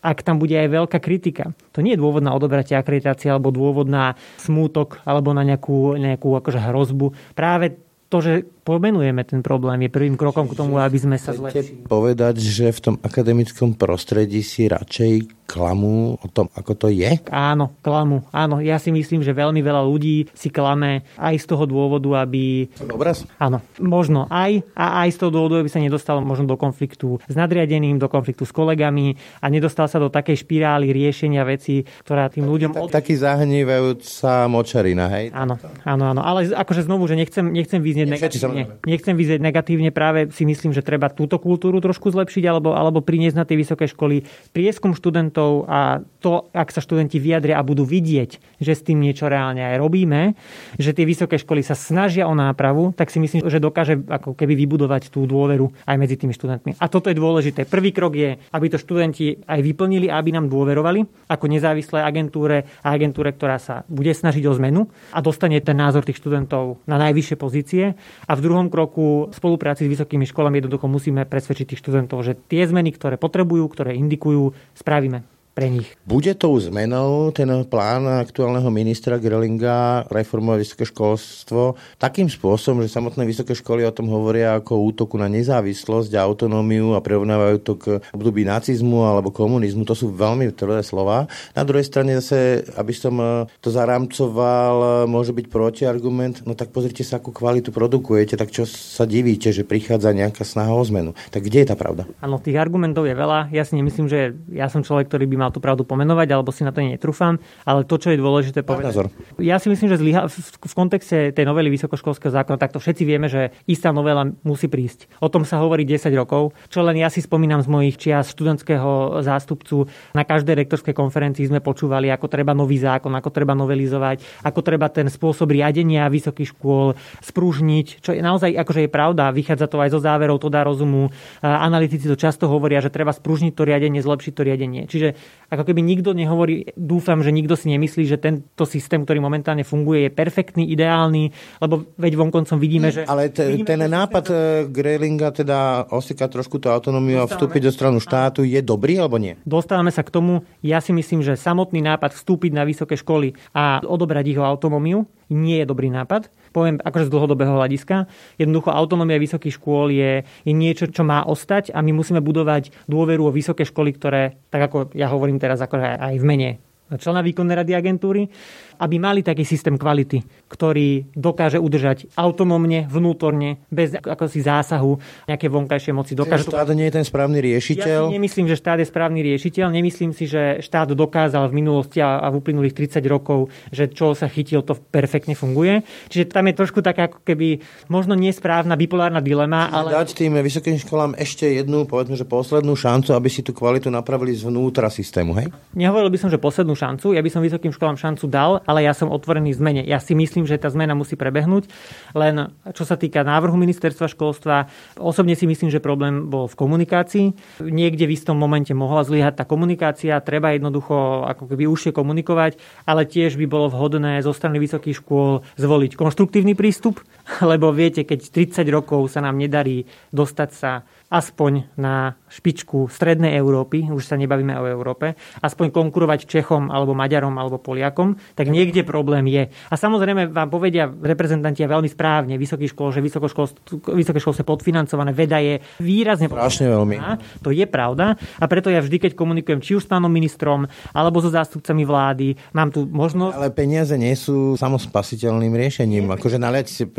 ak 0.00 0.24
tam 0.24 0.40
bude 0.40 0.56
aj 0.56 0.68
veľká 0.68 0.98
kritika. 1.00 1.52
To 1.76 1.84
nie 1.84 1.92
je 1.92 2.00
dôvod 2.00 2.24
na 2.24 2.32
odobratie 2.32 2.72
akreditácie 2.72 3.28
alebo 3.28 3.52
dôvod 3.52 3.84
na 3.84 4.16
smútok 4.40 5.04
alebo 5.04 5.36
na 5.36 5.44
nejakú, 5.44 5.96
nejakú 6.00 6.40
akože 6.40 6.60
hrozbu. 6.60 7.12
Práve 7.36 7.76
to, 8.08 8.24
že 8.24 8.32
pomenujeme 8.68 9.24
ten 9.24 9.40
problém, 9.40 9.88
je 9.88 9.90
prvým 9.96 10.20
krokom 10.20 10.44
k 10.44 10.52
tomu, 10.52 10.76
aby 10.76 11.00
sme 11.00 11.16
sa 11.16 11.32
zlepšili. 11.32 11.88
povedať, 11.88 12.36
že 12.36 12.68
v 12.68 12.80
tom 12.84 12.96
akademickom 13.00 13.72
prostredí 13.80 14.44
si 14.44 14.68
radšej 14.68 15.40
klamú 15.48 16.20
o 16.20 16.26
tom, 16.28 16.52
ako 16.52 16.72
to 16.76 16.86
je? 16.92 17.24
Áno, 17.32 17.72
klamu. 17.80 18.28
Áno, 18.36 18.60
ja 18.60 18.76
si 18.76 18.92
myslím, 18.92 19.24
že 19.24 19.32
veľmi 19.32 19.64
veľa 19.64 19.80
ľudí 19.80 20.28
si 20.36 20.52
klame 20.52 21.08
aj 21.16 21.40
z 21.40 21.46
toho 21.48 21.64
dôvodu, 21.64 22.28
aby... 22.28 22.68
Obraz? 22.84 23.24
Áno, 23.40 23.64
možno 23.80 24.28
aj 24.28 24.60
a 24.76 25.08
aj 25.08 25.16
z 25.16 25.18
toho 25.24 25.32
dôvodu, 25.32 25.64
aby 25.64 25.72
sa 25.72 25.80
nedostal 25.80 26.20
možno 26.20 26.44
do 26.44 26.60
konfliktu 26.60 27.16
s 27.24 27.32
nadriadeným, 27.32 27.96
do 27.96 28.12
konfliktu 28.12 28.44
s 28.44 28.52
kolegami 28.52 29.16
a 29.40 29.48
nedostal 29.48 29.88
sa 29.88 29.96
do 29.96 30.12
takej 30.12 30.44
špirály 30.44 30.92
riešenia 30.92 31.48
veci, 31.48 31.80
ktorá 32.04 32.28
tým 32.28 32.44
ľuďom... 32.44 32.76
Od... 32.76 32.92
Taký 32.92 33.16
zahnívajúca 33.16 34.52
močarina, 34.52 35.08
hej? 35.16 35.32
Áno, 35.32 35.56
áno, 35.88 36.04
áno. 36.12 36.20
Ale 36.20 36.52
akože 36.52 36.84
znovu, 36.84 37.08
že 37.08 37.16
nechcem, 37.16 37.48
nechcem 37.48 37.80
vyznieť 37.80 38.08
negatívne. 38.12 38.57
Nechcem 38.86 39.14
vyznieť 39.14 39.40
negatívne, 39.42 39.90
práve 39.92 40.32
si 40.34 40.48
myslím, 40.48 40.72
že 40.72 40.82
treba 40.82 41.12
túto 41.12 41.36
kultúru 41.38 41.78
trošku 41.78 42.10
zlepšiť 42.10 42.44
alebo, 42.48 42.74
alebo 42.74 43.04
priniesť 43.04 43.36
na 43.36 43.44
tie 43.44 43.58
vysoké 43.58 43.86
školy 43.86 44.24
prieskum 44.50 44.96
študentov 44.96 45.68
a 45.68 46.02
to, 46.18 46.50
ak 46.50 46.74
sa 46.74 46.82
študenti 46.82 47.22
vyjadria 47.22 47.60
a 47.60 47.62
budú 47.62 47.86
vidieť, 47.86 48.58
že 48.58 48.72
s 48.74 48.82
tým 48.82 48.98
niečo 48.98 49.30
reálne 49.30 49.62
aj 49.62 49.76
robíme, 49.78 50.34
že 50.80 50.90
tie 50.90 51.06
vysoké 51.06 51.38
školy 51.38 51.62
sa 51.62 51.78
snažia 51.78 52.26
o 52.26 52.34
nápravu, 52.34 52.90
tak 52.96 53.12
si 53.14 53.22
myslím, 53.22 53.46
že 53.46 53.62
dokáže 53.62 54.02
ako 54.08 54.34
keby 54.34 54.58
vybudovať 54.66 55.14
tú 55.14 55.28
dôveru 55.28 55.70
aj 55.86 55.96
medzi 56.00 56.18
tými 56.18 56.34
študentmi. 56.34 56.78
A 56.82 56.86
toto 56.90 57.12
je 57.12 57.16
dôležité. 57.16 57.68
Prvý 57.68 57.94
krok 57.94 58.18
je, 58.18 58.34
aby 58.34 58.66
to 58.66 58.80
študenti 58.80 59.44
aj 59.46 59.60
vyplnili 59.62 60.10
a 60.10 60.18
aby 60.18 60.34
nám 60.34 60.50
dôverovali 60.50 61.30
ako 61.30 61.44
nezávislé 61.46 62.02
agentúre 62.02 62.66
a 62.82 62.88
agentúre, 62.94 63.30
ktorá 63.34 63.60
sa 63.60 63.86
bude 63.86 64.10
snažiť 64.10 64.44
o 64.48 64.56
zmenu 64.56 64.88
a 65.12 65.18
dostane 65.22 65.60
ten 65.60 65.76
názor 65.76 66.02
tých 66.02 66.18
študentov 66.18 66.82
na 66.88 66.96
najvyššie 66.98 67.36
pozície. 67.36 67.84
A 68.26 68.32
v 68.34 68.40
druhom 68.48 68.72
kroku 68.72 69.28
v 69.28 69.34
spolupráci 69.36 69.84
s 69.84 69.92
vysokými 69.92 70.24
školami 70.24 70.64
jednoducho 70.64 70.88
musíme 70.88 71.28
presvedčiť 71.28 71.76
tých 71.76 71.80
študentov, 71.84 72.24
že 72.24 72.34
tie 72.48 72.64
zmeny, 72.64 72.96
ktoré 72.96 73.20
potrebujú, 73.20 73.68
ktoré 73.68 73.92
indikujú, 73.94 74.56
spravíme 74.72 75.37
pre 75.58 75.66
nich. 75.74 75.90
Bude 76.06 76.38
tou 76.38 76.54
zmenou 76.62 77.34
ten 77.34 77.50
plán 77.66 78.06
aktuálneho 78.06 78.70
ministra 78.70 79.18
Grelinga 79.18 80.06
reformovať 80.06 80.58
vysoké 80.62 80.84
školstvo 80.86 81.74
takým 81.98 82.30
spôsobom, 82.30 82.86
že 82.86 82.94
samotné 82.94 83.26
vysoké 83.26 83.58
školy 83.58 83.82
o 83.82 83.90
tom 83.90 84.06
hovoria 84.06 84.54
ako 84.54 84.86
útoku 84.94 85.18
na 85.18 85.26
nezávislosť 85.26 86.14
a 86.14 86.22
autonómiu 86.22 86.94
a 86.94 87.02
prirovnávajú 87.02 87.56
to 87.66 87.74
k 87.74 87.84
období 88.14 88.46
nacizmu 88.46 89.02
alebo 89.02 89.34
komunizmu. 89.34 89.82
To 89.82 89.98
sú 89.98 90.14
veľmi 90.14 90.46
tvrdé 90.54 90.86
slova. 90.86 91.26
Na 91.58 91.66
druhej 91.66 91.90
strane 91.90 92.22
zase, 92.22 92.62
aby 92.78 92.94
som 92.94 93.18
to 93.58 93.74
zarámcoval, 93.74 95.10
môže 95.10 95.34
byť 95.34 95.50
protiargument, 95.50 96.46
no 96.46 96.54
tak 96.54 96.70
pozrite 96.70 97.02
sa, 97.02 97.18
akú 97.18 97.34
kvalitu 97.34 97.74
produkujete, 97.74 98.38
tak 98.38 98.54
čo 98.54 98.62
sa 98.62 99.02
divíte, 99.10 99.50
že 99.50 99.66
prichádza 99.66 100.14
nejaká 100.14 100.46
snaha 100.46 100.70
o 100.70 100.84
zmenu. 100.86 101.18
Tak 101.34 101.42
kde 101.42 101.66
je 101.66 101.68
tá 101.74 101.74
pravda? 101.74 102.06
Áno, 102.22 102.38
tých 102.38 102.54
argumentov 102.54 103.10
je 103.10 103.18
veľa. 103.18 103.50
Ja 103.50 103.66
si 103.66 103.74
nemyslím, 103.74 104.06
že 104.06 104.38
ja 104.54 104.70
som 104.70 104.86
človek, 104.86 105.10
ktorý 105.10 105.26
by 105.26 105.36
mal 105.36 105.47
mal 105.48 105.54
tú 105.56 105.64
pravdu 105.64 105.88
pomenovať, 105.88 106.28
alebo 106.36 106.52
si 106.52 106.60
na 106.60 106.76
to 106.76 106.84
netrúfam, 106.84 107.40
ale 107.64 107.88
to, 107.88 107.96
čo 107.96 108.12
je 108.12 108.20
dôležité 108.20 108.60
povedať. 108.60 108.92
Názor. 108.92 109.08
Ja 109.40 109.56
si 109.56 109.72
myslím, 109.72 109.88
že 109.88 109.96
zlyha, 109.96 110.28
v, 110.28 110.36
v 110.44 110.74
kontexte 110.76 111.32
tej 111.32 111.44
novely 111.48 111.72
vysokoškolského 111.72 112.28
zákona, 112.28 112.60
tak 112.60 112.76
to 112.76 112.84
všetci 112.84 113.02
vieme, 113.08 113.32
že 113.32 113.56
istá 113.64 113.88
novela 113.96 114.28
musí 114.44 114.68
prísť. 114.68 115.08
O 115.24 115.32
tom 115.32 115.48
sa 115.48 115.64
hovorí 115.64 115.88
10 115.88 116.12
rokov, 116.12 116.52
čo 116.68 116.84
len 116.84 117.00
ja 117.00 117.08
si 117.08 117.24
spomínam 117.24 117.64
z 117.64 117.68
mojich 117.72 117.96
čias 117.96 118.28
študentského 118.36 119.24
zástupcu. 119.24 119.88
Na 120.12 120.28
každej 120.28 120.52
rektorskej 120.68 120.92
konferencii 120.92 121.48
sme 121.48 121.64
počúvali, 121.64 122.12
ako 122.12 122.28
treba 122.28 122.52
nový 122.52 122.76
zákon, 122.76 123.10
ako 123.16 123.32
treba 123.32 123.56
novelizovať, 123.56 124.44
ako 124.44 124.60
treba 124.60 124.92
ten 124.92 125.08
spôsob 125.08 125.48
riadenia 125.48 126.04
vysokých 126.12 126.52
škôl 126.52 126.92
spružniť, 127.24 128.04
čo 128.04 128.12
je 128.12 128.20
naozaj 128.20 128.52
akože 128.58 128.84
je 128.84 128.90
pravda, 128.90 129.30
vychádza 129.32 129.70
to 129.70 129.78
aj 129.78 129.94
zo 129.94 130.00
záverov, 130.02 130.42
to 130.42 130.50
dá 130.50 130.66
rozumu. 130.66 131.14
Analytici 131.40 132.10
to 132.10 132.18
často 132.18 132.50
hovoria, 132.50 132.82
že 132.82 132.90
treba 132.90 133.14
spružniť 133.14 133.52
to 133.54 133.62
riadenie, 133.62 134.02
zlepšiť 134.02 134.32
to 134.34 134.42
riadenie. 134.42 134.82
Čiže 134.90 135.14
ako 135.48 135.64
keby 135.64 135.80
nikto 135.80 136.12
nehovorí, 136.12 136.76
dúfam, 136.76 137.24
že 137.24 137.32
nikto 137.32 137.56
si 137.56 137.72
nemyslí, 137.72 138.04
že 138.04 138.20
tento 138.20 138.68
systém, 138.68 139.00
ktorý 139.00 139.24
momentálne 139.24 139.64
funguje, 139.64 140.08
je 140.08 140.10
perfektný, 140.12 140.68
ideálny, 140.68 141.32
lebo 141.64 141.88
veď 141.96 142.12
vonkoncom 142.20 142.60
vidíme, 142.60 142.92
že... 142.92 143.08
Ale 143.08 143.32
te, 143.32 143.56
vidíme, 143.56 143.64
ten 143.64 143.80
nápad 143.88 144.24
e, 144.28 144.34
Grelinga, 144.68 145.32
teda 145.32 145.88
osikať 145.88 146.28
trošku 146.36 146.60
tú 146.60 146.68
autonómiu 146.68 147.24
a 147.24 147.30
vstúpiť 147.30 147.64
do 147.64 147.72
stranu 147.72 147.96
štátu, 147.96 148.44
je 148.44 148.60
dobrý 148.60 149.00
alebo 149.00 149.16
nie? 149.16 149.40
Dostávame 149.48 149.88
sa 149.88 150.04
k 150.04 150.12
tomu. 150.12 150.44
Ja 150.60 150.84
si 150.84 150.92
myslím, 150.92 151.24
že 151.24 151.40
samotný 151.40 151.80
nápad 151.80 152.12
vstúpiť 152.12 152.52
na 152.52 152.68
vysoké 152.68 153.00
školy 153.00 153.32
a 153.56 153.80
odobrať 153.80 154.36
ich 154.36 154.38
autonómiu 154.40 155.08
nie 155.28 155.60
je 155.60 155.66
dobrý 155.68 155.92
nápad. 155.92 156.32
Poviem 156.50 156.80
akože 156.80 157.08
z 157.08 157.12
dlhodobého 157.12 157.54
hľadiska. 157.56 158.08
Jednoducho 158.40 158.72
autonómia 158.72 159.20
vysokých 159.20 159.56
škôl 159.56 159.92
je, 159.92 160.22
je 160.24 160.52
niečo, 160.52 160.88
čo 160.88 161.02
má 161.04 161.24
ostať 161.24 161.72
a 161.74 161.82
my 161.84 161.92
musíme 161.92 162.24
budovať 162.24 162.72
dôveru 162.86 163.28
o 163.28 163.34
vysoké 163.34 163.68
školy, 163.68 163.94
ktoré, 163.94 164.40
tak 164.52 164.70
ako 164.72 164.96
ja 164.96 165.08
hovorím 165.12 165.40
teraz 165.40 165.60
akože 165.60 165.98
aj 165.98 166.16
v 166.18 166.26
mene 166.26 166.50
člena 166.96 167.20
výkonnej 167.20 167.52
rady 167.60 167.72
agentúry, 167.76 168.32
aby 168.78 168.96
mali 169.02 169.20
taký 169.26 169.42
systém 169.42 169.74
kvality, 169.74 170.22
ktorý 170.48 171.10
dokáže 171.12 171.58
udržať 171.58 172.08
autonómne, 172.14 172.86
vnútorne, 172.86 173.60
bez 173.68 173.92
akosi 173.98 174.40
zásahu 174.40 174.96
nejaké 175.26 175.50
vonkajšie 175.50 175.92
moci. 175.92 176.14
Dokáže 176.14 176.48
štát 176.48 176.70
nie 176.72 176.86
je 176.88 176.94
ten 176.94 177.06
správny 177.06 177.42
riešiteľ? 177.42 178.00
Ja 178.06 178.10
si 178.10 178.16
nemyslím, 178.16 178.46
že 178.46 178.56
štát 178.56 178.78
je 178.80 178.86
správny 178.86 179.20
riešiteľ. 179.26 179.66
Nemyslím 179.68 180.14
si, 180.14 180.30
že 180.30 180.62
štát 180.62 180.94
dokázal 180.94 181.50
v 181.50 181.58
minulosti 181.58 181.98
a 181.98 182.24
v 182.30 182.38
uplynulých 182.38 182.74
30 182.74 183.02
rokov, 183.10 183.50
že 183.74 183.90
čo 183.90 184.14
sa 184.14 184.30
chytil, 184.30 184.62
to 184.62 184.78
perfektne 184.78 185.34
funguje. 185.34 185.82
Čiže 186.08 186.30
tam 186.30 186.46
je 186.46 186.54
trošku 186.54 186.80
taká 186.80 187.10
ako 187.10 187.26
keby 187.26 187.60
možno 187.90 188.14
nesprávna 188.14 188.78
bipolárna 188.78 189.18
dilema. 189.18 189.68
Ale... 189.68 189.90
Dať 189.92 190.14
tým 190.14 190.38
vysokým 190.38 190.78
školám 190.78 191.18
ešte 191.18 191.50
jednu, 191.50 191.84
povedzme, 191.84 192.14
že 192.14 192.22
poslednú 192.22 192.78
šancu, 192.78 193.12
aby 193.12 193.28
si 193.28 193.42
tú 193.42 193.50
kvalitu 193.50 193.90
napravili 193.90 194.32
zvnútra 194.36 194.86
systému, 194.88 195.34
hej? 195.34 195.50
Nehovoril 195.74 196.12
by 196.12 196.18
som, 196.20 196.30
že 196.30 196.38
poslednú 196.38 196.78
šancu. 196.78 197.16
Ja 197.16 197.24
by 197.24 197.30
som 197.32 197.42
vysokým 197.42 197.74
školám 197.74 197.98
šancu 197.98 198.24
dal, 198.30 198.62
ale 198.68 198.84
ja 198.84 198.92
som 198.92 199.08
otvorený 199.08 199.56
zmene. 199.56 199.80
Ja 199.88 199.96
si 199.96 200.12
myslím, 200.12 200.44
že 200.44 200.60
tá 200.60 200.68
zmena 200.68 200.92
musí 200.92 201.16
prebehnúť. 201.16 201.72
Len 202.12 202.52
čo 202.76 202.84
sa 202.84 203.00
týka 203.00 203.24
návrhu 203.24 203.56
ministerstva 203.56 204.12
školstva, 204.12 204.68
osobne 205.00 205.32
si 205.32 205.48
myslím, 205.48 205.72
že 205.72 205.80
problém 205.80 206.28
bol 206.28 206.44
v 206.44 206.58
komunikácii. 206.60 207.26
Niekde 207.64 208.04
v 208.04 208.12
istom 208.12 208.36
momente 208.36 208.76
mohla 208.76 209.08
zlyhať 209.08 209.40
tá 209.40 209.44
komunikácia, 209.48 210.20
treba 210.20 210.52
jednoducho 210.52 211.24
ako 211.24 211.48
keby 211.48 211.64
užšie 211.64 211.96
komunikovať, 211.96 212.60
ale 212.84 213.08
tiež 213.08 213.40
by 213.40 213.48
bolo 213.48 213.72
vhodné 213.72 214.20
zo 214.20 214.36
strany 214.36 214.60
vysokých 214.60 215.00
škôl 215.00 215.40
zvoliť 215.56 215.96
konštruktívny 215.96 216.52
prístup, 216.52 217.00
lebo 217.50 217.72
viete, 217.72 218.04
keď 218.04 218.52
30 218.52 218.68
rokov 218.68 219.08
sa 219.08 219.24
nám 219.24 219.40
nedarí 219.40 219.88
dostať 220.12 220.50
sa 220.52 220.84
aspoň 221.08 221.72
na 221.80 222.20
špičku 222.28 222.92
strednej 222.92 223.32
Európy, 223.40 223.88
už 223.88 224.04
sa 224.04 224.20
nebavíme 224.20 224.52
o 224.60 224.68
Európe, 224.68 225.16
aspoň 225.40 225.72
konkurovať 225.72 226.28
Čechom 226.28 226.68
alebo 226.68 226.92
Maďarom 226.92 227.32
alebo 227.40 227.56
Poliakom, 227.56 228.20
tak 228.36 228.52
niekde 228.52 228.84
problém 228.84 229.24
je. 229.32 229.48
A 229.72 229.74
samozrejme 229.80 230.28
vám 230.28 230.52
povedia 230.52 230.84
reprezentanti 230.84 231.64
veľmi 231.64 231.88
správne 231.88 232.36
vysoký 232.36 232.68
škôl, 232.68 232.92
že 232.92 233.00
vysoké 233.00 234.20
školstvo 234.20 234.44
je 234.44 234.48
podfinancované, 234.48 235.16
veda 235.16 235.40
je 235.40 235.64
výrazne 235.80 236.28
Strašne 236.28 236.68
veľmi. 236.68 236.96
To 237.40 237.50
je 237.56 237.64
pravda 237.64 238.20
a 238.36 238.44
preto 238.44 238.68
ja 238.68 238.84
vždy, 238.84 239.08
keď 239.08 239.12
komunikujem 239.16 239.64
či 239.64 239.80
už 239.80 239.88
s 239.88 239.90
pánom 239.90 240.12
ministrom 240.12 240.68
alebo 240.92 241.24
so 241.24 241.32
zástupcami 241.32 241.88
vlády, 241.88 242.36
mám 242.52 242.68
tu 242.68 242.84
možnosť... 242.84 243.32
Ale 243.32 243.50
peniaze 243.56 243.96
nie 243.96 244.12
sú 244.12 244.60
samospasiteľným 244.60 245.56
riešením. 245.56 246.04
Akože 246.12 246.36
naliať 246.36 246.66
si 246.68 246.84
e, 246.84 246.90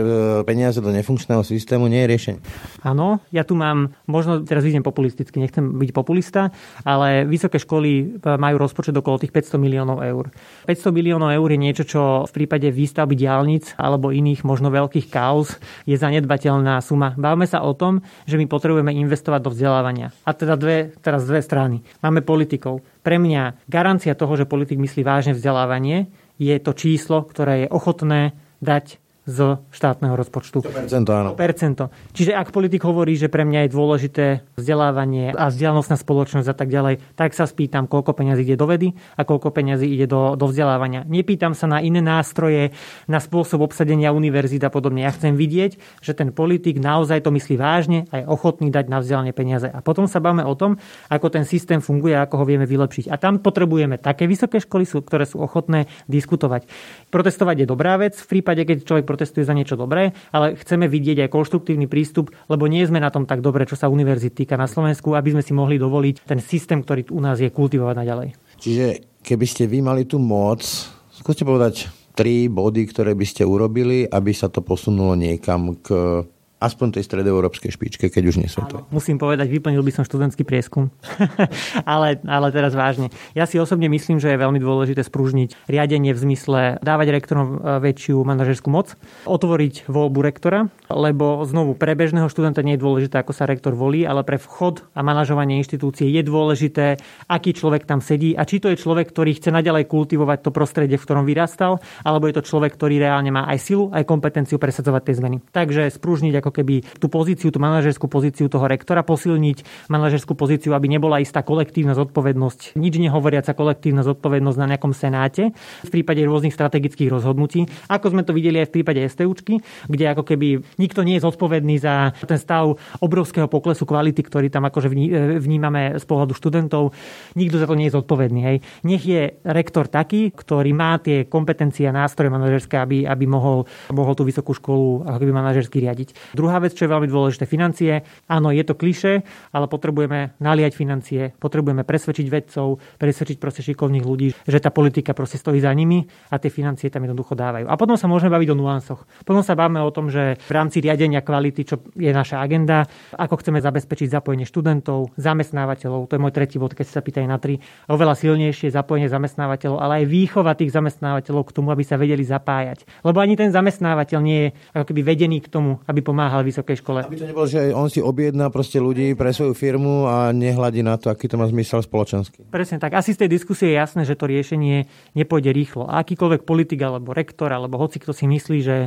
peniaze 0.43 0.81
do 0.81 0.89
nefunkčného 0.89 1.45
systému 1.45 1.85
nie 1.85 2.01
je 2.05 2.07
riešenie. 2.09 2.41
Áno, 2.81 3.21
ja 3.29 3.45
tu 3.45 3.53
mám 3.53 3.98
možno 4.09 4.41
teraz 4.41 4.65
vidím 4.65 4.81
populisticky, 4.81 5.37
nechcem 5.37 5.77
byť 5.77 5.89
populista, 5.93 6.49
ale 6.81 7.29
vysoké 7.29 7.61
školy 7.61 7.91
e, 8.01 8.03
majú 8.35 8.57
rozpočet 8.57 8.97
okolo 8.97 9.21
tých 9.21 9.31
500 9.31 9.61
miliónov 9.61 10.01
eur. 10.01 10.33
500 10.65 10.89
miliónov 10.89 11.29
eur 11.29 11.47
je 11.53 11.59
niečo, 11.61 11.83
čo 11.85 12.01
v 12.25 12.31
prípade 12.33 12.67
výstavby 12.73 13.13
diálnic 13.13 13.77
alebo 13.77 14.09
iných 14.09 14.41
možno 14.41 14.73
veľkých 14.73 15.13
kauz 15.13 15.61
je 15.85 15.93
zanedbateľná 15.93 16.81
suma. 16.81 17.13
Bavme 17.13 17.45
sa 17.45 17.61
o 17.61 17.77
tom, 17.77 18.01
že 18.25 18.41
my 18.41 18.49
potrebujeme 18.49 18.91
investovať 18.97 19.39
do 19.45 19.53
vzdelávania. 19.53 20.09
A 20.25 20.33
teda 20.33 20.57
dve, 20.57 20.91
teraz 20.99 21.29
dve 21.29 21.45
strany. 21.45 21.85
Máme 22.01 22.25
politikov. 22.25 22.81
Pre 23.05 23.21
mňa 23.21 23.69
garancia 23.69 24.17
toho, 24.17 24.33
že 24.33 24.49
politik 24.49 24.81
myslí 24.81 25.05
vážne 25.05 25.37
vzdelávanie, 25.37 26.09
je 26.39 26.55
to 26.57 26.71
číslo, 26.71 27.27
ktoré 27.27 27.67
je 27.67 27.67
ochotné 27.69 28.33
dať 28.63 28.99
z 29.29 29.61
štátneho 29.69 30.17
rozpočtu. 30.17 30.65
Percento, 30.65 31.13
áno. 31.13 31.37
Percento. 31.37 31.93
Čiže 32.17 32.33
ak 32.33 32.49
politik 32.49 32.81
hovorí, 32.81 33.13
že 33.13 33.29
pre 33.29 33.45
mňa 33.45 33.69
je 33.69 33.69
dôležité 33.69 34.25
vzdelávanie 34.57 35.37
a 35.37 35.53
vzdialenosť 35.53 35.89
na 35.93 35.97
spoločnosť 36.01 36.47
a 36.49 36.55
tak 36.57 36.73
ďalej, 36.73 36.97
tak 37.13 37.37
sa 37.37 37.45
spýtam, 37.45 37.85
koľko 37.85 38.17
peňazí 38.17 38.41
ide 38.41 38.57
do 38.57 38.65
vedy 38.65 38.97
a 39.13 39.21
koľko 39.21 39.53
peňazí 39.53 39.85
ide 39.85 40.09
do, 40.09 40.33
do 40.33 40.49
vzdelávania. 40.49 41.05
Nepýtam 41.05 41.53
sa 41.53 41.69
na 41.69 41.77
iné 41.85 42.01
nástroje, 42.01 42.73
na 43.05 43.21
spôsob 43.21 43.61
obsadenia 43.61 44.09
univerzít 44.09 44.65
a 44.65 44.73
podobne. 44.73 45.05
Ja 45.05 45.13
chcem 45.13 45.37
vidieť, 45.37 46.01
že 46.01 46.17
ten 46.17 46.33
politik 46.33 46.81
naozaj 46.81 47.21
to 47.21 47.29
myslí 47.29 47.55
vážne 47.61 48.09
a 48.09 48.23
je 48.23 48.25
ochotný 48.25 48.73
dať 48.73 48.89
na 48.89 48.97
vzdelanie 49.05 49.31
peniaze. 49.37 49.69
A 49.69 49.85
potom 49.85 50.09
sa 50.09 50.17
bavíme 50.17 50.41
o 50.41 50.57
tom, 50.57 50.81
ako 51.13 51.29
ten 51.29 51.45
systém 51.45 51.77
funguje 51.85 52.17
a 52.17 52.25
ako 52.25 52.41
ho 52.41 52.45
vieme 52.49 52.65
vylepšiť. 52.65 53.13
A 53.13 53.21
tam 53.21 53.37
potrebujeme 53.37 54.01
také 54.01 54.25
vysoké 54.25 54.57
školy, 54.57 54.89
ktoré 54.89 55.29
sú 55.29 55.37
ochotné 55.37 55.85
diskutovať. 56.09 56.65
Protestovať 57.13 57.61
je 57.61 57.67
dobrá 57.69 58.01
vec 58.01 58.17
v 58.17 58.39
prípade, 58.39 58.65
keď 58.65 58.87
človek 58.87 59.05
protestuje 59.19 59.43
za 59.43 59.51
niečo 59.51 59.75
dobré, 59.75 60.15
ale 60.31 60.55
chceme 60.55 60.87
vidieť 60.87 61.27
aj 61.27 61.35
konštruktívny 61.35 61.91
prístup, 61.91 62.31
lebo 62.47 62.71
nie 62.71 62.87
sme 62.87 63.03
na 63.03 63.11
tom 63.11 63.27
tak 63.27 63.43
dobre, 63.43 63.67
čo 63.67 63.75
sa 63.75 63.91
univerzit 63.91 64.31
týka 64.31 64.55
na 64.55 64.63
Slovensku, 64.63 65.11
aby 65.11 65.35
sme 65.35 65.43
si 65.43 65.51
mohli 65.51 65.75
dovoliť 65.75 66.23
ten 66.23 66.39
systém, 66.39 66.79
ktorý 66.79 67.11
u 67.11 67.19
nás 67.19 67.43
je, 67.43 67.51
kultivovať 67.51 67.95
naďalej. 67.99 68.29
Čiže 68.63 69.19
keby 69.19 69.43
ste 69.43 69.67
vy 69.67 69.83
mali 69.83 70.07
tú 70.07 70.23
moc, 70.23 70.63
skúste 71.11 71.43
povedať 71.43 71.91
tri 72.15 72.47
body, 72.47 72.87
ktoré 72.87 73.11
by 73.11 73.25
ste 73.27 73.43
urobili, 73.43 74.07
aby 74.07 74.31
sa 74.31 74.47
to 74.47 74.63
posunulo 74.63 75.19
niekam 75.19 75.75
k 75.83 76.23
aspoň 76.59 76.99
tej 76.99 77.03
stredoeurópskej 77.07 77.71
špičke, 77.71 78.05
keď 78.11 78.23
už 78.27 78.35
nie 78.43 78.49
to. 78.51 78.83
Musím 78.91 79.15
povedať, 79.15 79.47
vyplnil 79.47 79.79
by 79.79 79.91
som 79.95 80.03
študentský 80.03 80.43
prieskum. 80.43 80.91
ale, 81.87 82.19
ale 82.27 82.47
teraz 82.51 82.75
vážne. 82.75 83.09
Ja 83.31 83.47
si 83.47 83.55
osobne 83.55 83.87
myslím, 83.87 84.19
že 84.19 84.35
je 84.35 84.37
veľmi 84.43 84.59
dôležité 84.59 85.01
sprúžniť 85.01 85.55
riadenie 85.71 86.11
v 86.11 86.19
zmysle 86.19 86.59
dávať 86.83 87.07
rektorom 87.15 87.47
e, 87.47 87.57
väčšiu 87.79 88.19
manažerskú 88.27 88.67
moc, 88.67 88.99
otvoriť 89.23 89.87
voľbu 89.87 90.19
rektora, 90.19 90.67
lebo 90.91 91.47
znovu 91.47 91.79
pre 91.79 91.95
bežného 91.95 92.27
študenta 92.27 92.59
nie 92.59 92.75
je 92.75 92.83
dôležité, 92.83 93.23
ako 93.23 93.31
sa 93.31 93.47
rektor 93.47 93.73
volí, 93.73 94.03
ale 94.03 94.27
pre 94.27 94.35
vchod 94.35 94.91
a 94.91 94.99
manažovanie 94.99 95.55
inštitúcie 95.63 96.11
je 96.11 96.21
dôležité, 96.21 96.99
aký 97.31 97.55
človek 97.55 97.87
tam 97.87 98.03
sedí 98.03 98.35
a 98.35 98.43
či 98.43 98.59
to 98.59 98.67
je 98.67 98.77
človek, 98.77 99.15
ktorý 99.15 99.39
chce 99.39 99.55
naďalej 99.55 99.87
kultivovať 99.87 100.43
to 100.43 100.51
prostredie, 100.51 100.99
v 100.99 101.05
ktorom 101.07 101.23
vyrastal, 101.23 101.79
alebo 102.03 102.27
je 102.27 102.35
to 102.35 102.43
človek, 102.43 102.75
ktorý 102.75 102.99
reálne 102.99 103.31
má 103.31 103.47
aj 103.47 103.59
silu, 103.63 103.87
aj 103.95 104.03
kompetenciu 104.03 104.59
presadzovať 104.59 105.01
tie 105.07 105.15
zmeny. 105.15 105.37
Takže 105.55 105.87
sprúžniť 105.87 106.41
ako 106.41 106.48
ako 106.49 106.65
keby 106.65 106.81
tú 106.97 107.07
pozíciu, 107.07 107.53
tú 107.53 107.61
manažerskú 107.61 108.09
pozíciu 108.09 108.49
toho 108.49 108.65
rektora, 108.65 109.05
posilniť 109.05 109.87
manažerskú 109.93 110.33
pozíciu, 110.33 110.73
aby 110.73 110.89
nebola 110.89 111.21
istá 111.21 111.45
kolektívna 111.45 111.93
zodpovednosť, 111.93 112.73
nič 112.73 112.97
nehovoriaca 112.97 113.53
kolektívna 113.53 114.01
zodpovednosť 114.01 114.57
na 114.57 114.67
nejakom 114.73 114.91
senáte 114.97 115.53
v 115.85 115.89
prípade 115.93 116.25
rôznych 116.25 116.57
strategických 116.57 117.13
rozhodnutí, 117.13 117.69
ako 117.85 118.17
sme 118.17 118.25
to 118.25 118.33
videli 118.33 118.65
aj 118.65 118.73
v 118.73 118.81
prípade 118.81 119.05
STUčky, 119.05 119.61
kde 119.85 120.05
ako 120.09 120.25
keby 120.25 120.65
nikto 120.81 121.05
nie 121.05 121.21
je 121.21 121.25
zodpovedný 121.29 121.77
za 121.77 122.17
ten 122.25 122.41
stav 122.41 122.73
obrovského 122.97 123.45
poklesu 123.45 123.85
kvality, 123.85 124.25
ktorý 124.25 124.49
tam 124.49 124.65
akože 124.65 124.89
vnímame 125.37 126.01
z 126.01 126.05
pohľadu 126.09 126.33
študentov. 126.33 126.91
Nikto 127.37 127.61
za 127.61 127.69
to 127.69 127.77
nie 127.77 127.87
je 127.87 127.95
zodpovedný. 127.95 128.41
Hej. 128.41 128.57
Nech 128.87 129.03
je 129.05 129.37
rektor 129.45 129.85
taký, 129.85 130.33
ktorý 130.33 130.71
má 130.73 130.97
tie 130.97 131.29
kompetencie 131.29 131.85
a 131.85 131.93
nástroje 131.93 132.33
manažerské, 132.33 132.79
aby, 132.79 133.05
aby 133.05 133.25
mohol, 133.29 133.69
mohol 133.93 134.13
tú 134.17 134.25
vysokú 134.25 134.55
školu 134.55 135.05
ako 135.05 135.17
keby 135.19 135.33
manažersky 135.35 135.77
riadiť. 135.83 136.38
Druhá 136.39 136.63
vec, 136.63 136.71
čo 136.71 136.87
je 136.87 136.93
veľmi 136.95 137.11
dôležité, 137.11 137.43
financie. 137.43 138.07
Áno, 138.31 138.55
je 138.55 138.63
to 138.63 138.79
kliše, 138.79 139.27
ale 139.51 139.67
potrebujeme 139.67 140.39
naliať 140.39 140.71
financie, 140.71 141.35
potrebujeme 141.35 141.83
presvedčiť 141.83 142.27
vedcov, 142.31 142.79
presvedčiť 142.95 143.35
proste 143.43 143.59
šikovných 143.59 144.07
ľudí, 144.07 144.31
že 144.47 144.63
tá 144.63 144.71
politika 144.71 145.11
proste 145.11 145.35
stojí 145.35 145.59
za 145.59 145.75
nimi 145.75 146.07
a 146.31 146.39
tie 146.39 146.47
financie 146.47 146.87
tam 146.87 147.03
jednoducho 147.03 147.35
dávajú. 147.35 147.67
A 147.67 147.75
potom 147.75 147.99
sa 147.99 148.07
môžeme 148.07 148.31
baviť 148.31 148.55
o 148.55 148.59
nuansoch. 148.59 149.03
Potom 149.27 149.43
sa 149.43 149.59
bavíme 149.59 149.83
o 149.83 149.91
tom, 149.91 150.07
že 150.07 150.39
v 150.39 150.51
rámci 150.55 150.79
riadenia 150.79 151.19
kvality, 151.19 151.61
čo 151.67 151.83
je 151.99 152.07
naša 152.15 152.39
agenda, 152.39 152.87
ako 153.19 153.43
chceme 153.43 153.59
zabezpečiť 153.59 154.07
zapojenie 154.07 154.47
študentov, 154.47 155.11
zamestnávateľov, 155.19 156.07
to 156.07 156.15
je 156.15 156.23
môj 156.23 156.31
tretí 156.31 156.55
bod, 156.55 156.71
keď 156.71 156.87
sa 156.87 157.03
pýtajú 157.03 157.27
na 157.27 157.35
tri, 157.35 157.59
oveľa 157.91 158.15
silnejšie 158.15 158.71
zapojenie 158.71 159.11
zamestnávateľov, 159.11 159.83
ale 159.83 160.03
aj 160.03 160.05
výchova 160.07 160.55
tých 160.55 160.71
zamestnávateľov 160.71 161.51
k 161.51 161.55
tomu, 161.59 161.75
aby 161.75 161.83
sa 161.83 161.99
vedeli 161.99 162.23
zapájať. 162.23 163.03
Lebo 163.03 163.19
ani 163.19 163.35
ten 163.35 163.51
zamestnávateľ 163.51 164.19
nie 164.23 164.39
je 164.39 164.49
ako 164.71 164.85
keby 164.95 165.01
vedený 165.03 165.43
k 165.43 165.51
tomu, 165.51 165.83
aby 165.83 165.99
pomáhal 165.99 166.28
pomáhal 166.29 166.45
vysokej 166.45 166.85
škole. 166.85 167.01
Aby 167.01 167.17
to 167.17 167.25
nebolo, 167.25 167.49
že 167.49 167.73
on 167.73 167.89
si 167.89 168.05
objedná 168.05 168.53
proste 168.53 168.77
ľudí 168.77 169.17
pre 169.17 169.33
svoju 169.33 169.57
firmu 169.57 170.05
a 170.05 170.29
nehľadí 170.29 170.85
na 170.85 171.01
to, 171.01 171.09
aký 171.09 171.25
to 171.25 171.41
má 171.41 171.49
zmysel 171.49 171.81
spoločenský. 171.81 172.45
Presne 172.53 172.77
tak. 172.77 172.93
Asi 172.93 173.17
z 173.17 173.25
tej 173.25 173.33
diskusie 173.33 173.73
je 173.73 173.81
jasné, 173.81 174.05
že 174.05 174.13
to 174.13 174.29
riešenie 174.29 174.85
nepôjde 175.17 175.49
rýchlo. 175.49 175.89
A 175.89 176.05
akýkoľvek 176.05 176.45
politik 176.45 176.77
alebo 176.85 177.17
rektor 177.17 177.49
alebo 177.49 177.81
hoci 177.81 177.97
kto 177.97 178.13
si 178.13 178.29
myslí, 178.29 178.59
že 178.61 178.77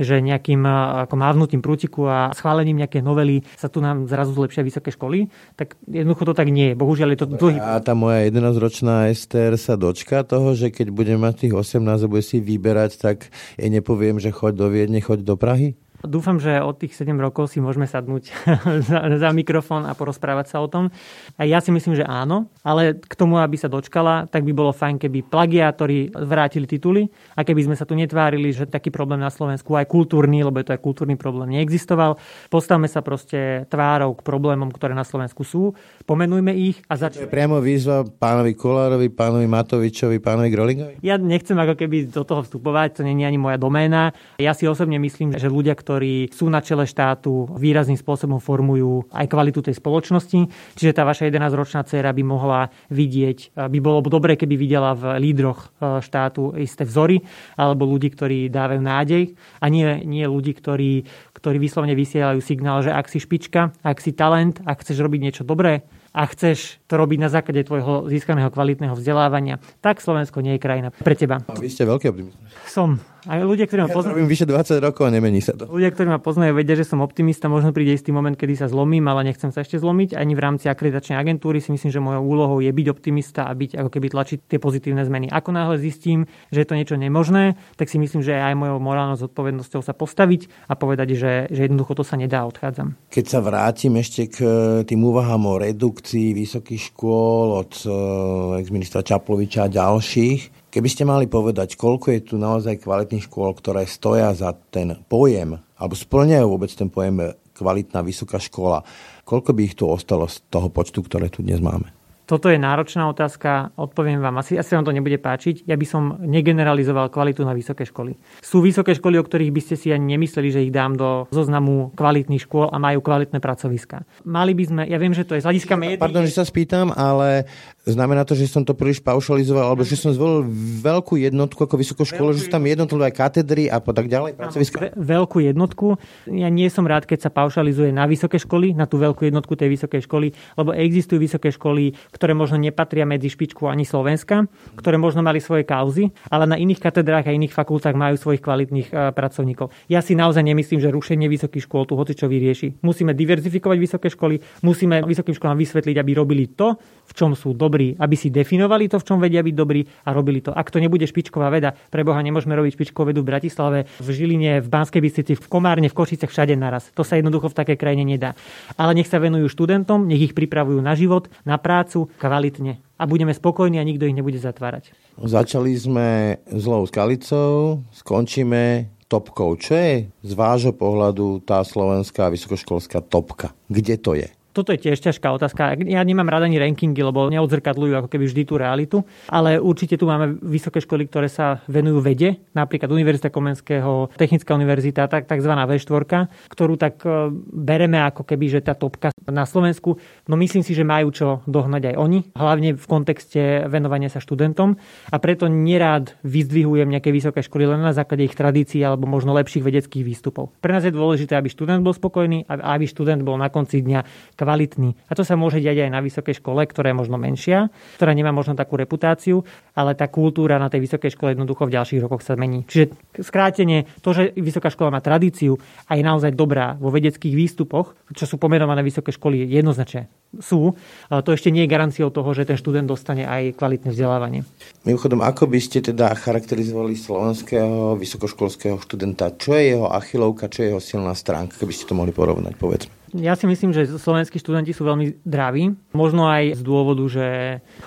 že 0.00 0.16
nejakým 0.24 0.64
ako 1.04 1.12
mávnutím 1.12 1.60
prútiku 1.60 2.08
a 2.08 2.32
schválením 2.32 2.80
nejaké 2.80 3.04
novely 3.04 3.44
sa 3.60 3.68
tu 3.68 3.84
nám 3.84 4.08
zrazu 4.08 4.32
zlepšia 4.32 4.64
vysoké 4.64 4.96
školy, 4.96 5.28
tak 5.60 5.76
jednoducho 5.84 6.24
to 6.24 6.32
tak 6.32 6.48
nie 6.48 6.72
je. 6.72 6.74
Bohužiaľ 6.80 7.12
je 7.12 7.18
to 7.20 7.28
dlhý. 7.28 7.60
A 7.60 7.76
tá 7.84 7.92
moja 7.92 8.24
11-ročná 8.24 9.12
Ester 9.12 9.60
sa 9.60 9.76
dočka 9.76 10.24
toho, 10.24 10.56
že 10.56 10.72
keď 10.72 10.88
budem 10.88 11.20
mať 11.20 11.44
tých 11.44 11.54
18 11.76 11.84
a 11.84 12.08
bude 12.08 12.24
si 12.24 12.40
vyberať, 12.40 12.96
tak 12.96 13.28
jej 13.60 13.68
nepoviem, 13.68 14.16
že 14.16 14.32
choď 14.32 14.56
do 14.56 14.66
Viedne, 14.72 15.04
choď 15.04 15.20
do 15.20 15.36
Prahy? 15.36 15.76
Dúfam, 16.00 16.40
že 16.40 16.64
od 16.64 16.80
tých 16.80 16.96
7 16.96 17.12
rokov 17.20 17.52
si 17.52 17.60
môžeme 17.60 17.84
sadnúť 17.84 18.32
za, 18.88 18.98
za 19.20 19.28
mikrofón 19.36 19.84
a 19.84 19.92
porozprávať 19.92 20.56
sa 20.56 20.64
o 20.64 20.68
tom. 20.68 20.88
A 21.36 21.44
ja 21.44 21.60
si 21.60 21.68
myslím, 21.68 21.92
že 21.92 22.08
áno, 22.08 22.48
ale 22.64 22.96
k 22.96 23.12
tomu, 23.12 23.36
aby 23.36 23.60
sa 23.60 23.68
dočkala, 23.68 24.24
tak 24.32 24.48
by 24.48 24.52
bolo 24.56 24.72
fajn, 24.72 24.96
keby 24.96 25.28
plagiátori 25.28 26.08
vrátili 26.08 26.64
tituly 26.64 27.04
a 27.36 27.44
keby 27.44 27.68
sme 27.68 27.76
sa 27.76 27.84
tu 27.84 27.92
netvárili, 27.92 28.48
že 28.48 28.64
taký 28.64 28.88
problém 28.88 29.20
na 29.20 29.28
Slovensku 29.28 29.76
aj 29.76 29.92
kultúrny, 29.92 30.40
lebo 30.40 30.56
je 30.56 30.72
to 30.72 30.74
aj 30.76 30.80
kultúrny 30.80 31.20
problém, 31.20 31.52
neexistoval. 31.52 32.16
Postavme 32.48 32.88
sa 32.88 33.04
proste 33.04 33.68
tvárou 33.68 34.16
k 34.16 34.24
problémom, 34.24 34.72
ktoré 34.72 34.96
na 34.96 35.04
Slovensku 35.04 35.44
sú, 35.44 35.76
pomenujme 36.08 36.56
ich 36.56 36.80
a 36.88 36.96
začneme. 36.96 37.28
Priamo 37.28 37.60
výzva 37.60 38.08
pánovi 38.08 38.56
Kolárovi, 38.56 39.12
pánovi 39.12 39.44
Matovičovi, 39.44 40.16
pánovi 40.16 40.48
Grolingovi? 40.48 40.94
Ja 41.04 41.20
nechcem 41.20 41.60
ako 41.60 41.76
keby 41.76 42.08
do 42.08 42.24
toho 42.24 42.40
vstupovať, 42.40 43.00
to 43.00 43.04
nie 43.04 43.20
je 43.20 43.28
ani 43.28 43.36
moja 43.36 43.60
doména. 43.60 44.16
Ja 44.40 44.56
si 44.56 44.64
osobne 44.64 44.96
myslím, 44.96 45.36
že 45.36 45.52
ľudia, 45.52 45.76
ktorí 45.76 45.89
sú 46.30 46.46
na 46.46 46.60
čele 46.62 46.86
štátu, 46.86 47.50
výrazným 47.56 47.98
spôsobom 47.98 48.38
formujú 48.38 49.08
aj 49.10 49.26
kvalitu 49.26 49.64
tej 49.64 49.74
spoločnosti. 49.78 50.46
Čiže 50.76 50.94
tá 50.94 51.02
vaša 51.02 51.26
11-ročná 51.26 51.82
dcéra 51.82 52.14
by 52.14 52.22
mohla 52.22 52.70
vidieť, 52.92 53.56
by 53.56 53.78
bolo 53.82 54.04
dobre, 54.06 54.38
keby 54.38 54.54
videla 54.54 54.94
v 54.94 55.18
lídroch 55.18 55.70
e, 55.74 55.98
štátu 56.04 56.54
isté 56.60 56.86
vzory, 56.86 57.22
alebo 57.58 57.86
ľudí, 57.86 58.12
ktorí 58.12 58.52
dávajú 58.52 58.80
nádej 58.82 59.34
a 59.58 59.66
nie, 59.66 59.86
nie 60.06 60.26
ľudí, 60.26 60.54
ktorí, 60.54 61.06
ktorí 61.34 61.56
vyslovne 61.58 61.98
vysielajú 61.98 62.38
signál, 62.38 62.84
že 62.86 62.94
ak 62.94 63.10
si 63.10 63.18
špička, 63.18 63.74
ak 63.82 63.98
si 63.98 64.14
talent, 64.14 64.62
ak 64.62 64.82
chceš 64.82 65.00
robiť 65.02 65.20
niečo 65.22 65.42
dobré, 65.42 65.82
a 66.10 66.26
chceš 66.26 66.82
to 66.90 66.98
robiť 66.98 67.18
na 67.22 67.30
základe 67.30 67.62
tvojho 67.62 68.10
získaného 68.10 68.50
kvalitného 68.50 68.98
vzdelávania, 68.98 69.62
tak 69.78 70.02
Slovensko 70.02 70.42
nie 70.42 70.58
je 70.58 70.60
krajina 70.62 70.90
pre 70.90 71.14
teba. 71.14 71.38
A 71.46 71.54
vy 71.54 71.70
ste 71.70 71.86
veľký 71.86 72.10
optimist. 72.10 72.38
Som. 72.66 72.98
A 73.28 73.40
ľudia, 73.44 73.68
ktorí 73.68 73.84
ma 73.84 73.90
poznajú... 73.92 74.16
Ja 74.16 74.28
vyše 74.28 74.46
20 74.48 74.80
rokov 74.80 75.02
a 75.04 75.10
nemení 75.12 75.44
sa 75.44 75.52
to. 75.52 75.68
Ľudia, 75.68 75.92
ktorí 75.92 76.08
ma 76.08 76.20
poznajú, 76.22 76.56
vedia, 76.56 76.78
že 76.78 76.88
som 76.88 77.04
optimista. 77.04 77.52
Možno 77.52 77.74
príde 77.76 77.92
istý 77.92 78.14
moment, 78.14 78.32
kedy 78.32 78.64
sa 78.64 78.66
zlomím, 78.70 79.04
ale 79.12 79.28
nechcem 79.28 79.52
sa 79.52 79.60
ešte 79.60 79.76
zlomiť. 79.76 80.16
Ani 80.16 80.32
v 80.32 80.40
rámci 80.40 80.72
akreditačnej 80.72 81.20
agentúry 81.20 81.60
si 81.60 81.74
myslím, 81.74 81.90
že 81.92 82.00
mojou 82.00 82.22
úlohou 82.24 82.58
je 82.64 82.72
byť 82.72 82.86
optimista 82.88 83.44
a 83.44 83.52
byť 83.52 83.76
ako 83.76 83.90
keby 83.92 84.06
tlačiť 84.08 84.38
tie 84.48 84.58
pozitívne 84.62 85.04
zmeny. 85.04 85.26
Ako 85.28 85.52
náhle 85.52 85.76
zistím, 85.76 86.24
že 86.48 86.64
je 86.64 86.68
to 86.68 86.78
niečo 86.78 86.96
nemožné, 86.96 87.60
tak 87.76 87.92
si 87.92 88.00
myslím, 88.00 88.24
že 88.24 88.38
aj 88.38 88.56
mojou 88.56 88.78
morálnou 88.80 89.20
zodpovednosťou 89.20 89.82
sa 89.84 89.92
postaviť 89.92 90.70
a 90.70 90.76
povedať, 90.78 91.18
že, 91.18 91.32
že 91.52 91.66
jednoducho 91.68 91.98
to 91.98 92.04
sa 92.06 92.16
nedá, 92.16 92.46
odchádzam. 92.48 92.96
Keď 93.12 93.24
sa 93.26 93.40
vrátim 93.44 93.96
ešte 93.98 94.30
k 94.30 94.38
tým 94.86 95.00
úvahám 95.02 95.44
o 95.44 95.60
redukcii 95.60 96.32
vysokých 96.32 96.94
škôl 96.94 97.66
od 97.66 97.72
eh, 97.84 98.60
ex-ministra 98.62 99.04
Čaploviča 99.04 99.66
a 99.66 99.72
ďalších, 99.72 100.59
Keby 100.70 100.86
ste 100.86 101.02
mali 101.02 101.26
povedať, 101.26 101.74
koľko 101.74 102.14
je 102.14 102.20
tu 102.22 102.34
naozaj 102.38 102.86
kvalitných 102.86 103.26
škôl, 103.26 103.58
ktoré 103.58 103.90
stoja 103.90 104.30
za 104.38 104.54
ten 104.70 104.94
pojem, 105.10 105.58
alebo 105.74 105.98
splňajú 105.98 106.46
vôbec 106.46 106.70
ten 106.70 106.86
pojem 106.86 107.34
kvalitná 107.58 108.06
vysoká 108.06 108.38
škola, 108.38 108.86
koľko 109.26 109.50
by 109.50 109.60
ich 109.66 109.74
tu 109.74 109.90
ostalo 109.90 110.30
z 110.30 110.38
toho 110.46 110.70
počtu, 110.70 111.02
ktoré 111.02 111.26
tu 111.26 111.42
dnes 111.42 111.58
máme? 111.58 111.90
Toto 112.30 112.46
je 112.46 112.62
náročná 112.62 113.10
otázka, 113.10 113.74
odpoviem 113.74 114.22
vám, 114.22 114.38
asi, 114.38 114.54
asi 114.54 114.78
vám 114.78 114.86
to 114.86 114.94
nebude 114.94 115.18
páčiť. 115.18 115.66
Ja 115.66 115.74
by 115.74 115.82
som 115.82 116.14
negeneralizoval 116.22 117.10
kvalitu 117.10 117.42
na 117.42 117.50
vysoké 117.50 117.82
školy. 117.82 118.14
Sú 118.38 118.62
vysoké 118.62 118.94
školy, 118.94 119.18
o 119.18 119.26
ktorých 119.26 119.50
by 119.50 119.58
ste 119.58 119.74
si 119.74 119.90
ani 119.90 120.14
nemysleli, 120.14 120.54
že 120.54 120.62
ich 120.62 120.70
dám 120.70 120.94
do 120.94 121.26
zoznamu 121.34 121.90
kvalitných 121.98 122.46
škôl 122.46 122.70
a 122.70 122.78
majú 122.78 123.02
kvalitné 123.02 123.42
pracoviska. 123.42 124.06
Mali 124.22 124.54
by 124.54 124.62
sme, 124.62 124.82
ja 124.86 125.02
viem, 125.02 125.10
že 125.10 125.26
to 125.26 125.34
je 125.34 125.42
z 125.42 125.50
hľadiska 125.50 125.74
médií. 125.74 125.98
Pardon, 125.98 126.22
že 126.22 126.38
sa 126.38 126.46
spýtam, 126.46 126.94
ale 126.94 127.50
znamená 127.88 128.28
to, 128.28 128.36
že 128.36 128.50
som 128.50 128.60
to 128.60 128.76
príliš 128.76 129.00
paušalizoval, 129.00 129.72
alebo 129.72 129.88
že 129.88 129.96
som 129.96 130.12
zvolil 130.12 130.44
veľkú 130.84 131.16
jednotku 131.16 131.64
ako 131.64 131.76
vysokú 131.80 132.04
školu, 132.04 132.36
že 132.36 132.44
sú 132.44 132.50
tam 132.52 132.64
jednotlivé 132.68 133.08
katedry 133.08 133.72
a 133.72 133.80
tak 133.80 134.06
ďalej, 134.12 134.36
pracoviska? 134.36 134.92
Veľkú 134.96 135.40
jednotku. 135.40 135.96
Ja 136.28 136.52
nie 136.52 136.68
som 136.68 136.84
rád, 136.84 137.08
keď 137.08 137.28
sa 137.28 137.30
paušalizuje 137.32 137.88
na 137.90 138.04
vysoké 138.04 138.36
školy, 138.36 138.76
na 138.76 138.84
tú 138.84 139.00
veľkú 139.00 139.24
jednotku 139.24 139.56
tej 139.56 139.72
vysokej 139.72 140.04
školy, 140.04 140.32
lebo 140.60 140.76
existujú 140.76 141.16
vysoké 141.16 141.48
školy, 141.48 141.96
ktoré 142.12 142.36
možno 142.36 142.60
nepatria 142.60 143.08
medzi 143.08 143.32
špičku 143.32 143.64
ani 143.64 143.88
Slovenska, 143.88 144.44
ktoré 144.76 145.00
možno 145.00 145.24
mali 145.24 145.40
svoje 145.40 145.64
kauzy, 145.64 146.12
ale 146.28 146.44
na 146.44 146.60
iných 146.60 146.80
katedrách 146.84 147.26
a 147.28 147.34
iných 147.34 147.56
fakultách 147.56 147.96
majú 147.96 148.20
svojich 148.20 148.44
kvalitných 148.44 148.88
e, 148.92 149.16
pracovníkov. 149.16 149.72
Ja 149.88 150.04
si 150.04 150.12
naozaj 150.12 150.44
nemyslím, 150.44 150.84
že 150.84 150.92
rušenie 150.92 151.26
vysokých 151.32 151.64
škôl 151.64 151.88
tu 151.88 151.96
hoci 151.96 152.12
čo 152.12 152.28
vyrieši. 152.28 152.84
Musíme 152.84 153.16
diverzifikovať 153.16 153.78
vysoké 153.80 154.08
školy, 154.12 154.36
musíme 154.60 155.00
vysokým 155.06 155.32
školám 155.32 155.56
vysvetliť, 155.56 155.96
aby 155.96 156.10
robili 156.12 156.44
to, 156.52 156.76
v 157.08 157.12
čom 157.16 157.32
sú 157.34 157.56
dobrí, 157.56 157.69
aby 157.94 158.14
si 158.18 158.32
definovali 158.34 158.90
to, 158.90 158.98
v 158.98 159.06
čom 159.06 159.22
vedia 159.22 159.44
byť 159.44 159.54
dobrí 159.54 159.86
a 159.86 160.10
robili 160.10 160.42
to. 160.42 160.50
Ak 160.50 160.74
to 160.74 160.82
nebude 160.82 161.06
špičková 161.06 161.46
veda, 161.52 161.76
pre 161.92 162.02
Boha 162.02 162.18
nemôžeme 162.18 162.56
robiť 162.58 162.74
špičkovú 162.74 163.14
vedu 163.14 163.22
v 163.22 163.30
Bratislave, 163.30 163.78
v 164.00 164.08
Žiline, 164.10 164.64
v 164.64 164.68
Banskej 164.68 164.98
Bystrici, 164.98 165.32
v 165.38 165.46
Komárne, 165.46 165.86
v 165.86 165.94
Košicech, 165.94 166.32
všade 166.32 166.58
naraz. 166.58 166.90
To 166.98 167.06
sa 167.06 167.20
jednoducho 167.20 167.52
v 167.52 167.58
takej 167.62 167.76
krajine 167.78 168.02
nedá. 168.02 168.34
Ale 168.74 168.96
nech 168.96 169.06
sa 169.06 169.22
venujú 169.22 169.46
študentom, 169.46 170.08
nech 170.08 170.32
ich 170.32 170.34
pripravujú 170.34 170.82
na 170.82 170.98
život, 170.98 171.30
na 171.46 171.60
prácu, 171.60 172.10
kvalitne 172.18 172.82
a 173.00 173.08
budeme 173.08 173.32
spokojní 173.32 173.80
a 173.80 173.84
nikto 173.84 174.04
ich 174.04 174.12
nebude 174.12 174.36
zatvárať. 174.36 174.92
Začali 175.16 175.72
sme 175.72 176.36
zlou 176.52 176.84
skalicou, 176.84 177.80
skončíme 177.96 178.92
topkou. 179.08 179.56
Čo 179.56 179.74
je 179.74 179.92
z 180.22 180.32
vášho 180.36 180.76
pohľadu 180.76 181.42
tá 181.42 181.64
slovenská 181.64 182.28
vysokoškolská 182.30 183.00
topka? 183.02 183.56
Kde 183.66 183.96
to 183.96 184.12
je? 184.14 184.28
Toto 184.50 184.74
je 184.74 184.82
tiež 184.82 184.98
ťažká 184.98 185.30
otázka. 185.30 185.78
Ja 185.86 186.02
nemám 186.02 186.26
rada 186.26 186.50
ani 186.50 186.58
rankingy, 186.58 187.06
lebo 187.06 187.30
neodzrkadľujú 187.30 187.92
ako 188.02 188.08
keby 188.10 188.24
vždy 188.26 188.42
tú 188.42 188.54
realitu. 188.58 188.96
Ale 189.30 189.62
určite 189.62 189.94
tu 189.94 190.10
máme 190.10 190.42
vysoké 190.42 190.82
školy, 190.82 191.06
ktoré 191.06 191.30
sa 191.30 191.62
venujú 191.70 192.02
vede, 192.02 192.42
napríklad 192.50 192.90
Univerzita 192.90 193.30
Komenského, 193.30 194.10
Technická 194.18 194.58
univerzita, 194.58 195.06
tak, 195.06 195.30
tzv. 195.30 195.52
V4, 195.54 196.26
ktorú 196.50 196.74
tak 196.74 197.00
e, 197.06 197.30
bereme 197.54 198.02
ako 198.02 198.26
keby, 198.26 198.58
že 198.58 198.60
tá 198.60 198.74
topka 198.74 199.14
na 199.30 199.46
Slovensku. 199.46 199.96
No 200.26 200.34
myslím 200.34 200.66
si, 200.66 200.74
že 200.74 200.82
majú 200.82 201.14
čo 201.14 201.28
dohnať 201.46 201.94
aj 201.94 201.96
oni, 201.96 202.18
hlavne 202.34 202.74
v 202.74 202.86
kontexte 202.90 203.70
venovania 203.70 204.10
sa 204.10 204.18
študentom. 204.18 204.74
A 205.08 205.16
preto 205.22 205.46
nerád 205.46 206.18
vyzdvihujem 206.26 206.90
nejaké 206.90 207.14
vysoké 207.14 207.40
školy 207.46 207.70
len 207.70 207.80
na 207.80 207.94
základe 207.94 208.26
ich 208.26 208.34
tradícií 208.34 208.82
alebo 208.82 209.06
možno 209.06 209.30
lepších 209.36 209.62
vedeckých 209.62 210.04
výstupov. 210.04 210.52
Pre 210.58 210.74
nás 210.74 210.82
je 210.82 210.92
dôležité, 210.92 211.38
aby 211.38 211.46
študent 211.46 211.80
bol 211.80 211.94
spokojný 211.94 212.44
a 212.50 212.76
aby 212.76 212.84
študent 212.90 213.22
bol 213.22 213.38
na 213.38 213.48
konci 213.48 213.80
dňa 213.80 214.34
kvalitný. 214.50 214.98
A 215.06 215.14
to 215.14 215.22
sa 215.22 215.38
môže 215.38 215.62
diať 215.62 215.86
aj 215.86 215.94
na 215.94 216.02
vysokej 216.02 216.42
škole, 216.42 216.66
ktorá 216.66 216.90
je 216.90 216.98
možno 216.98 217.22
menšia, 217.22 217.70
ktorá 218.02 218.10
nemá 218.10 218.34
možno 218.34 218.58
takú 218.58 218.74
reputáciu, 218.74 219.46
ale 219.78 219.94
tá 219.94 220.10
kultúra 220.10 220.58
na 220.58 220.66
tej 220.66 220.90
vysokej 220.90 221.14
škole 221.14 221.38
jednoducho 221.38 221.70
v 221.70 221.78
ďalších 221.78 222.02
rokoch 222.02 222.26
sa 222.26 222.34
mení. 222.34 222.66
Čiže 222.66 222.98
skrátenie, 223.22 223.86
to, 224.02 224.10
že 224.10 224.34
vysoká 224.34 224.74
škola 224.74 224.90
má 224.90 224.98
tradíciu 224.98 225.54
a 225.86 225.94
je 225.94 226.02
naozaj 226.02 226.34
dobrá 226.34 226.74
vo 226.82 226.90
vedeckých 226.90 227.30
výstupoch, 227.30 227.94
čo 228.10 228.26
sú 228.26 228.42
pomenované 228.42 228.82
vysoké 228.82 229.14
školy, 229.14 229.46
jednoznačne 229.46 230.10
sú, 230.42 230.78
to 231.10 231.30
ešte 231.34 231.50
nie 231.50 231.66
je 231.66 231.74
garanciou 231.74 232.10
toho, 232.10 232.30
že 232.34 232.46
ten 232.46 232.54
študent 232.54 232.86
dostane 232.86 233.26
aj 233.26 233.54
kvalitné 233.58 233.90
vzdelávanie. 233.90 234.46
Mimochodom, 234.86 235.26
ako 235.26 235.50
by 235.50 235.58
ste 235.58 235.82
teda 235.82 236.10
charakterizovali 236.14 236.94
slovenského 236.94 237.98
vysokoškolského 237.98 238.78
študenta? 238.78 239.34
Čo 239.34 239.58
je 239.58 239.74
jeho 239.74 239.90
achilovka, 239.90 240.46
čo 240.46 240.62
je 240.62 240.66
jeho 240.70 240.82
silná 240.82 241.18
stránka, 241.18 241.58
keby 241.58 241.74
ste 241.74 241.90
to 241.90 241.98
mohli 241.98 242.14
porovnať, 242.14 242.54
povedzme? 242.58 242.99
Ja 243.10 243.34
si 243.34 243.50
myslím, 243.50 243.74
že 243.74 243.90
slovenskí 243.90 244.38
študenti 244.38 244.70
sú 244.70 244.86
veľmi 244.86 245.26
zdraví. 245.26 245.74
Možno 245.90 246.30
aj 246.30 246.54
z 246.54 246.62
dôvodu, 246.62 247.02
že 247.10 247.26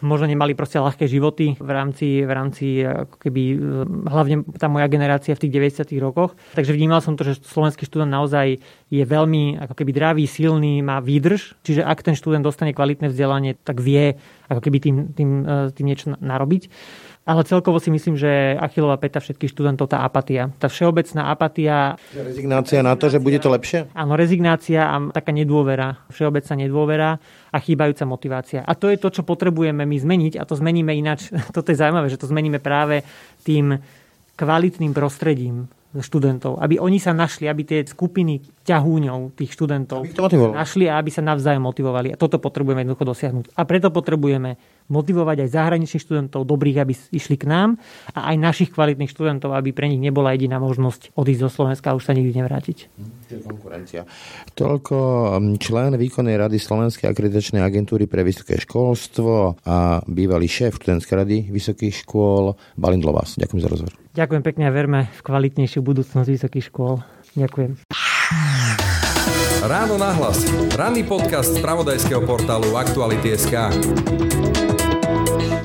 možno 0.04 0.28
nemali 0.28 0.52
proste 0.52 0.84
ľahké 0.84 1.08
životy 1.08 1.56
v 1.56 1.70
rámci, 1.72 2.28
v 2.28 2.32
rámci 2.32 2.66
ako 2.84 3.16
keby, 3.24 3.44
hlavne 4.04 4.44
tá 4.60 4.68
moja 4.68 4.92
generácia 4.92 5.32
v 5.32 5.48
tých 5.48 5.54
90 5.80 5.96
rokoch. 6.04 6.36
Takže 6.60 6.76
vnímal 6.76 7.00
som 7.00 7.16
to, 7.16 7.24
že 7.24 7.40
slovenský 7.40 7.88
študent 7.88 8.12
naozaj 8.12 8.60
je 8.92 9.04
veľmi 9.08 9.64
ako 9.64 9.74
keby 9.80 9.92
dravý, 9.96 10.24
silný, 10.28 10.84
má 10.84 11.00
výdrž. 11.00 11.56
Čiže 11.64 11.88
ak 11.88 12.04
ten 12.04 12.20
študent 12.20 12.44
dostane 12.44 12.76
kvalitné 12.76 13.08
vzdelanie, 13.08 13.56
tak 13.56 13.80
vie 13.80 14.20
ako 14.52 14.60
keby 14.60 14.78
tým, 14.84 14.96
tým, 15.16 15.30
tým 15.72 15.86
niečo 15.88 16.20
narobiť. 16.20 16.68
Ale 17.24 17.48
celkovo 17.48 17.80
si 17.80 17.88
myslím, 17.88 18.20
že 18.20 18.60
Achilová 18.60 19.00
peta 19.00 19.24
všetkých 19.24 19.48
študentov 19.56 19.88
tá 19.88 20.04
apatia. 20.04 20.52
Tá 20.60 20.68
všeobecná 20.68 21.32
apatia... 21.32 21.96
Rezignácia 22.12 22.84
na 22.84 23.00
to, 23.00 23.08
že 23.08 23.24
bude 23.24 23.40
to 23.40 23.48
lepšie? 23.48 23.88
Áno, 23.96 24.20
rezignácia 24.20 24.92
a 24.92 25.00
taká 25.08 25.32
nedôvera, 25.32 26.04
všeobecná 26.12 26.54
nedôvera 26.60 27.10
a 27.48 27.58
chýbajúca 27.64 28.04
motivácia. 28.04 28.60
A 28.68 28.76
to 28.76 28.92
je 28.92 29.00
to, 29.00 29.08
čo 29.08 29.24
potrebujeme 29.24 29.88
my 29.88 29.98
zmeniť 30.04 30.36
a 30.36 30.44
to 30.44 30.60
zmeníme 30.60 30.92
ináč. 30.92 31.32
Toto 31.56 31.72
je 31.72 31.80
zaujímavé, 31.80 32.12
že 32.12 32.20
to 32.20 32.28
zmeníme 32.28 32.60
práve 32.60 33.08
tým 33.48 33.80
kvalitným 34.36 34.92
prostredím 34.92 35.72
študentov, 35.94 36.58
aby 36.58 36.82
oni 36.82 36.98
sa 36.98 37.14
našli, 37.14 37.46
aby 37.46 37.62
tie 37.62 37.80
skupiny 37.86 38.42
ťahúňov 38.66 39.38
tých 39.38 39.54
študentov 39.54 40.10
našli 40.58 40.90
a 40.90 40.98
aby 40.98 41.14
sa 41.14 41.22
navzájom 41.22 41.62
motivovali. 41.62 42.10
A 42.10 42.18
toto 42.18 42.42
potrebujeme 42.42 42.82
jednoducho 42.82 43.06
dosiahnuť. 43.06 43.46
A 43.54 43.62
preto 43.70 43.94
potrebujeme 43.94 44.58
motivovať 44.90 45.48
aj 45.48 45.50
zahraničných 45.54 46.04
študentov 46.04 46.48
dobrých, 46.48 46.78
aby 46.84 46.94
išli 47.14 47.36
k 47.40 47.46
nám 47.48 47.80
a 48.12 48.34
aj 48.34 48.36
našich 48.40 48.70
kvalitných 48.72 49.12
študentov, 49.12 49.56
aby 49.56 49.72
pre 49.72 49.88
nich 49.88 50.02
nebola 50.02 50.36
jediná 50.36 50.60
možnosť 50.60 51.16
odísť 51.16 51.42
zo 51.48 51.50
Slovenska 51.50 51.92
a 51.92 51.98
už 51.98 52.10
sa 52.10 52.14
nikdy 52.16 52.44
nevrátiť. 52.44 52.78
konkurencia. 53.46 54.04
Toľko 54.54 54.96
um, 54.96 55.58
člen 55.58 55.96
výkonnej 55.96 56.36
rady 56.38 56.58
Slovenskej 56.60 57.10
akreditačnej 57.10 57.62
agentúry 57.62 58.06
pre 58.06 58.22
vysoké 58.22 58.60
školstvo 58.60 59.60
a 59.66 60.04
bývalý 60.06 60.46
šéf 60.50 60.78
študentskej 60.80 61.16
rady 61.16 61.38
vysokých 61.50 62.04
škôl 62.06 62.56
Balindlovás. 62.78 63.40
Ďakujem 63.40 63.62
za 63.62 63.70
rozhovor. 63.70 63.94
Ďakujem 64.14 64.44
pekne 64.46 64.70
a 64.70 64.72
verme 64.72 65.02
v 65.10 65.22
kvalitnejšiu 65.26 65.82
budúcnosť 65.82 66.30
vysokých 66.30 66.66
škôl. 66.70 67.02
Ďakujem. 67.34 67.82
Ráno 69.64 69.96
nahlas. 69.98 70.44
Ranný 70.76 71.08
podcast 71.08 71.56
z 71.56 71.64
pravodajského 71.64 72.22
portálu 72.28 72.78
Aktuality.sk. 72.78 74.53